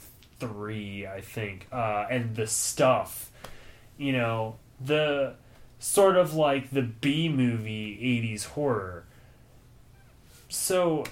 [0.49, 3.30] I think, uh, and The Stuff.
[3.97, 5.34] You know, the
[5.78, 7.97] sort of like the B movie
[8.36, 9.05] '80s horror.
[10.49, 11.05] So,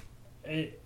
[0.44, 0.80] it,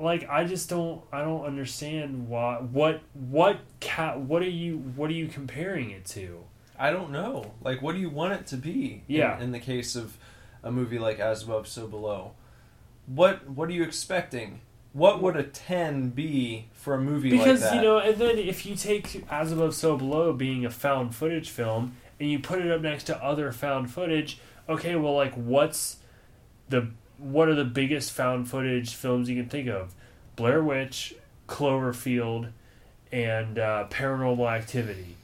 [0.00, 5.10] like I just don't I don't understand why what what cat what are you what
[5.10, 6.44] are you comparing it to?
[6.78, 7.52] I don't know.
[7.62, 9.02] Like, what do you want it to be?
[9.08, 9.40] in- Yeah.
[9.40, 10.18] In, the case of
[10.62, 12.32] a movie like As Above, So Below,
[13.06, 14.60] what what are you expecting?
[14.96, 17.70] What would a ten be for a movie Because like that?
[17.70, 21.14] Because, you know, and then if you take As Above So Below being a found
[21.14, 24.38] footage film and you put it up next to other found footage,
[24.70, 25.96] okay, well like what's
[26.70, 26.88] the
[27.18, 29.94] what are the biggest found footage films you can think of?
[30.34, 31.14] Blair Witch,
[31.46, 32.52] Cloverfield,
[33.12, 35.16] and uh, Paranormal Activity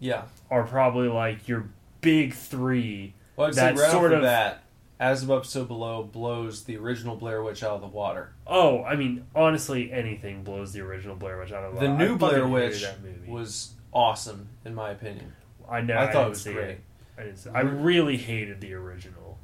[0.00, 0.22] yeah.
[0.50, 1.68] are probably like your
[2.00, 3.14] big three.
[3.36, 4.64] Well, I'd say That sort of- bat,
[5.00, 8.32] As Above, So Below blows the original Blair Witch out of the water.
[8.46, 11.88] Oh, I mean, honestly, anything blows the original Blair Witch out of the water.
[11.88, 12.84] The new I Blair Witch
[13.26, 15.32] was awesome, in my opinion.
[15.68, 15.94] I know.
[15.94, 16.56] I I, thought it was great.
[16.56, 16.80] It.
[17.16, 17.38] I didn't.
[17.38, 19.38] See, I really hated the original.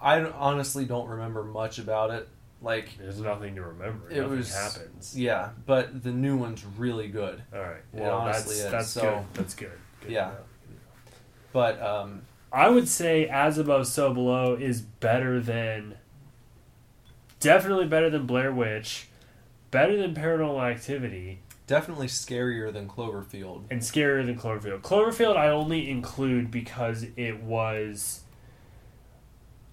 [0.00, 2.28] I honestly don't remember much about it.
[2.62, 4.08] Like, There's nothing to remember.
[4.08, 5.18] It Nothing was- happens.
[5.18, 7.42] yeah, but the new one's really good.
[7.54, 7.82] All right.
[7.92, 9.24] It honestly that's is, that's so- good.
[9.34, 9.72] That's good.
[10.00, 10.30] good Yeah.
[11.52, 12.22] But um,
[12.52, 15.96] I would say As Above, So Below is better than.
[17.40, 19.08] Definitely better than Blair Witch,
[19.70, 23.64] better than Paranormal Activity, definitely scarier than Cloverfield.
[23.70, 24.80] and scarier than Cloverfield.
[24.80, 28.22] Cloverfield I only include because it was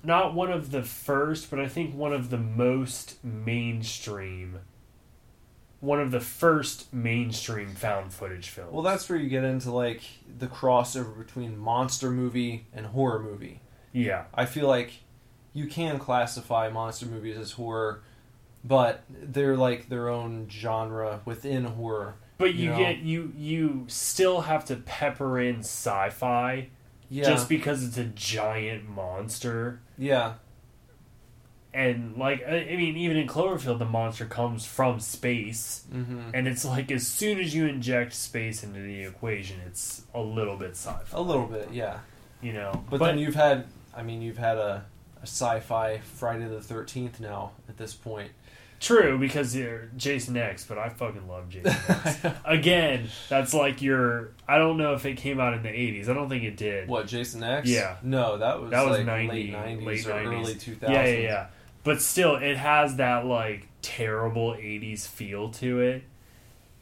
[0.04, 4.60] not one of the first, but I think one of the most mainstream.
[5.84, 8.72] One of the first mainstream found footage films.
[8.72, 10.02] Well, that's where you get into like
[10.40, 13.60] the crossover between monster movie and horror movie.
[13.92, 14.92] yeah, I feel like
[15.52, 18.02] you can classify monster movies as horror,
[18.64, 22.16] but they're like their own genre within horror.
[22.38, 22.78] but you You know.
[22.78, 26.70] get you you still have to pepper in sci-fi
[27.10, 29.82] Yeah, just because it's a giant monster.
[29.98, 30.36] yeah,
[31.74, 35.86] And like I mean, even in Cloverfield, the monster comes from space.
[35.92, 40.22] hmm And it's like as soon as you inject space into the equation, it's a
[40.22, 41.18] little bit sci-fi.
[41.18, 42.00] a little bit, yeah.
[42.42, 43.66] You know, But, then you've had,
[43.96, 44.86] I mean, you've had a,
[45.20, 48.32] a sci-fi Friday the Thirteenth now at this point.
[48.82, 52.20] true because you're Jason X, but I fucking love Jason X.
[52.46, 54.34] Again, that's like your.
[54.48, 56.10] I don't know if it came out in the '80s.
[56.10, 56.88] I don't think it did.
[56.90, 57.68] What Jason X?
[57.70, 57.96] Yeah.
[58.04, 60.40] no, that was That was like 90, late nineties late or 90s.
[60.42, 61.48] early two Yeah, yeah, yeah.
[61.84, 66.04] But still, it has that like terrible '80s feel to it,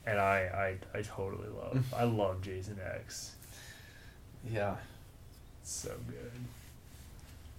[0.06, 1.84] and I, I, I totally love.
[1.98, 3.36] I love Jason X.
[4.50, 4.76] yeah.
[5.62, 5.92] It's so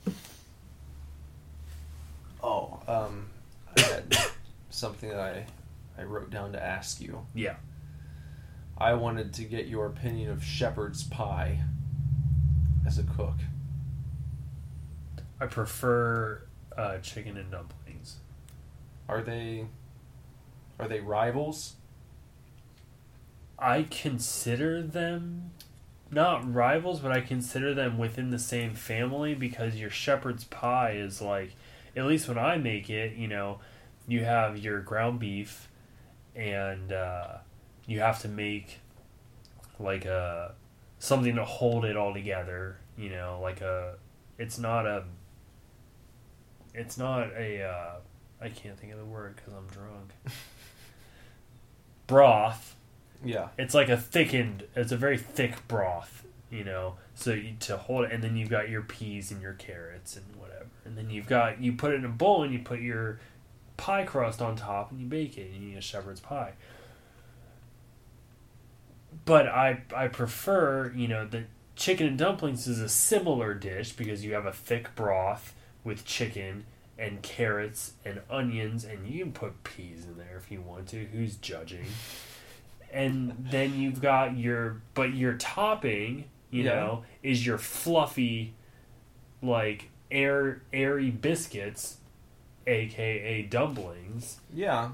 [0.05, 0.14] good.
[2.43, 3.26] Oh, um,
[3.76, 4.16] I had
[4.70, 5.47] something that I
[6.01, 7.26] I wrote down to ask you.
[7.34, 7.57] Yeah.
[8.78, 11.61] I wanted to get your opinion of shepherd's pie
[12.86, 13.36] as a cook.
[15.40, 16.43] I prefer
[16.77, 18.16] uh, chicken and dumplings.
[19.09, 19.66] Are they
[20.79, 21.77] are they rivals?
[23.59, 25.53] I consider them
[26.11, 31.23] not rivals, but I consider them within the same family because your shepherd's pie is
[31.23, 31.55] like,
[31.97, 33.61] at least when I make it, you know,
[34.07, 35.68] you have your ground beef
[36.37, 37.39] and uh,
[37.87, 38.81] you have to make
[39.79, 40.55] like a
[40.99, 43.95] something to hold it all together, you know, like a
[44.39, 45.05] it's not a
[46.75, 47.95] it's not a uh,
[48.41, 50.12] I can't think of the word because I'm drunk.
[52.07, 52.77] Broth
[53.25, 53.49] Yeah.
[53.57, 58.05] it's like a thickened it's a very thick broth you know so you, to hold
[58.05, 61.29] it and then you've got your peas and your carrots and whatever and then you've
[61.29, 63.18] got you put it in a bowl and you put your
[63.79, 66.53] pie crust on top and you bake it and you eat a shepherd's pie
[69.25, 71.45] but i i prefer you know the
[71.77, 75.55] chicken and dumplings is a similar dish because you have a thick broth
[75.85, 76.64] with chicken
[76.99, 81.05] and carrots and onions, and you can put peas in there if you want to.
[81.07, 81.87] Who's judging?
[82.93, 86.74] And then you've got your, but your topping, you Yeah.
[86.74, 88.53] know, is your fluffy,
[89.43, 91.97] like air airy biscuits,
[92.66, 94.39] aka dumplings.
[94.53, 94.91] Yeah,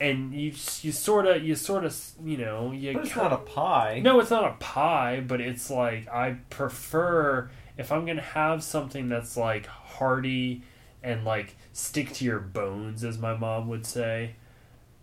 [0.00, 0.52] And you
[0.82, 1.94] you sort of you sort of
[2.24, 4.00] you know you but it's kinda- not a pie.
[4.02, 9.08] no, it's not a pie, but it's like I prefer if I'm gonna have something
[9.08, 10.62] that's like hearty
[11.02, 14.34] and like stick to your bones, as my mom would say.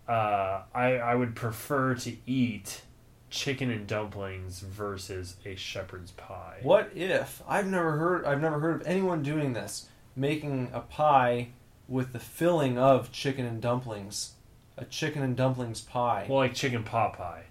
[0.08, 2.82] Uh, I I would prefer to eat
[3.28, 6.58] chicken and dumplings versus a shepherd's pie.
[6.62, 11.48] What if I've never heard I've never heard of anyone doing this, making a pie
[11.88, 14.34] with the filling of chicken and dumplings,
[14.76, 16.26] a chicken and dumplings pie.
[16.28, 17.44] Well, like chicken pot pie,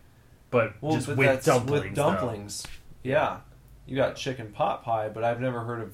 [0.50, 1.84] but Well, just but with that's dumplings.
[1.84, 2.68] with dumplings.
[3.04, 3.40] Yeah,
[3.86, 5.94] you got chicken pot pie, but I've never heard of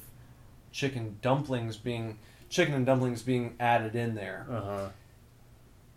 [0.71, 2.17] chicken dumplings being
[2.49, 4.45] chicken and dumplings being added in there.
[4.49, 4.89] Uh huh.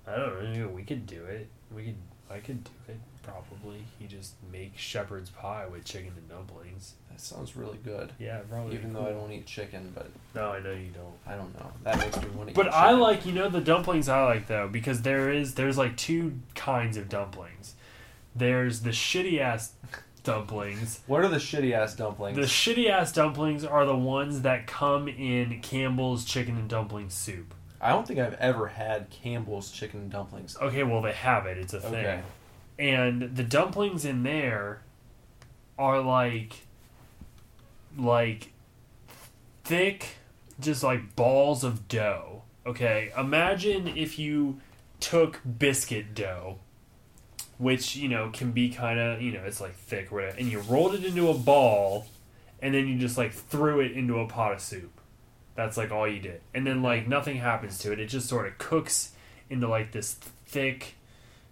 [0.07, 0.69] I don't know.
[0.69, 1.49] We could do it.
[1.75, 1.97] We could.
[2.31, 2.99] I could do it.
[3.23, 3.85] Probably.
[3.99, 6.95] You just make shepherd's pie with chicken and dumplings.
[7.11, 8.13] That sounds really good.
[8.19, 8.75] Yeah, probably.
[8.75, 11.15] Even though I don't eat chicken, but No, I know you don't.
[11.27, 11.71] I don't know.
[11.85, 14.47] That makes me want to eat But I like, you know, the dumplings I like
[14.47, 17.75] though because there is there's like two kinds of dumplings.
[18.37, 19.73] There's the shitty ass
[20.25, 21.01] dumplings.
[21.07, 22.37] What are the shitty ass dumplings?
[22.37, 27.55] The shitty ass dumplings are the ones that come in Campbell's chicken and dumpling soup.
[27.81, 30.57] I don't think I've ever had Campbell's chicken and dumplings.
[30.61, 31.59] Okay, well they have it.
[31.59, 31.95] It's a thing.
[32.07, 32.21] Okay.
[32.79, 34.83] and the dumplings in there
[35.79, 36.55] are like
[37.97, 38.53] like
[39.65, 40.17] thick
[40.61, 44.61] just like balls of dough okay imagine if you
[45.01, 46.59] took biscuit dough
[47.59, 50.51] which you know can be kind of you know it's like thick or whatever and
[50.51, 52.07] you rolled it into a ball
[52.65, 54.91] and then you just like threw it into a pot of soup.
[55.55, 56.41] That's like all you did.
[56.55, 58.01] And then like nothing happens to it.
[58.01, 59.13] It just sort of cooks
[59.51, 60.15] into like this
[60.47, 60.95] thick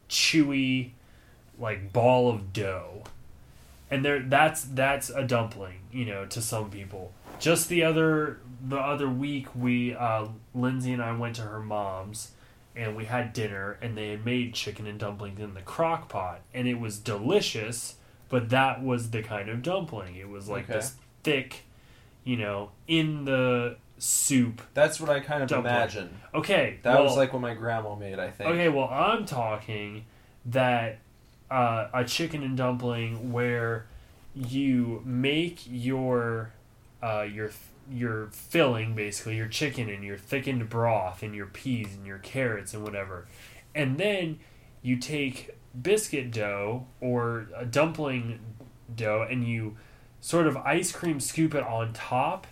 [0.08, 0.92] chewy
[1.58, 3.04] like ball of dough.
[3.90, 7.12] And there that's that's a dumpling you know to some people.
[7.38, 12.30] Just the other the other week we uh lindsay and i went to her mom's
[12.76, 16.40] and we had dinner and they had made chicken and dumplings in the crock pot
[16.54, 17.96] and it was delicious
[18.28, 20.74] but that was the kind of dumpling it was like Okay.
[20.74, 21.62] this thick
[22.24, 25.74] you know in the soup That's what I kind of Dumpling.
[25.74, 26.20] imagine.
[26.34, 28.50] okay That was like what my grandma made, I think.
[28.50, 30.04] Okay, well, I'm talking
[30.46, 30.98] that
[31.50, 33.86] uh, a chicken and dumpling where
[34.34, 36.50] you make your
[37.02, 37.50] uh, your
[37.90, 42.74] your filling basically your chicken and your thickened broth and your peas and your carrots
[42.74, 43.26] and whatever,
[43.74, 44.38] and then
[44.82, 48.38] you take biscuit dough or a dumpling
[48.94, 49.76] dough and you
[50.20, 52.46] sort of ice cream scoop it on top,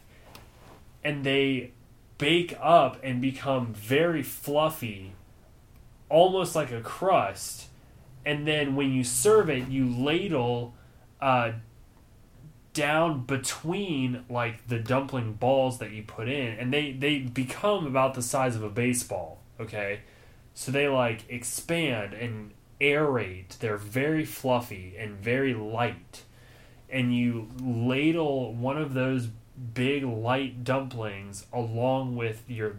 [1.05, 1.73] and they
[2.19, 5.13] bake up and become very fluffy
[6.09, 7.69] almost like a crust,
[8.27, 10.75] and then when you serve it, you ladle
[11.21, 11.53] uh,
[12.73, 18.15] down between like the dumpling balls that you put in, and they they become about
[18.15, 19.41] the size of a baseball.
[19.59, 20.01] Okay,
[20.55, 23.59] so they like expand and aerate.
[23.59, 26.25] They're very fluffy and very light,
[26.89, 29.29] and you ladle one of those
[29.75, 32.77] big light dumplings along with your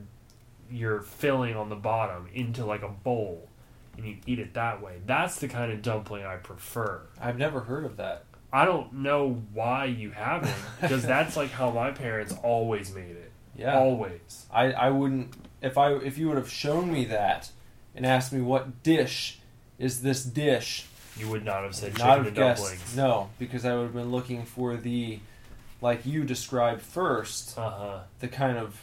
[0.69, 3.49] your filling on the bottom into like a bowl
[3.97, 5.01] and you eat it that way.
[5.05, 7.01] That's the kind of dumpling I prefer.
[7.19, 8.23] I've never heard of that.
[8.53, 13.31] I don't know why you haven't because that's like how my parents always made it.
[13.55, 13.77] Yeah.
[13.77, 14.45] Always.
[14.51, 17.51] I, I wouldn't if I if you would have shown me that
[17.95, 19.39] and asked me what dish
[19.79, 20.85] is this dish,
[21.17, 22.95] You would not have said chicken and dumplings.
[22.95, 25.19] No, because I would have been looking for the
[25.81, 27.99] like you described first, Uh huh.
[28.19, 28.79] the kind of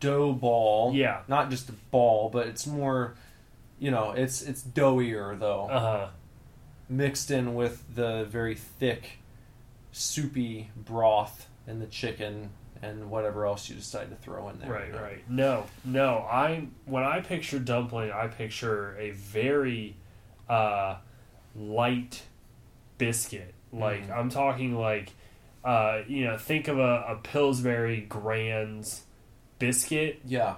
[0.00, 0.92] dough ball.
[0.94, 1.20] Yeah.
[1.28, 3.14] Not just a ball, but it's more
[3.78, 5.66] you know, it's it's doughier though.
[5.68, 6.06] Uh huh.
[6.88, 9.18] Mixed in with the very thick,
[9.92, 12.50] soupy broth and the chicken
[12.82, 14.70] and whatever else you decide to throw in there.
[14.70, 15.30] Right, right.
[15.30, 16.18] No, no.
[16.30, 19.96] I when I picture dumpling, I picture a very
[20.48, 20.96] uh,
[21.56, 22.22] light
[22.98, 23.54] biscuit.
[23.72, 24.16] Like Mhm.
[24.16, 25.12] I'm talking like
[25.64, 29.04] uh, you know, think of a, a Pillsbury Grands
[29.58, 30.56] biscuit, Yeah.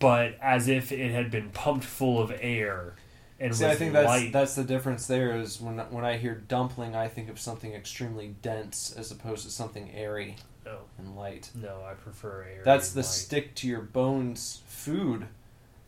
[0.00, 2.96] but as if it had been pumped full of air
[3.42, 4.32] and See, I think that's light.
[4.32, 5.06] that's the difference.
[5.06, 9.44] There is when when I hear dumpling, I think of something extremely dense as opposed
[9.44, 11.50] to something airy no, and light.
[11.54, 12.62] no, I prefer air.
[12.64, 13.06] That's the light.
[13.06, 15.26] stick to your bones food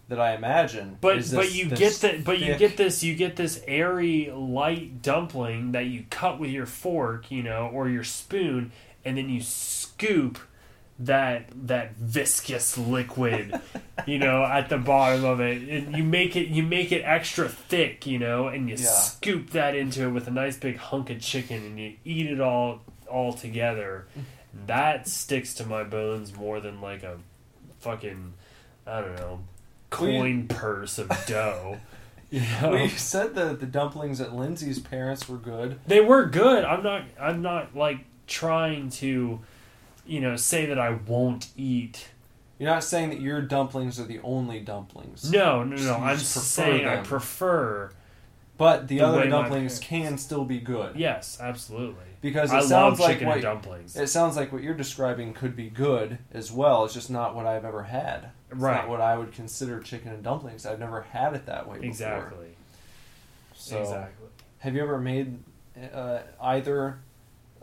[0.09, 0.99] that I imagine.
[1.01, 4.33] But is but you this get the but you get this you get this airy
[4.35, 8.73] light dumpling that you cut with your fork, you know, or your spoon,
[9.05, 10.39] and then you scoop
[11.01, 13.61] that that viscous liquid,
[14.07, 17.49] you know, at the bottom of it, and you make it you make it extra
[17.49, 18.85] thick, you know, and you Yeah.
[18.85, 22.41] scoop that into it with a nice big hunk of chicken, and you eat it
[22.41, 24.07] all all together.
[24.69, 27.17] That sticks to my bones more than like a
[27.81, 28.35] fucking
[28.87, 29.41] I don't know
[29.91, 31.79] coin purse of dough.
[32.31, 32.75] You know?
[32.75, 35.79] You said that the dumplings at Lindsay's parents were good.
[35.87, 36.65] They were good.
[36.65, 37.03] I'm not.
[37.21, 39.41] I'm not like trying to,
[40.07, 42.09] you know, say that I won't eat.
[42.59, 45.31] You're not saying that your dumplings are the only dumplings.
[45.31, 45.95] No, no, no.
[45.97, 47.91] I'm saying I prefer.
[48.57, 50.95] But the, The other dumplings can still be good.
[50.95, 52.05] Yes, absolutely.
[52.21, 53.97] Because it I sounds love like chicken what and dumplings.
[53.97, 56.85] it sounds like what you're describing could be good as well.
[56.85, 58.31] It's just not what I've ever had.
[58.51, 58.77] It's Right.
[58.77, 60.65] not what I would consider chicken and dumplings.
[60.65, 61.89] I've never had it that way before.
[61.89, 62.47] Exactly.
[63.55, 64.29] So, exactly.
[64.59, 65.39] have you ever made
[65.93, 67.01] uh, either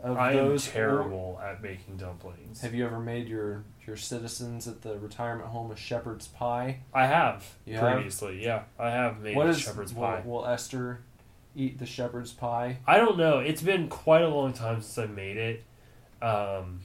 [0.02, 0.68] of I am those?
[0.68, 2.60] or- terrible at making dumplings.
[2.60, 6.80] Have you ever made your your citizens at the retirement home a shepherd's pie?
[6.94, 7.94] I have You have?
[7.94, 8.42] previously.
[8.44, 10.22] Yeah, I have made what is shepherd's will, pie.
[10.24, 11.00] Will Esther
[11.56, 12.78] eat the shepherd's pie?
[12.86, 13.38] I don't know.
[13.38, 15.64] It's been quite a long time since I made it.
[16.24, 16.80] Um,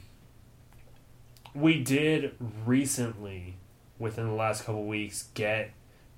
[1.53, 2.35] we did
[2.65, 3.57] recently,
[3.99, 5.71] within the last couple weeks, get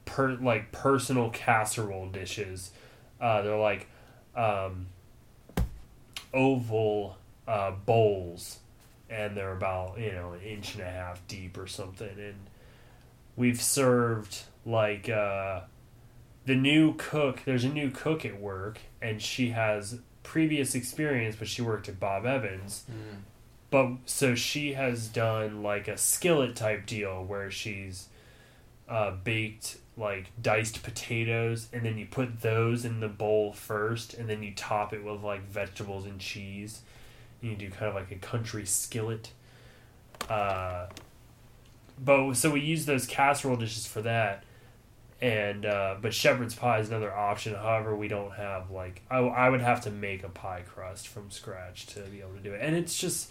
[0.06, 2.72] per like personal casserole dishes.
[3.22, 3.88] Uh, they're like
[4.36, 4.88] um,
[6.34, 8.60] oval uh, bowls,
[9.10, 12.18] and they're about you know an inch and a half deep or something.
[12.18, 12.36] And
[13.36, 15.10] we've served like.
[15.10, 15.62] Uh,
[16.46, 21.48] the new cook there's a new cook at work and she has previous experience but
[21.48, 22.86] she worked at bob evans
[23.70, 28.08] but so she has done like a skillet type deal where she's
[28.88, 34.30] uh, baked like diced potatoes and then you put those in the bowl first and
[34.30, 36.82] then you top it with like vegetables and cheese.
[37.42, 39.32] And you do kind of like a country skillet.
[40.30, 40.88] Uh,
[42.04, 44.44] but so we use those casserole dishes for that.
[45.22, 47.54] And uh, but shepherd's pie is another option.
[47.54, 51.30] However, we don't have like I, I would have to make a pie crust from
[51.30, 53.30] scratch to be able to do it, and it's just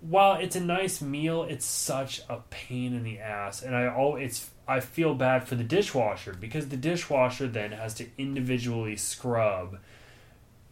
[0.00, 4.16] while it's a nice meal, it's such a pain in the ass, and I all
[4.16, 9.78] it's I feel bad for the dishwasher because the dishwasher then has to individually scrub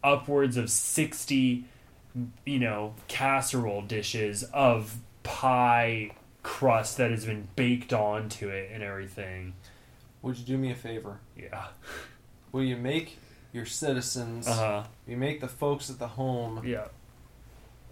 [0.03, 1.65] upwards of sixty,
[2.45, 6.11] you know, casserole dishes of pie
[6.43, 9.53] crust that has been baked onto it and everything.
[10.21, 11.19] Would you do me a favor?
[11.35, 11.65] Yeah.
[12.51, 13.17] Will you make
[13.51, 14.47] your citizens?
[14.47, 14.83] Uh huh.
[15.07, 16.85] You make the folks at the home Yeah.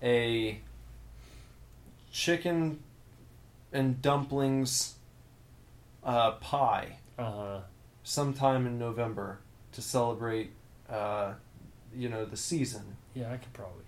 [0.03, 0.59] a
[2.11, 2.79] chicken
[3.73, 4.94] and dumplings
[6.05, 7.59] uh, pie Uh huh.
[8.03, 9.39] sometime in November
[9.73, 10.51] to celebrate,
[10.89, 11.33] uh,
[11.95, 12.97] you know, the season.
[13.13, 13.83] Yeah, I could probably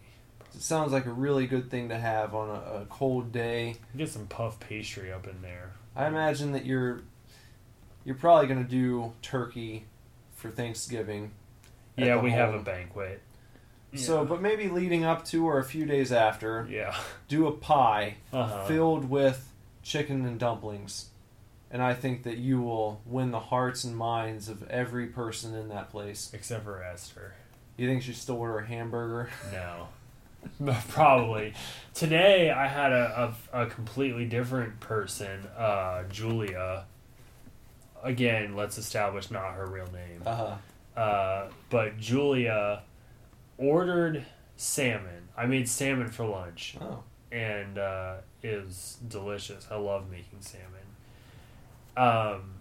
[0.56, 3.76] It sounds like a really good thing to have on a, a cold day.
[3.96, 5.74] get some puff pastry up in there.
[5.96, 7.02] I imagine that you're
[8.06, 9.86] you're probably going to do turkey
[10.36, 11.32] for Thanksgiving.
[11.98, 12.64] Yeah, we have a home.
[12.64, 13.22] banquet.
[13.96, 16.96] So, but maybe leading up to or a few days after, yeah.
[17.28, 18.66] do a pie Uh huh.
[18.66, 21.08] filled with chicken and dumplings.
[21.70, 25.68] And I think that you will win the hearts and minds of every person in
[25.70, 26.32] that place.
[26.34, 27.34] Except for Esther.
[27.76, 29.30] You think she still order a hamburger?
[29.52, 29.88] No.
[30.90, 31.54] Probably.
[31.94, 36.86] Today I had a, a, a completely different person, uh, Julia.
[38.04, 40.22] Again, let's establish not her real name.
[40.26, 41.00] Uh-huh.
[41.00, 42.82] Uh, but Julia
[43.58, 44.26] ordered
[44.56, 45.28] salmon.
[45.36, 46.78] I made salmon for lunch.
[46.82, 47.04] Oh.
[47.32, 49.68] and uh, is delicious.
[49.70, 50.77] I love making salmon.
[51.98, 52.52] Um,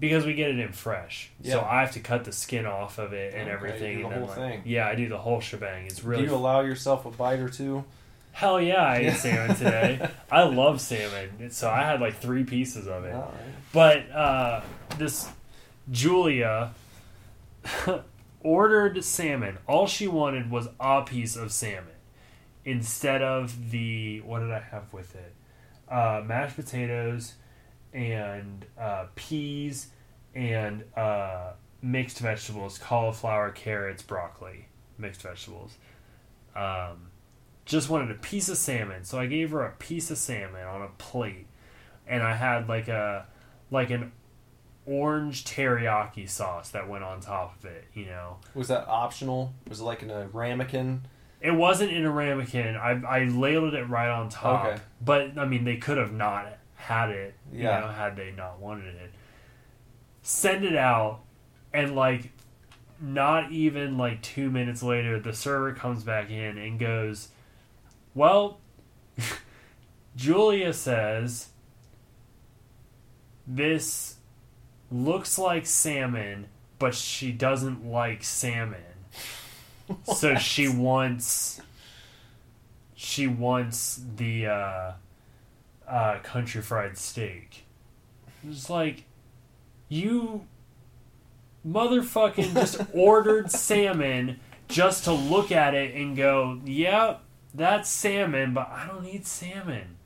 [0.00, 3.12] because we get it in fresh, so I have to cut the skin off of
[3.12, 3.96] it and Okay, everything.
[3.96, 4.62] and the then, whole like- thing.
[4.64, 5.86] Yeah, I do the whole shebang.
[5.86, 7.84] It's really Do you allow yourself a bite or two?
[8.32, 8.76] hell yeah.
[8.84, 9.10] I Yeah.
[9.10, 10.08] ate salmon today.
[10.30, 13.12] I love salmon, so I had like three pieces of it.
[13.14, 13.24] Right.
[13.72, 14.60] But uh,
[14.98, 15.28] this
[15.90, 16.70] Julia
[18.40, 19.58] ordered salmon.
[19.66, 21.94] All she wanted was a piece of salmon
[22.64, 25.34] instead of the what did I have with it?
[25.90, 27.34] Uh, mashed potatoes
[27.98, 29.88] and uh, peas
[30.34, 31.50] and uh,
[31.82, 34.68] mixed vegetables, cauliflower, carrots, broccoli,
[34.98, 35.76] mixed vegetables.
[36.54, 37.10] Um,
[37.64, 40.82] just wanted a piece of salmon, so I gave her a piece of salmon on
[40.82, 41.46] a plate,
[42.06, 43.26] and I had like a
[43.70, 44.12] like an
[44.86, 47.84] orange teriyaki sauce that went on top of it.
[47.94, 49.52] You know, Was that optional?
[49.68, 51.02] Was it like in a ramekin?
[51.40, 52.76] it wasn't in a ramekin.
[52.76, 54.66] I I ladled it right on top.
[54.66, 54.80] Okay.
[55.04, 57.34] But I mean, they could have not had it.
[57.52, 59.12] You know, had they not wanted it.
[60.22, 61.20] Send it out,
[61.72, 62.30] and like,
[63.00, 67.28] not even like two minutes later, the server comes back in and goes,
[68.14, 68.60] "Well."
[70.18, 71.50] Julia says,
[73.46, 74.16] This
[74.90, 76.48] looks like salmon,
[76.80, 78.82] but she doesn't like salmon.
[80.16, 81.60] so she wants.
[82.96, 84.92] She wants the uh,
[85.88, 87.64] uh, country fried steak.
[88.48, 89.04] It's like,
[89.88, 90.46] you
[91.66, 97.20] motherfucking just ordered salmon just to look at it and go, yep,
[97.54, 99.96] that's salmon, but I don't eat salmon.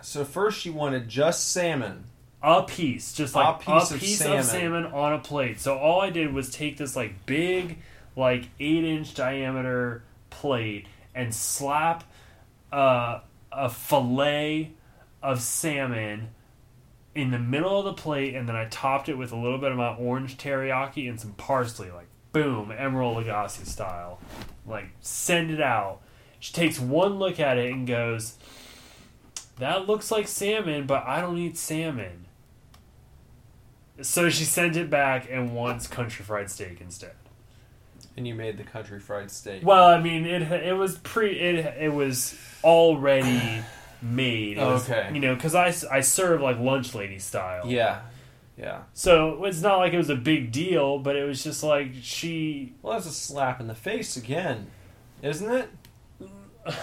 [0.00, 2.04] So first she wanted just salmon.
[2.44, 4.38] A piece, just like A piece a of piece salmon.
[4.40, 5.60] of salmon on a plate.
[5.60, 7.78] So all I did was take this like big,
[8.16, 12.02] like eight inch diameter plate and slap
[12.72, 13.20] uh,
[13.52, 14.72] a fillet
[15.22, 16.28] of salmon
[17.14, 19.70] in the middle of the plate, and then I topped it with a little bit
[19.70, 24.18] of my orange teriyaki and some parsley, like boom, Emeril Lagasse style.
[24.66, 26.00] Like send it out.
[26.38, 28.38] She takes one look at it and goes,
[29.58, 32.26] "That looks like salmon, but I don't eat salmon."
[34.00, 37.12] So she sent it back and wants country fried steak instead.
[38.16, 39.64] And you made the country fried steak.
[39.64, 42.34] Well, I mean, it it was pre it it was
[42.64, 43.62] already
[44.02, 44.58] made.
[44.58, 45.10] Was, Okay.
[45.14, 47.66] you know, because I I serve like lunch lady style.
[47.66, 48.00] Yeah.
[48.56, 48.82] Yeah.
[48.92, 52.74] So it's not like it was a big deal, but it was just like she
[52.82, 54.66] Well, that's a slap in the face again,
[55.22, 55.68] isn't it?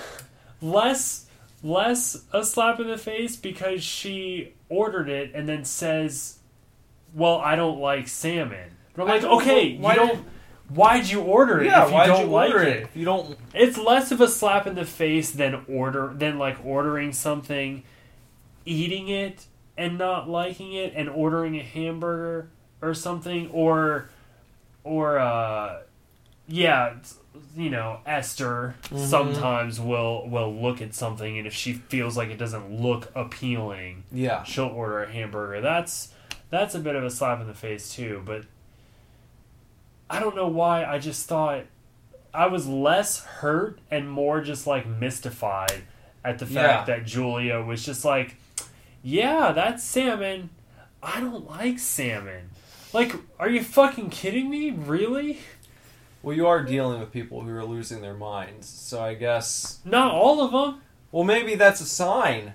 [0.62, 1.26] less
[1.62, 6.40] less a slap in the face because she ordered it and then says,
[7.14, 10.26] "Well, I don't like salmon." But I'm like, okay, know- why you don't.
[10.70, 11.86] Why'd you order it Yeah.
[11.86, 12.78] if you don't you like order it?
[12.78, 12.84] it?
[12.84, 13.38] If you don't.
[13.54, 17.84] It's less of a slap in the face than order than like ordering something,
[18.66, 19.46] eating it
[19.78, 22.50] and not liking it, and ordering a hamburger
[22.82, 24.10] or something, or
[24.84, 25.80] or uh,
[26.48, 26.94] yeah,
[27.56, 32.38] you know, Esther sometimes will will look at something, and if she feels like it
[32.38, 34.44] doesn't look appealing, Yeah.
[34.44, 35.62] she'll order a hamburger.
[35.62, 36.10] That's
[36.50, 38.44] that's a bit of a slap in the face too, but
[40.10, 41.65] I don't know why I just thought
[42.34, 45.84] I was less hurt and more just like mystified
[46.23, 46.95] at the fact Yeah.
[46.98, 48.36] that Julia was just like,
[49.03, 50.49] "Yeah, that's salmon.
[51.02, 52.49] I don't like salmon."
[52.91, 54.72] Like, are you fucking kidding me?
[54.72, 55.40] Really?
[56.22, 59.80] Well, you are dealing with people who are losing their minds, so I guess.
[59.86, 60.81] Not all of them.
[61.11, 62.53] Well, maybe that's a sign.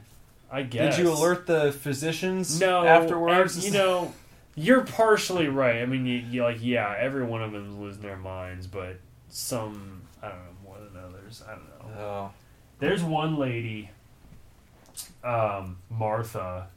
[0.53, 0.97] I guess.
[0.97, 2.85] Did you alert the physicians No.
[2.85, 3.55] afterwards?
[3.57, 4.13] and, you know,
[4.57, 5.83] you're partially right.
[5.83, 8.99] I mean, you, you like, yeah, every one of them is losing their minds, but
[9.29, 11.43] some, I don't know, more than others.
[11.47, 12.01] I don't know.
[12.01, 12.31] Oh.
[12.79, 13.91] There's one lady,
[15.23, 16.69] um, Martha,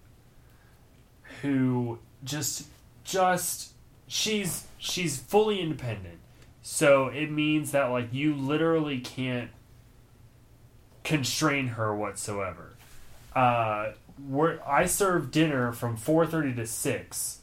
[1.42, 2.68] who just,
[3.04, 3.74] just,
[4.08, 6.20] she's, she's fully independent.
[6.64, 9.52] So it means that, like, you literally can't
[11.04, 12.76] constrain her whatsoever.
[13.36, 13.92] Uh,
[14.28, 17.37] we're, I serve dinner from 4.30 to 6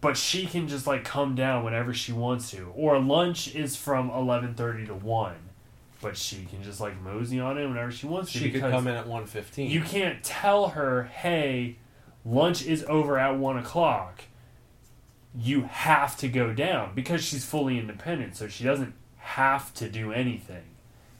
[0.00, 2.72] but she can just like come down whenever she wants to.
[2.74, 5.34] Or lunch is from 11.30 to 1
[6.00, 8.86] but she can just like mosey on in whenever she wants to She could come
[8.86, 9.68] in at 1.15.
[9.68, 11.76] you can't tell her hey
[12.24, 14.22] lunch is over at 1 o'clock.
[15.34, 20.12] You have to go down because she's fully independent so she doesn't have to do
[20.12, 20.64] anything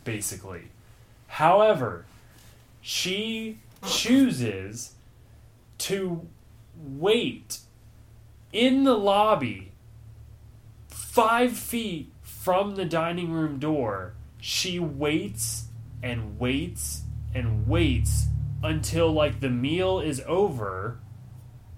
[0.05, 0.69] basically.
[1.27, 2.07] However
[2.81, 4.95] she chooses
[5.79, 6.27] to
[6.77, 7.59] wait
[8.53, 9.73] in the lobby,
[10.89, 14.15] five feet from the dining room door.
[14.41, 15.65] She waits
[16.03, 17.03] and waits
[17.35, 18.27] and waits
[18.63, 20.99] until like the meal is over,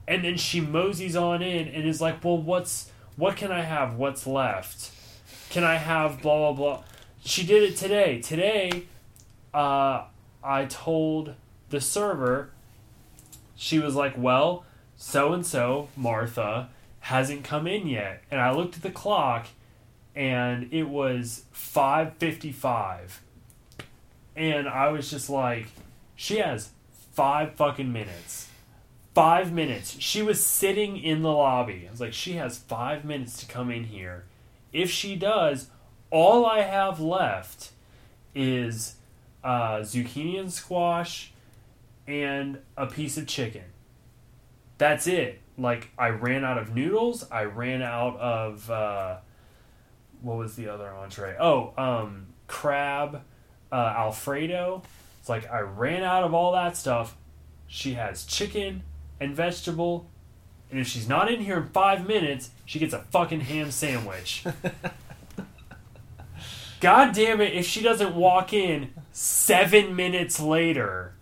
[0.07, 3.95] and then she moseys on in and is like, "Well, what's what can I have?
[3.97, 4.93] What's left?
[5.51, 6.85] Can I have blah blah blah?"
[7.25, 8.21] She did it today.
[8.21, 8.85] Today,
[9.53, 10.05] uh,
[10.43, 11.35] I told
[11.71, 12.51] the server.
[13.57, 14.65] She was like, "Well."
[15.03, 16.69] So and so, Martha,
[17.01, 18.23] hasn't come in yet.
[18.31, 19.49] And I looked at the clock
[20.15, 23.21] and it was 5:55.
[24.37, 25.67] And I was just like
[26.15, 26.71] she has
[27.15, 28.49] 5 fucking minutes.
[29.17, 29.97] 5 minutes.
[29.99, 31.85] She was sitting in the lobby.
[31.89, 34.25] I was like she has 5 minutes to come in here.
[34.73, 35.67] If she does,
[36.11, 37.73] all I have left
[38.37, 38.95] is
[39.43, 41.33] uh, zucchini and squash
[42.07, 43.65] and a piece of chicken
[44.83, 45.41] that's it.
[45.57, 47.25] Like I ran out of noodles.
[47.31, 49.19] I ran out of uh,
[50.21, 51.37] what was the other entree?
[51.39, 53.23] Oh, um, crab
[53.71, 54.83] uh, Alfredo.
[55.21, 57.17] It's like I ran out of all that stuff.
[57.69, 58.83] She has chicken
[59.21, 60.11] and vegetable,
[60.69, 64.45] and if she's not in here in five minutes, she gets a fucking ham sandwich.
[66.81, 67.55] God damn it!
[67.55, 71.15] If she doesn't walk in seven minutes later,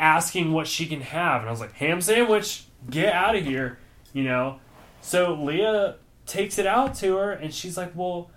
[0.00, 3.78] asking what she can have, and I was like, ham sandwich, get out of here,
[4.12, 4.60] you know.
[5.00, 5.96] So Leah
[6.26, 8.30] takes it out to her, and she's like, well,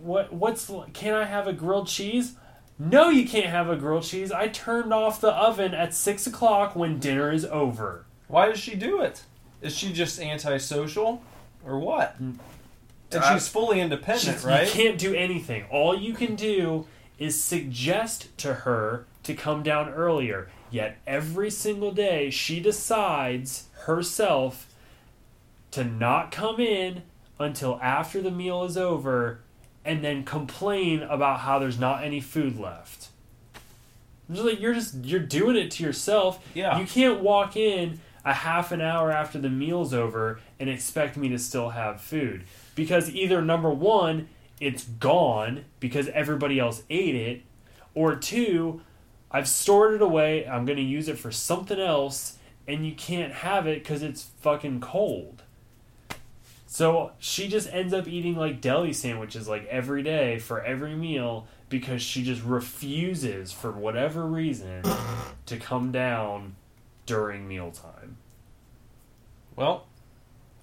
[0.00, 2.34] what what's can I have a grilled cheese?
[2.78, 4.32] No, you can't have a grilled cheese.
[4.32, 8.04] I turned off the oven at six o'clock when dinner is over.
[8.26, 9.22] Why does she do it?
[9.62, 11.22] Is she just antisocial,
[11.64, 12.16] or what?
[12.18, 12.38] And
[13.12, 14.66] Uh, she's fully independent, She's- right?
[14.66, 15.64] You can't do anything.
[15.70, 16.86] All you can do
[17.16, 20.48] is suggest to her to come down earlier.
[20.74, 24.74] Yet every single day she decides herself
[25.70, 27.02] to not come in
[27.38, 29.38] until after the meal is over
[29.84, 33.10] and then complain about how there's not any food left.
[34.28, 36.44] I'm just like you're just you're doing it to yourself.
[36.54, 36.76] Yeah.
[36.76, 41.28] You can't walk in a half an hour after the meal's over and expect me
[41.28, 42.42] to still have food.
[42.74, 44.28] Because either number one,
[44.58, 47.42] it's gone because everybody else ate it,
[47.94, 48.80] or two,
[49.34, 52.38] I've stored it away, I'm gonna use it for something else,
[52.68, 55.42] and you can't have it because it's fucking cold.
[56.68, 61.48] So she just ends up eating like deli sandwiches like every day for every meal
[61.68, 64.84] because she just refuses for whatever reason
[65.46, 66.54] to come down
[67.04, 68.18] during mealtime.
[69.56, 69.86] Well,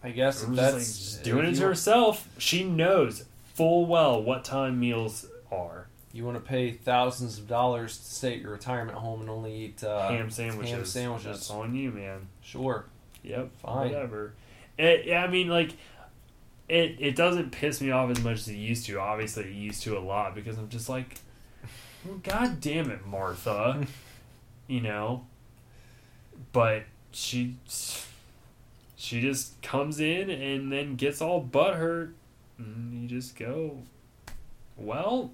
[0.01, 2.29] I guess if just, that's like, just doing it to herself.
[2.37, 5.87] She knows full well what time meals are.
[6.13, 9.55] You want to pay thousands of dollars to stay at your retirement home and only
[9.55, 10.71] eat uh, ham sandwiches.
[10.71, 11.25] Ham sandwiches.
[11.25, 12.27] That's on you, man.
[12.41, 12.85] Sure.
[13.23, 13.51] Yep.
[13.61, 13.91] Fine.
[13.91, 14.33] Whatever.
[14.77, 15.71] It, I mean, like,
[16.67, 18.99] it it doesn't piss me off as much as it used to.
[18.99, 21.19] Obviously, it used to a lot because I'm just like,
[22.03, 23.85] well, God damn it, Martha.
[24.67, 25.25] you know.
[26.51, 27.55] But she
[28.95, 32.13] she just comes in and then gets all butthurt,
[32.57, 33.79] and you just go,
[34.77, 35.31] well,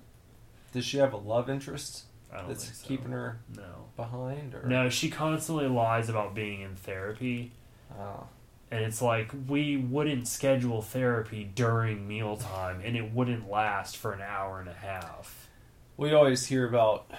[0.73, 2.87] Does she have a love interest I don't that's so.
[2.87, 3.85] keeping her No.
[3.95, 4.53] behind?
[4.53, 7.53] Or No, she constantly lies about being in therapy.
[7.97, 8.27] Oh.
[8.69, 14.21] And it's like we wouldn't schedule therapy during mealtime and it wouldn't last for an
[14.21, 15.47] hour and a half.
[15.95, 17.09] we always hear about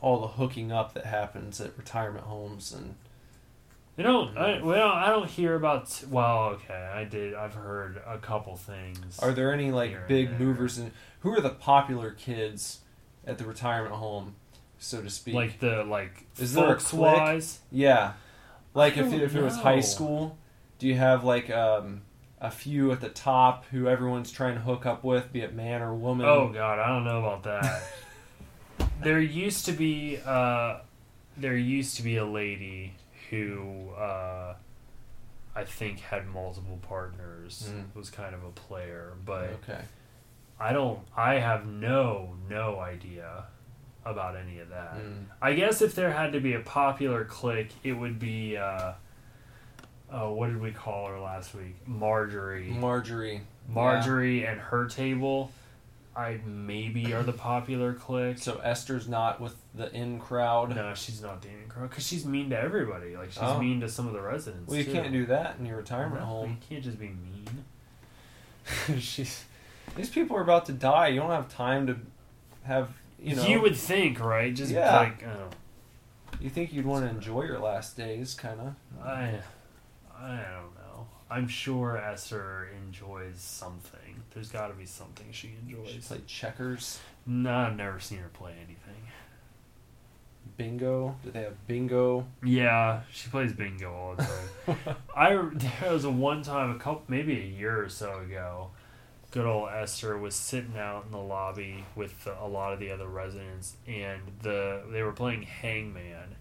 [0.00, 2.96] all the hooking up that happens at retirement homes, and
[3.96, 8.18] You don't I, well, I don't hear about well, okay, I did I've heard a
[8.18, 9.18] couple things.
[9.18, 10.78] are there any like big movers?
[10.78, 12.80] And who are the popular kids
[13.26, 14.36] at the retirement home,
[14.78, 15.34] so to speak?
[15.34, 17.02] like the like Is there a clique?
[17.02, 17.60] wise?
[17.70, 18.14] yeah,
[18.72, 20.38] like if it, if it was high school,
[20.78, 22.00] do you have like um,
[22.40, 25.82] a few at the top who everyone's trying to hook up with, be it man
[25.82, 26.24] or woman?
[26.24, 27.82] Oh god, I don't know about that.
[29.02, 30.78] there used to be uh
[31.36, 32.94] there used to be a lady
[33.42, 34.54] who uh
[35.54, 37.94] I think had multiple partners, Mm.
[37.94, 39.80] was kind of a player, but okay.
[40.60, 43.44] I don't I have no no idea
[44.04, 44.94] about any of that.
[44.96, 45.24] Mm.
[45.40, 48.92] I guess if there had to be a popular clique, it would be uh
[50.12, 51.76] oh, what did we call her last week?
[51.86, 52.68] Marjorie.
[52.70, 53.40] Marjorie.
[53.68, 55.50] Marjorie and her table,
[56.14, 58.38] I maybe are the popular clique.
[58.38, 60.74] So Esther's not with the in crowd.
[60.76, 63.16] no, she's not the in crowd because she's mean to everybody.
[63.16, 63.58] Like she's Oh.
[63.58, 64.68] mean to some of the residents.
[64.68, 64.92] Well, you too.
[64.92, 66.50] can't do that in your retirement No, home.
[66.50, 67.64] You can't just be mean.
[69.00, 69.44] she's.
[69.96, 71.08] These people are about to die.
[71.08, 71.96] You don't have time to
[72.64, 72.90] have
[73.20, 73.46] you know.
[73.46, 74.54] You would think, right?
[74.54, 74.96] Just Yeah.
[74.96, 75.48] like oh,
[76.40, 78.74] You think you'd want to enjoy your last days, kind of.
[79.04, 79.38] I,
[80.18, 80.81] I don't know.
[81.32, 84.22] I'm sure Esther enjoys something.
[84.34, 86.06] There's got to be something she She enjoys.
[86.06, 89.08] played checkers, no, I've never seen her play anything.
[90.56, 91.16] bingo.
[91.24, 92.26] Did they have bingo?
[92.44, 94.96] Yeah, she plays bingo all the time.
[95.16, 95.34] I
[95.80, 98.70] there was a one time a couple maybe a year or so ago.
[99.30, 103.06] Good old Esther was sitting out in the lobby with a lot of the other
[103.08, 106.36] residents, and the they were playing Hangman,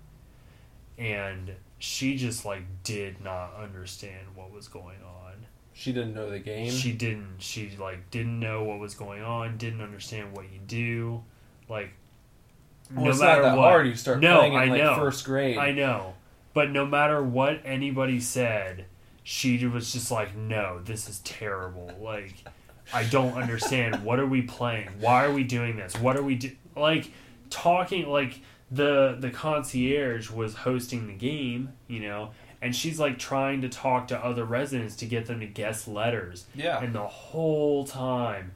[0.98, 1.52] and
[1.82, 5.48] she just like did not understand what was going on.
[5.74, 6.70] She didn't know the game.
[6.70, 7.38] She didn't.
[7.40, 9.58] She like didn't know what was going on.
[9.58, 11.24] Didn't understand what you do.
[11.68, 11.90] Like
[12.94, 13.56] well, no matter what.
[13.58, 13.88] hard.
[13.88, 14.96] You start No, playing in I like know.
[14.96, 15.58] first grade.
[15.58, 16.14] I know.
[16.54, 18.86] But no matter what anybody said,
[19.24, 21.92] she was just like, no, this is terrible.
[22.00, 22.36] Like,
[22.94, 24.04] I don't understand.
[24.06, 24.90] what are we playing?
[25.00, 25.98] Why are we doing this?
[25.98, 26.52] What are we do?
[26.76, 27.10] Like,
[27.50, 28.42] talking, like,
[28.72, 32.32] the, the concierge was hosting the game, you know,
[32.62, 36.46] and she's like trying to talk to other residents to get them to guess letters.
[36.56, 36.82] Yeah.
[36.82, 38.54] And the whole time,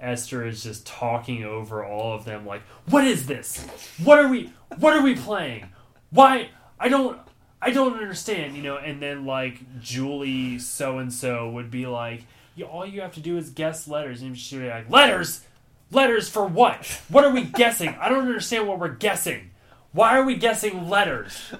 [0.00, 3.66] Esther is just talking over all of them, like, "What is this?
[4.02, 4.52] What are we?
[4.78, 5.70] What are we playing?
[6.10, 6.50] Why?
[6.78, 7.18] I don't,
[7.60, 8.76] I don't understand." You know.
[8.76, 12.22] And then like Julie so and so would be like,
[12.54, 15.44] yeah, "All you have to do is guess letters," and she'd be like, "Letters,
[15.90, 16.86] letters for what?
[17.08, 17.96] What are we guessing?
[18.00, 19.47] I don't understand what we're guessing.
[19.92, 21.52] Why are we guessing letters?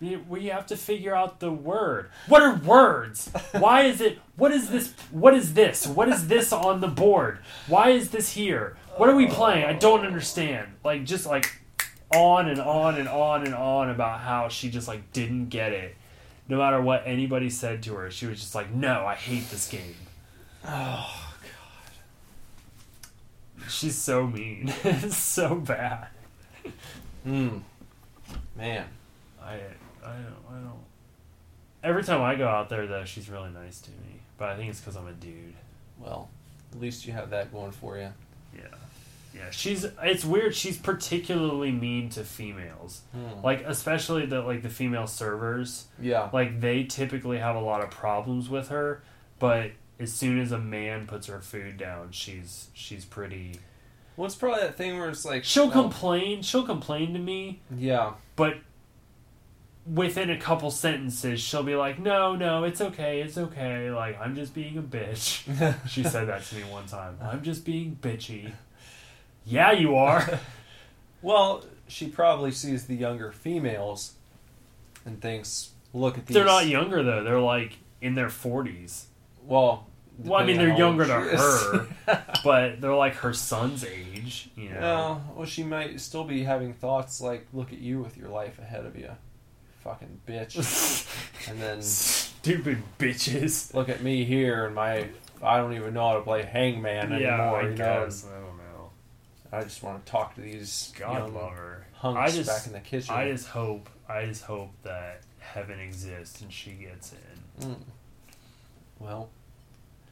[0.00, 2.10] We have to figure out the word.
[2.28, 3.30] What are words?
[3.52, 4.18] Why is it?
[4.36, 4.92] What is this?
[5.10, 5.86] What is this?
[5.86, 7.38] What is this on the board?
[7.66, 8.76] Why is this here?
[8.96, 9.64] What are we playing?
[9.64, 10.68] I don't understand.
[10.84, 11.62] Like just like
[12.14, 15.96] on and on and on and on about how she just like didn't get it.
[16.48, 19.68] No matter what anybody said to her, she was just like, "No, I hate this
[19.68, 19.96] game."
[20.64, 21.92] Oh, god.
[23.68, 24.72] She's so mean.
[24.84, 26.08] it's so bad.
[27.26, 27.58] Hmm.
[28.56, 28.86] Man.
[29.42, 29.54] I
[30.04, 30.84] I don't I don't.
[31.84, 34.20] Every time I go out there, though, she's really nice to me.
[34.38, 35.54] But I think it's because I'm a dude.
[35.98, 36.28] Well,
[36.72, 38.08] at least you have that going for you.
[38.54, 38.62] Yeah,
[39.34, 39.50] yeah.
[39.50, 40.54] She's it's weird.
[40.54, 43.44] She's particularly mean to females, Hmm.
[43.44, 45.86] like especially the like the female servers.
[46.00, 46.28] Yeah.
[46.32, 49.02] Like they typically have a lot of problems with her,
[49.38, 53.60] but as soon as a man puts her food down, she's she's pretty.
[54.16, 56.42] Well, it's probably that thing where it's like She'll well, complain.
[56.42, 58.14] She'll complain to me, Yeah.
[58.34, 58.54] but
[59.92, 63.88] within a couple sentences she'll be like no no it's okay it's okay.
[63.88, 65.44] Like i'm just being a bitch.
[65.88, 67.16] She said that to me one time.
[67.22, 68.52] I'm just being bitchy.
[69.44, 70.40] Yeah you are.
[71.22, 74.12] Well, she probably sees the younger females
[75.04, 77.24] and thinks, "Look at these." they're not younger though.
[77.24, 79.04] They're like in their 40s
[79.44, 79.85] Well,
[80.18, 84.70] well i mean they're younger how to her but they're like her son's age you
[84.70, 88.28] know well, well, she might still be having thoughts like, "Look at you with your
[88.28, 89.10] life ahead of you,
[89.82, 90.56] fucking bitch,"
[91.50, 95.08] and then stupid bitches look at me here and my.
[95.42, 97.20] I don't even know how to play hangman anymore.
[97.20, 97.98] yeah i you know, i
[98.40, 98.90] don't know
[99.52, 102.66] I just want to talk to these god young love her hunks I just- back
[102.66, 103.14] in the kitchen.
[103.14, 107.68] I just hope I just hope that heaven exists and she gets in.
[107.68, 107.76] Mm.
[108.98, 109.28] Well,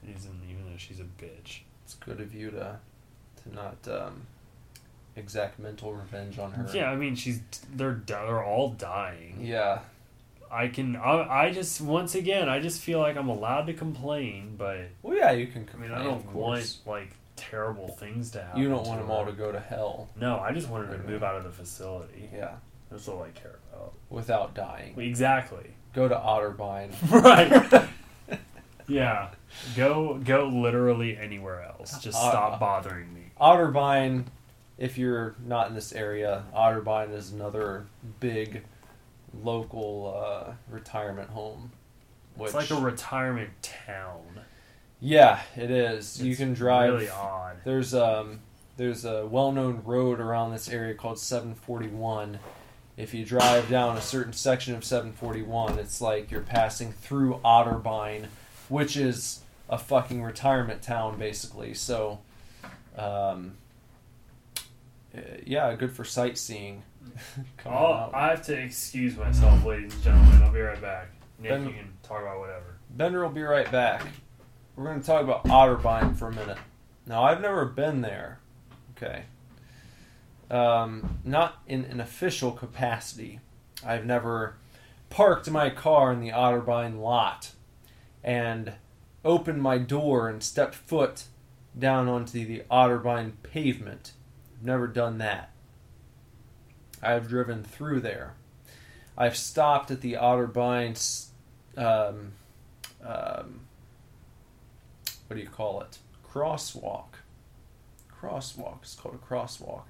[0.08, 1.60] Even even though she's a bitch.
[1.84, 2.76] it's good of you to
[3.42, 4.26] to not um,
[5.16, 6.68] exact mental revenge on her.
[6.74, 7.40] Yeah, I mean she's
[7.74, 9.38] they're they're all dying.
[9.42, 9.80] Yeah.
[10.50, 14.54] I can I, I just once again I just feel like I'm allowed to complain,
[14.56, 18.62] but Well, yeah, you can I mean I don't want like terrible things to happen.
[18.62, 19.12] You don't want them her.
[19.14, 20.08] all to go to hell.
[20.20, 22.30] No, I just wanted to move out of the facility.
[22.32, 22.52] Yeah,
[22.90, 23.94] That's all I care about.
[24.10, 24.98] without dying.
[24.98, 25.70] Exactly.
[25.92, 26.90] Go to Otterbein.
[27.10, 27.88] Right.
[28.86, 29.30] yeah.
[29.76, 31.98] Go go literally anywhere else.
[31.98, 33.30] Just Uh, stop bothering me.
[33.40, 34.24] Otterbein,
[34.78, 37.86] if you're not in this area, Otterbein is another
[38.20, 38.64] big
[39.42, 41.72] local uh, retirement home.
[42.36, 44.40] Which, It's like a retirement town.
[45.00, 46.20] yeah, it is.
[46.20, 46.92] you It's can drive.
[46.92, 47.56] Really odd.
[47.64, 48.40] There's um
[48.76, 52.40] there's a well-known road around this area called 741.
[52.96, 58.26] If you drive down a certain section of 741, it's like you're passing through Otterbein,
[58.68, 61.74] which is a fucking retirement town basically.
[61.74, 62.20] So,
[62.96, 63.56] um,
[65.16, 66.82] uh, yeah, good for sightseeing.
[67.66, 68.10] Oh.
[68.12, 70.42] I have to excuse myself, ladies and gentlemen.
[70.42, 71.08] I'll be right back.
[71.38, 72.76] Nick, Ben- you can talk about whatever.
[72.90, 74.06] Bender will be right back.
[74.76, 76.58] We're going to talk about Otterbein for a minute.
[77.06, 78.40] Now, I've never been there.
[78.96, 79.24] Okay.
[80.50, 83.40] Um, not in an official capacity.
[83.84, 84.56] I've never
[85.10, 87.52] parked my car in the Otterbein lot
[88.24, 88.72] and
[89.24, 91.24] opened my door and stepped foot
[91.78, 94.12] down onto the Otterbein pavement.
[94.56, 95.52] I've never done that.
[97.02, 98.34] I've driven through there.
[99.16, 101.28] I've stopped at the Otterbein
[101.76, 102.32] um,
[103.04, 103.60] um,
[105.26, 105.98] what do you call it?
[106.32, 107.16] Crosswalk.
[108.20, 108.78] Crosswalk.
[108.82, 109.82] It's called a crosswalk.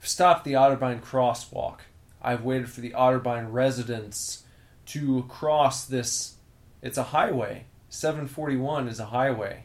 [0.00, 1.80] I've stopped the Otterbein crosswalk.
[2.22, 4.44] I've waited for the Otterbein residents
[4.86, 6.36] to cross this.
[6.82, 7.64] It's a highway.
[7.88, 9.64] 741 is a highway.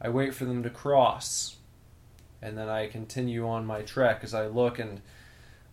[0.00, 1.56] I wait for them to cross.
[2.40, 5.00] And then I continue on my trek as I look and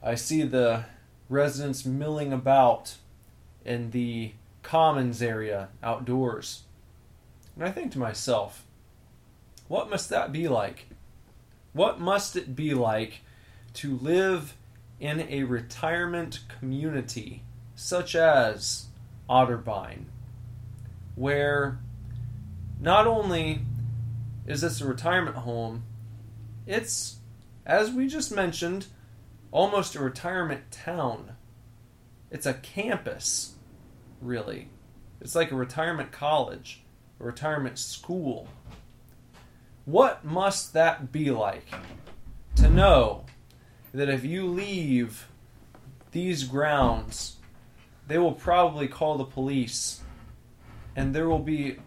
[0.02, 0.86] I see the
[1.30, 2.96] residents milling about
[3.64, 4.34] in the
[4.64, 6.64] commons area outdoors.
[7.56, 8.64] And I think to myself,
[9.68, 10.88] what must that be like?
[11.74, 13.22] What must it be like
[13.76, 14.56] to live
[15.00, 17.44] in a retirement community
[17.76, 18.86] such as
[19.30, 20.06] Otterbein,
[21.16, 21.80] where
[22.80, 23.62] not only
[24.46, 25.84] is this a retirement home,
[26.66, 27.18] it's,
[27.66, 28.88] as we just mentioned,
[29.52, 31.36] almost a retirement town.
[32.30, 33.56] It's a campus,
[34.22, 34.70] really.
[35.22, 36.84] It's like a retirement college,
[37.20, 38.48] a retirement school.
[39.86, 41.68] What must that be like
[42.58, 43.26] to know
[43.94, 45.28] that if you leave
[46.12, 47.38] these grounds,
[48.08, 50.02] they will probably call the police
[50.96, 51.78] and there will be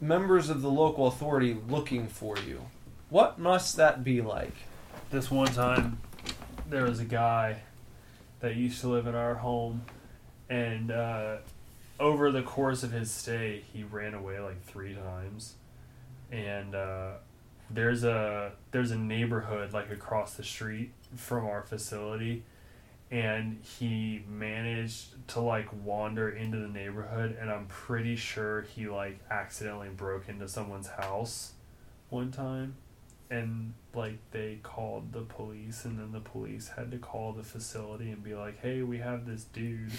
[0.00, 2.62] members of the local authority looking for you?
[3.08, 4.54] What must that be like?
[5.10, 6.00] This one time,
[6.68, 7.58] there was a guy
[8.40, 9.82] that used to live in our home,
[10.50, 11.36] and uh,
[11.98, 15.54] over the course of his stay, he ran away like three times,
[16.30, 17.12] and uh,
[17.70, 22.42] there's a there's a neighborhood like across the street from our facility,
[23.10, 29.18] and he managed to like wander into the neighborhood, and I'm pretty sure he like
[29.30, 31.52] accidentally broke into someone's house
[32.08, 32.76] one time
[33.30, 38.10] and like they called the police and then the police had to call the facility
[38.10, 39.90] and be like hey we have this dude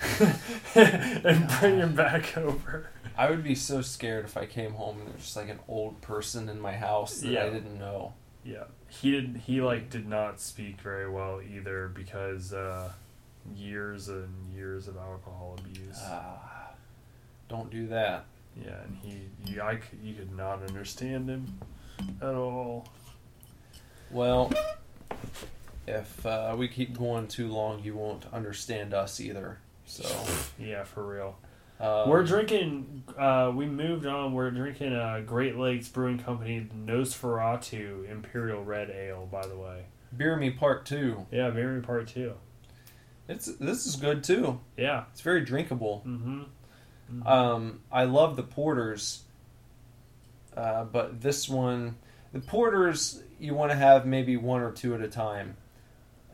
[0.74, 5.08] and bring him back over I would be so scared if I came home and
[5.08, 7.44] there's just like an old person in my house that Yeah.
[7.44, 8.14] I didn't know.
[8.44, 12.90] Yeah he did he like did not speak very well either because uh
[13.56, 16.70] years and years of alcohol abuse Ah,
[17.48, 18.24] don't do that.
[18.56, 21.58] yeah and he you, I could, you could not understand him
[22.20, 22.86] at all
[24.10, 24.52] Well,
[25.86, 29.58] if uh, we keep going too long, you won't understand us either.
[29.86, 30.04] So
[30.58, 31.36] yeah for real
[31.82, 33.04] um, We're drinking.
[33.18, 34.32] Uh, we moved on.
[34.32, 39.28] We're drinking uh, Great Lakes Brewing Company Nosferatu Imperial Red Ale.
[39.30, 39.84] By the way,
[40.16, 41.26] Beer Me Part Two.
[41.30, 42.34] yeah, Mary Part Two.
[43.28, 44.60] It's this is good too.
[44.76, 45.04] Yeah.
[45.12, 46.02] It's very drinkable.
[46.06, 47.26] Mm-hmm.
[47.26, 49.22] Um, I love the porters,
[50.56, 51.96] uh, but this one,
[52.32, 55.56] the porters, you want to have maybe one or two at a time.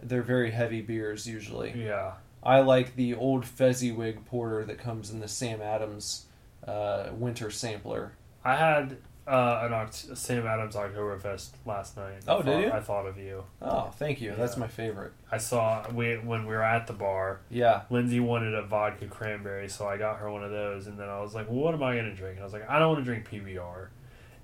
[0.02, 1.72] They're very heavy beers usually.
[1.76, 2.12] yeah.
[2.42, 6.26] I like the old Fezziwig porter that comes in the Sam Adams
[6.66, 8.12] uh, winter sampler.
[8.44, 8.96] I had
[9.26, 12.22] uh, an Oct- Sam Adams Oktoberfest last night.
[12.26, 12.70] Oh, I did thought, you?
[12.70, 13.44] I thought of you.
[13.60, 14.34] Oh, thank you.
[14.36, 15.12] That's my favorite.
[15.30, 17.40] I saw we when we were at the bar.
[17.50, 17.82] Yeah.
[17.90, 21.20] Lindsay wanted a vodka cranberry, so I got her one of those, and then I
[21.20, 23.00] was like, "Well, what am I gonna drink?" And I was like, "I don't want
[23.00, 23.88] to drink PBR."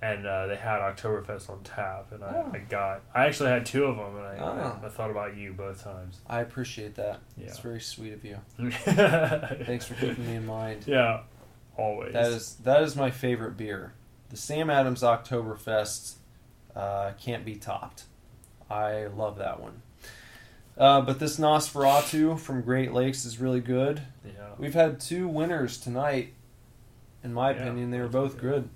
[0.04, 2.50] And uh, they had Oktoberfest on tap, and I, Oh.
[2.52, 3.00] I got.
[3.14, 4.78] I actually had two of them, and I, Oh.
[4.82, 6.18] I, I thought about you both times.
[6.26, 7.20] I appreciate that.
[7.38, 7.46] Yeah.
[7.46, 8.36] It's very sweet of you.
[8.70, 10.84] Thanks for keeping me in mind.
[10.86, 11.20] Yeah,
[11.78, 12.12] always.
[12.12, 13.94] That is that is my favorite beer.
[14.28, 16.14] The Sam Adams Oktoberfest
[16.76, 18.04] uh, can't be topped.
[18.70, 19.80] I love that one.
[20.76, 24.02] Uh, but this Nosferatu from Great Lakes is really good.
[24.24, 24.32] yeah.
[24.58, 26.34] We've had two winners tonight.
[27.22, 28.68] In my Yeah, opinion, they were both good.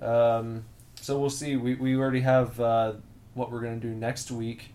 [0.00, 0.64] Um,
[1.00, 1.56] so we'll see.
[1.56, 2.92] We, we already have uh,
[3.34, 4.72] what we're going to do next week.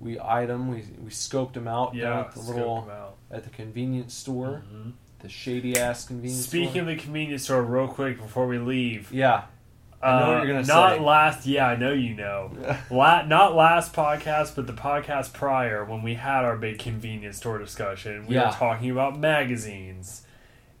[0.00, 0.68] We eyed them.
[0.68, 2.88] We, we scoped them out down Yeah, at the little
[3.30, 4.92] at the convenience store, Mhm.
[5.20, 6.80] the shady ass convenience Speaking store.
[6.82, 9.44] of the convenience store, real quick before we leave, yeah,
[10.02, 11.00] I know what uh, you're gonna not say.
[11.00, 11.46] last.
[11.46, 12.50] Yeah, I know you know.
[12.90, 17.58] La- not last podcast, but the podcast prior, when we had our big convenience store
[17.58, 18.46] discussion, we Yeah.
[18.48, 20.26] were talking about magazines,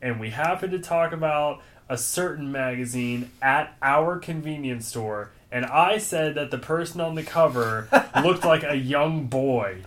[0.02, 1.62] and we happened to talk about
[1.92, 7.22] a certain magazine at our convenience store, and I said that the person on the
[7.22, 7.88] cover
[8.24, 9.82] looked like a young boy.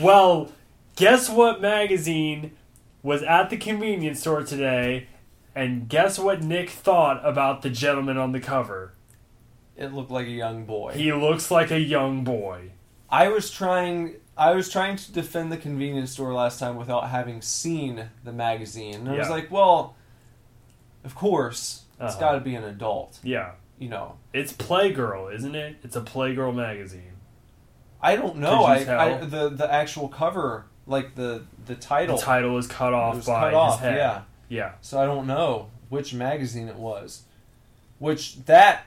[0.00, 0.50] Well,
[0.96, 2.52] guess what magazine
[3.02, 5.06] was at the convenience store today,
[5.54, 8.92] and guess what Nick thought about the gentleman on the cover?
[9.78, 10.92] it looked like a young boy.
[10.94, 12.72] He looks like a young boy.
[13.08, 14.16] I was trying.
[14.36, 18.94] I was trying to defend the convenience store last time without having seen the magazine.
[18.96, 19.96] And I was like, well,
[21.08, 22.20] of course, it's Uh-huh.
[22.20, 23.18] got to be an adult.
[23.22, 23.52] Yeah.
[23.78, 25.76] You know, It's Playgirl, isn't it?
[25.82, 27.12] It's a Playgirl magazine.
[28.02, 28.58] I don't know.
[28.66, 29.00] Could I, tell?
[29.00, 33.26] I the the actual cover, like the the title, The title is cut off was
[33.26, 33.96] by cut his head.
[33.96, 34.22] Yeah.
[34.48, 34.72] Yeah.
[34.82, 37.22] So I don't know which magazine it was.
[37.98, 38.82] Which that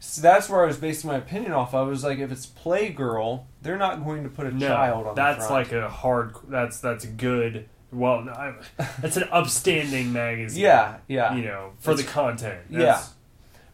[0.00, 1.74] so that's where I was basing my opinion off.
[1.74, 5.14] I was like, if it's Playgirl, they're not going to put a No, child on.
[5.16, 5.72] that's the front.
[5.72, 6.34] like a hard.
[6.48, 7.68] That's that's good.
[7.90, 8.54] Well, I,
[9.00, 10.62] that's an upstanding magazine.
[10.62, 11.34] yeah, yeah.
[11.34, 12.60] You know, for the It's- content.
[12.70, 13.02] Yeah.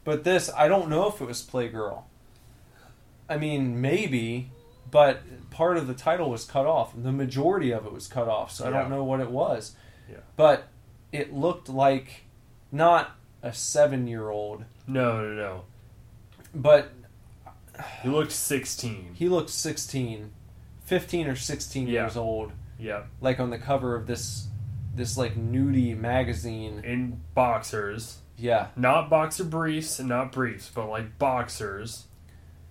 [0.05, 2.03] But this, I don't know if it was Playgirl.
[3.29, 4.51] I mean, maybe,
[4.91, 5.21] but
[5.51, 6.93] part of the title was cut off.
[6.95, 8.81] The majority of it was cut off, so I Yeah.
[8.81, 9.75] don't know what it was.
[10.11, 10.19] Yeah.
[10.37, 10.65] But
[11.11, 12.25] it looked like
[12.71, 15.65] not a seven year old, No, no, no.
[16.55, 16.93] but
[18.03, 19.13] He looked sixteen.
[19.15, 20.33] he looked 16,
[20.85, 22.03] 15 or 16 Yeah.
[22.03, 23.03] years old, Yeah.
[23.21, 24.49] like on the cover of this
[24.95, 26.81] this like nudie magazine.
[26.85, 32.05] In boxers, Yeah, not boxer briefs, and not briefs, but like boxers,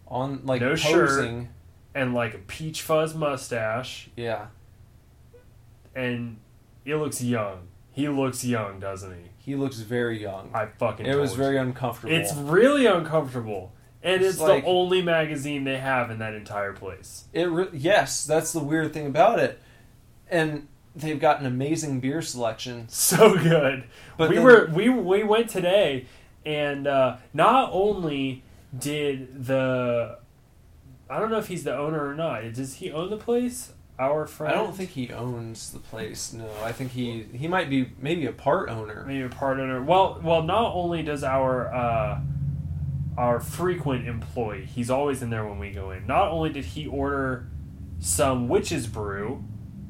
[0.08, 1.48] on like No shirt.
[1.96, 4.48] and like a peach fuzz mustache, Yeah,
[5.96, 6.38] and
[6.84, 7.68] he looks young.
[7.92, 9.30] He looks young, doesn't he?
[9.38, 10.50] he looks very young.
[10.54, 11.06] I fucking.
[11.06, 11.38] it was you.
[11.38, 12.16] very uncomfortable.
[12.16, 16.72] It's really uncomfortable, and It's it's, like- the only magazine they have in that entire
[16.74, 17.26] place.
[17.34, 19.62] It re- yes, that's the weird thing about it,
[20.34, 22.88] and they've got an amazing beer selection.
[22.90, 23.86] So good.
[24.18, 26.08] But we then- were we we went today,
[26.46, 28.44] and uh, not only
[28.78, 30.18] did the
[31.10, 32.42] I don't know if he's the owner or not.
[32.54, 33.72] Does he own the place?
[34.00, 34.52] Our friend.
[34.54, 36.34] I don't think he owns the place.
[36.34, 39.04] No, I think he he might be maybe a part owner.
[39.08, 39.84] maybe a part owner.
[39.84, 42.20] Well, well, not only does our uh,
[43.18, 46.08] our frequent employee, he's always in there when we go in.
[46.08, 47.46] Not only did he order
[48.00, 49.44] some witch's brew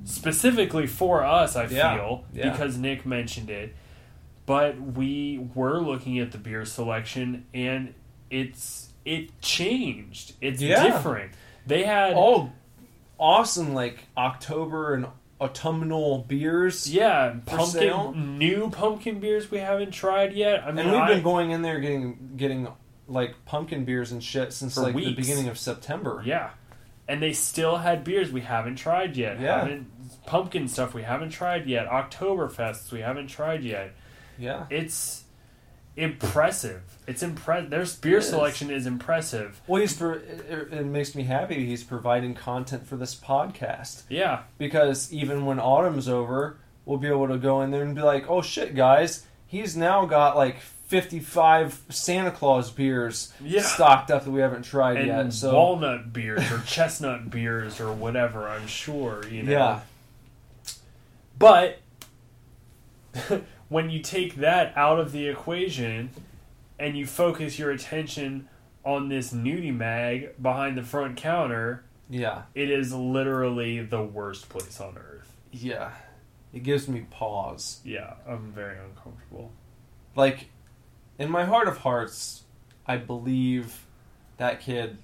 [0.06, 2.52] specifically for us, I Yeah, feel yeah.
[2.52, 3.76] because Nick mentioned it,
[4.46, 7.94] but we were looking at the beer selection and
[8.30, 10.34] it's it changed.
[10.42, 10.84] It's Yeah.
[10.84, 11.32] different.
[11.68, 12.52] They had oh
[13.20, 15.08] awesome like October and
[15.40, 16.90] autumnal beers.
[16.94, 17.98] yeah for sale.
[18.06, 20.64] pumpkin new pumpkin beers we haven't tried yet.
[20.64, 22.68] I mean, and we've I- been going in there getting getting
[23.08, 26.22] like pumpkin beers and shit since like the beginning of September.
[26.26, 26.52] Yeah.
[27.06, 29.38] And they still had beers we haven't tried yet.
[29.42, 29.60] Yeah.
[29.60, 29.88] Haven't,
[30.26, 31.88] pumpkin stuff we haven't tried yet.
[31.88, 33.94] Oktoberfests we haven't tried yet.
[34.38, 34.66] Yeah.
[34.70, 35.24] It's
[35.96, 36.82] impressive.
[37.08, 37.70] It's impressive.
[37.70, 39.62] Their beer It selection is impressive.
[39.68, 41.66] Well, he's pro- it, it makes me happy.
[41.66, 44.42] He's providing content for this podcast Yeah.
[44.58, 48.30] because even when autumn's over, we'll be able to go in there and be like,
[48.30, 53.62] "Oh shit, guys, he's now got like 55 Santa Claus beers Yeah.
[53.62, 57.92] stocked up that we haven't tried And yet." So walnut beers or chestnut beers or
[57.94, 59.52] whatever, I'm sure, you know.
[59.52, 59.80] yeah,
[61.44, 61.80] But
[63.70, 66.10] when you take that out of the equation
[66.80, 68.48] and you focus your attention
[68.86, 74.80] on this nudie mag behind the front counter, yeah, it is literally the worst place
[74.80, 75.32] on earth.
[75.52, 75.92] yeah,
[76.54, 77.80] it gives me pause.
[77.84, 79.52] Yeah, I'm very uncomfortable.
[80.16, 80.50] like
[81.20, 82.44] in my heart of hearts
[82.88, 83.86] i believe
[84.38, 84.98] that kid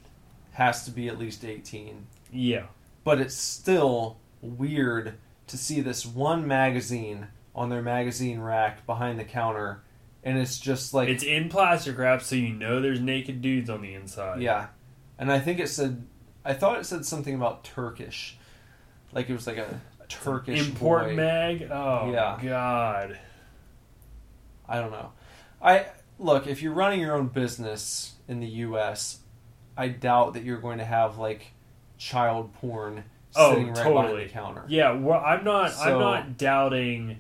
[0.54, 2.66] has to be at least 18 Yeah.
[3.04, 5.14] but it's still weird
[5.50, 9.82] to see this one magazine on their magazine rack behind the counter
[10.24, 13.82] and it's just like It's in plastic wrap so you know there's naked dudes on
[13.82, 14.42] the inside.
[14.42, 14.68] yeah
[15.18, 16.06] and i think it said
[16.46, 18.38] i thought it said something about turkish
[19.12, 21.16] like it was like a turkish Import boy.
[21.16, 21.68] mag?
[21.72, 22.40] Oh Yeah.
[22.44, 23.20] god.
[24.68, 25.12] I don't know.
[25.62, 25.88] I
[26.20, 29.20] look if you're running your own business in the U.S.
[29.78, 31.54] I doubt that you're going to have like
[31.98, 33.04] child porn
[33.40, 34.24] Oh, sitting right behind totally.
[34.26, 34.64] the counter.
[34.68, 35.72] Yeah, well, I'm not.
[35.80, 37.20] I'm not doubting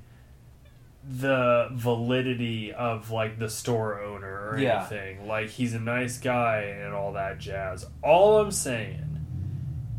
[1.07, 4.81] the validity of like the store owner or Yeah.
[4.81, 5.27] anything.
[5.27, 7.85] Like he's a nice guy and all that jazz.
[8.03, 9.05] All I'm saying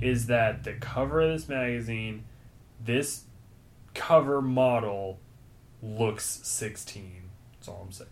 [0.00, 2.24] is that the cover of this magazine,
[2.84, 3.24] this
[3.94, 5.18] cover model
[5.82, 7.22] looks 16.
[7.54, 8.10] That's all I'm saying.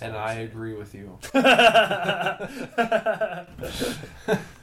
[0.00, 1.18] and I agree with you.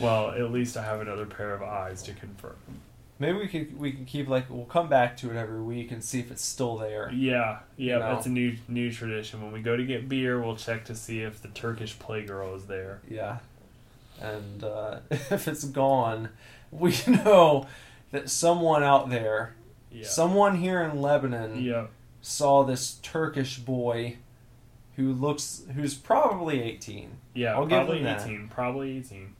[0.00, 2.56] well, at least I have another pair of eyes to confirm.
[3.20, 6.04] Maybe we could we can keep like we'll come back to it every week and
[6.04, 7.10] see if it's still there.
[7.12, 8.14] Yeah, yeah, You know?
[8.14, 9.42] that's a new new tradition.
[9.42, 12.66] When we go to get beer, we'll check to see if the Turkish playgirl is
[12.66, 13.00] there.
[13.08, 13.38] Yeah.
[14.20, 16.28] And uh, if it's gone,
[16.70, 17.66] we know
[18.12, 19.54] that someone out there,
[19.90, 21.86] Yeah, someone here in Lebanon, yeah,
[22.22, 24.16] saw this Turkish boy
[24.96, 27.54] who looks who's probably 18 yeah.
[27.54, 28.22] I'll give probably them that.
[28.26, 28.48] eighteen.
[28.48, 29.34] Probably eighteen.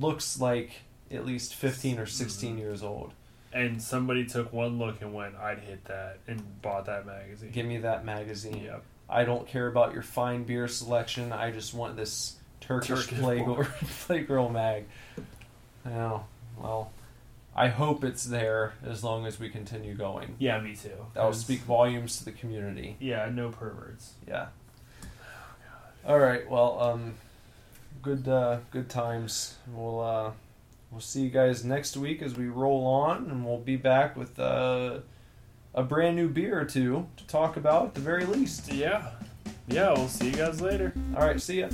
[0.00, 0.70] Looks like
[1.10, 2.58] at least 15 or 16 Mhm.
[2.58, 3.12] years old.
[3.52, 7.50] And somebody took one look and went, "I'd hit that," and bought that magazine.
[7.50, 8.62] Give me that magazine.
[8.64, 8.82] Yep.
[9.10, 11.32] I don't care about your fine beer selection.
[11.32, 13.64] I just want this Turkish, Turkish playgirl,
[14.08, 14.86] playgirl mag.
[15.84, 16.20] Yeah.
[16.56, 16.92] Well,
[17.54, 20.36] I hope it's there as long as we continue going.
[20.38, 21.06] Yeah, me too.
[21.12, 22.96] That will speak volumes to the community.
[23.00, 24.14] Yeah, no perverts.
[24.26, 24.46] Yeah.
[26.06, 26.48] All right.
[26.48, 27.14] Well, um,
[28.02, 29.56] good uh, good times.
[29.72, 30.32] We'll uh,
[30.90, 34.38] we'll see you guys next week as we roll on, and we'll be back with
[34.38, 34.98] uh,
[35.74, 38.72] a brand new beer or two to talk about at the very least.
[38.72, 39.10] Yeah,
[39.68, 39.92] yeah.
[39.92, 40.92] We'll see you guys later.
[41.16, 41.40] All right.
[41.40, 41.68] See ya.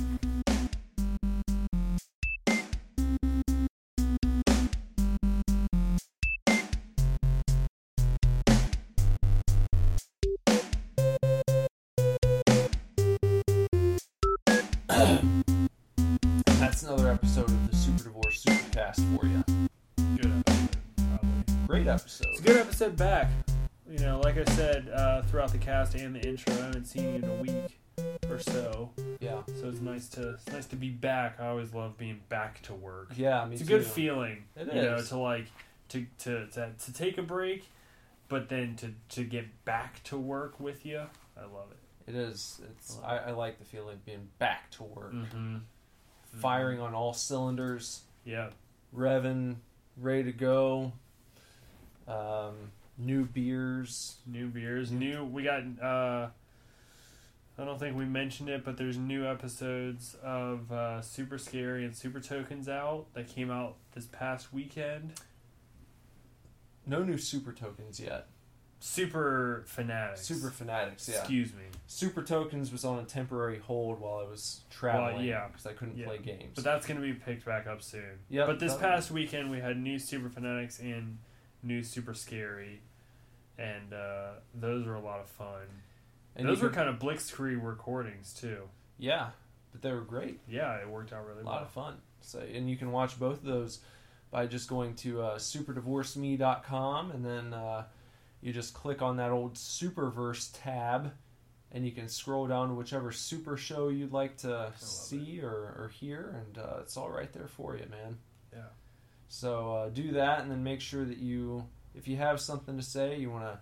[22.79, 23.29] It's a good episode back.
[23.91, 27.09] You know, like I said uh, throughout the cast and the intro, I haven't seen
[27.09, 27.77] you in a week
[28.29, 29.41] or so, Yeah.
[29.59, 31.41] so it's nice to it's nice to be back.
[31.41, 33.09] I always love being back to work.
[33.17, 33.79] Yeah, it's a too.
[33.79, 34.45] good feeling.
[34.55, 35.47] It you know, to like
[35.89, 37.67] to, to to to take a break,
[38.29, 41.01] but then to to get back to work with you.
[41.37, 42.09] I love it.
[42.09, 42.61] It is.
[42.71, 42.97] It's.
[43.03, 45.57] I, I like the feeling of being back to work, Mm-hmm.
[46.37, 48.51] firing on all cylinders, Yeah.
[48.95, 49.57] revving,
[49.97, 50.93] ready to go.
[52.09, 52.55] Um,
[52.97, 54.17] new beers.
[54.25, 54.91] New beers.
[54.91, 55.23] New.
[55.25, 55.63] We got.
[55.81, 56.29] uh
[57.57, 61.93] I don't think we mentioned it, but there's new episodes of uh, Super Scary and
[61.93, 65.11] Super Tokens out that came out this past weekend.
[66.85, 68.27] No new super tokens yet.
[68.79, 70.21] Super Fanatics.
[70.21, 71.19] Super fanatics, yeah.
[71.19, 71.63] Excuse me.
[71.85, 75.25] Super tokens was on a temporary hold while I was traveling.
[75.25, 75.47] yeah.
[75.47, 76.05] because I couldn't Yeah.
[76.05, 76.53] play games.
[76.55, 78.19] But that's going to be picked back up soon.
[78.29, 78.45] Yeah.
[78.45, 81.17] But this past weekend we had new Super Fanatics and
[81.63, 82.81] new Super Scary,
[83.57, 85.65] and uh, those were a lot of fun.
[86.35, 88.69] and those were can- kind of blitzkrieg recordings too.
[88.97, 89.29] yeah,
[89.71, 90.39] but they were great.
[90.49, 91.63] Yeah, it worked out really a lot well.
[91.63, 91.97] of fun.
[92.21, 93.79] So, and you can watch both of those
[94.31, 97.83] by just going to uh, superdivorceme.com and then uh,
[98.41, 101.11] you just click on that old Superverse tab
[101.71, 105.91] and you can scroll down to whichever super show you'd like to see or, or
[105.99, 108.17] hear, and uh, it's all right there for you, man.
[109.29, 111.65] So uh, do that, and then make sure that you,
[111.95, 113.59] if you have something to say, you want to.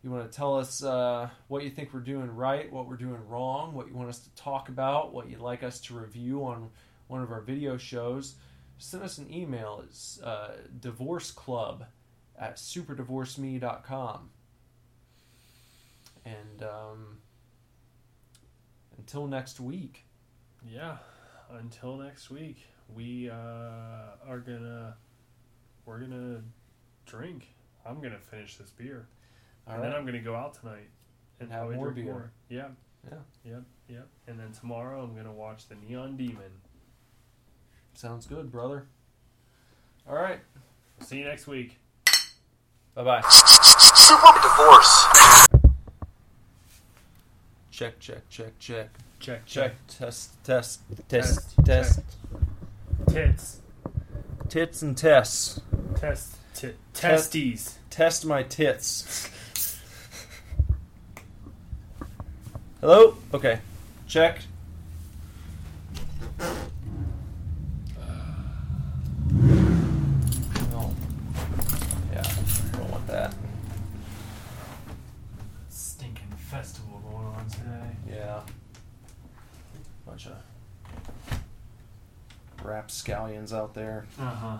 [0.00, 3.18] You want to tell us uh, what you think we're doing right, what we're doing
[3.26, 6.70] wrong, what you want us to talk about, what you'd like us to review on
[7.08, 8.36] one of our video shows,
[8.78, 9.82] send us an email.
[9.84, 11.84] It's uh, divorceclub
[12.38, 14.30] at superdivorceme.com.
[16.24, 17.18] And um,
[18.98, 20.04] until next week,
[20.64, 20.98] Yeah.
[21.50, 23.34] Until next week, we uh,
[24.26, 24.96] are gonna
[25.84, 26.42] we're gonna
[27.06, 27.48] drink.
[27.86, 29.06] I'm gonna finish this beer,
[29.66, 29.88] all and right?
[29.90, 30.88] then I'm gonna go out tonight
[31.40, 32.32] And have probably more drink beer.
[32.48, 32.68] Yeah.
[33.10, 33.18] Yeah.
[33.44, 33.62] Yep.
[33.88, 34.08] Yep.
[34.26, 36.60] And then tomorrow I'm gonna watch the Neon Demon.
[37.94, 38.86] Sounds good, brother.
[40.08, 40.40] All right.
[41.00, 41.78] See you next week.
[42.94, 43.22] Bye bye.
[43.28, 45.48] Super divorce.
[47.70, 48.88] Check, check, check, check.
[49.20, 49.46] Check.
[49.46, 49.74] Check.
[49.86, 52.00] Test, test, test, Test, test.
[53.18, 53.60] Tits.
[54.48, 55.60] Tits and tests.
[55.96, 56.36] Test.
[56.54, 57.78] T- testes.
[57.90, 59.28] Test my tits.
[62.80, 63.16] Hello?
[63.34, 63.58] Okay.
[64.06, 64.38] Check.
[70.70, 70.94] No.
[72.12, 72.22] Yeah,
[72.72, 73.34] don't want that.
[75.68, 77.96] Stinking festival going on today.
[78.08, 78.42] Yeah.
[83.08, 84.06] Rapscallions out there.
[84.20, 84.58] Uh huh.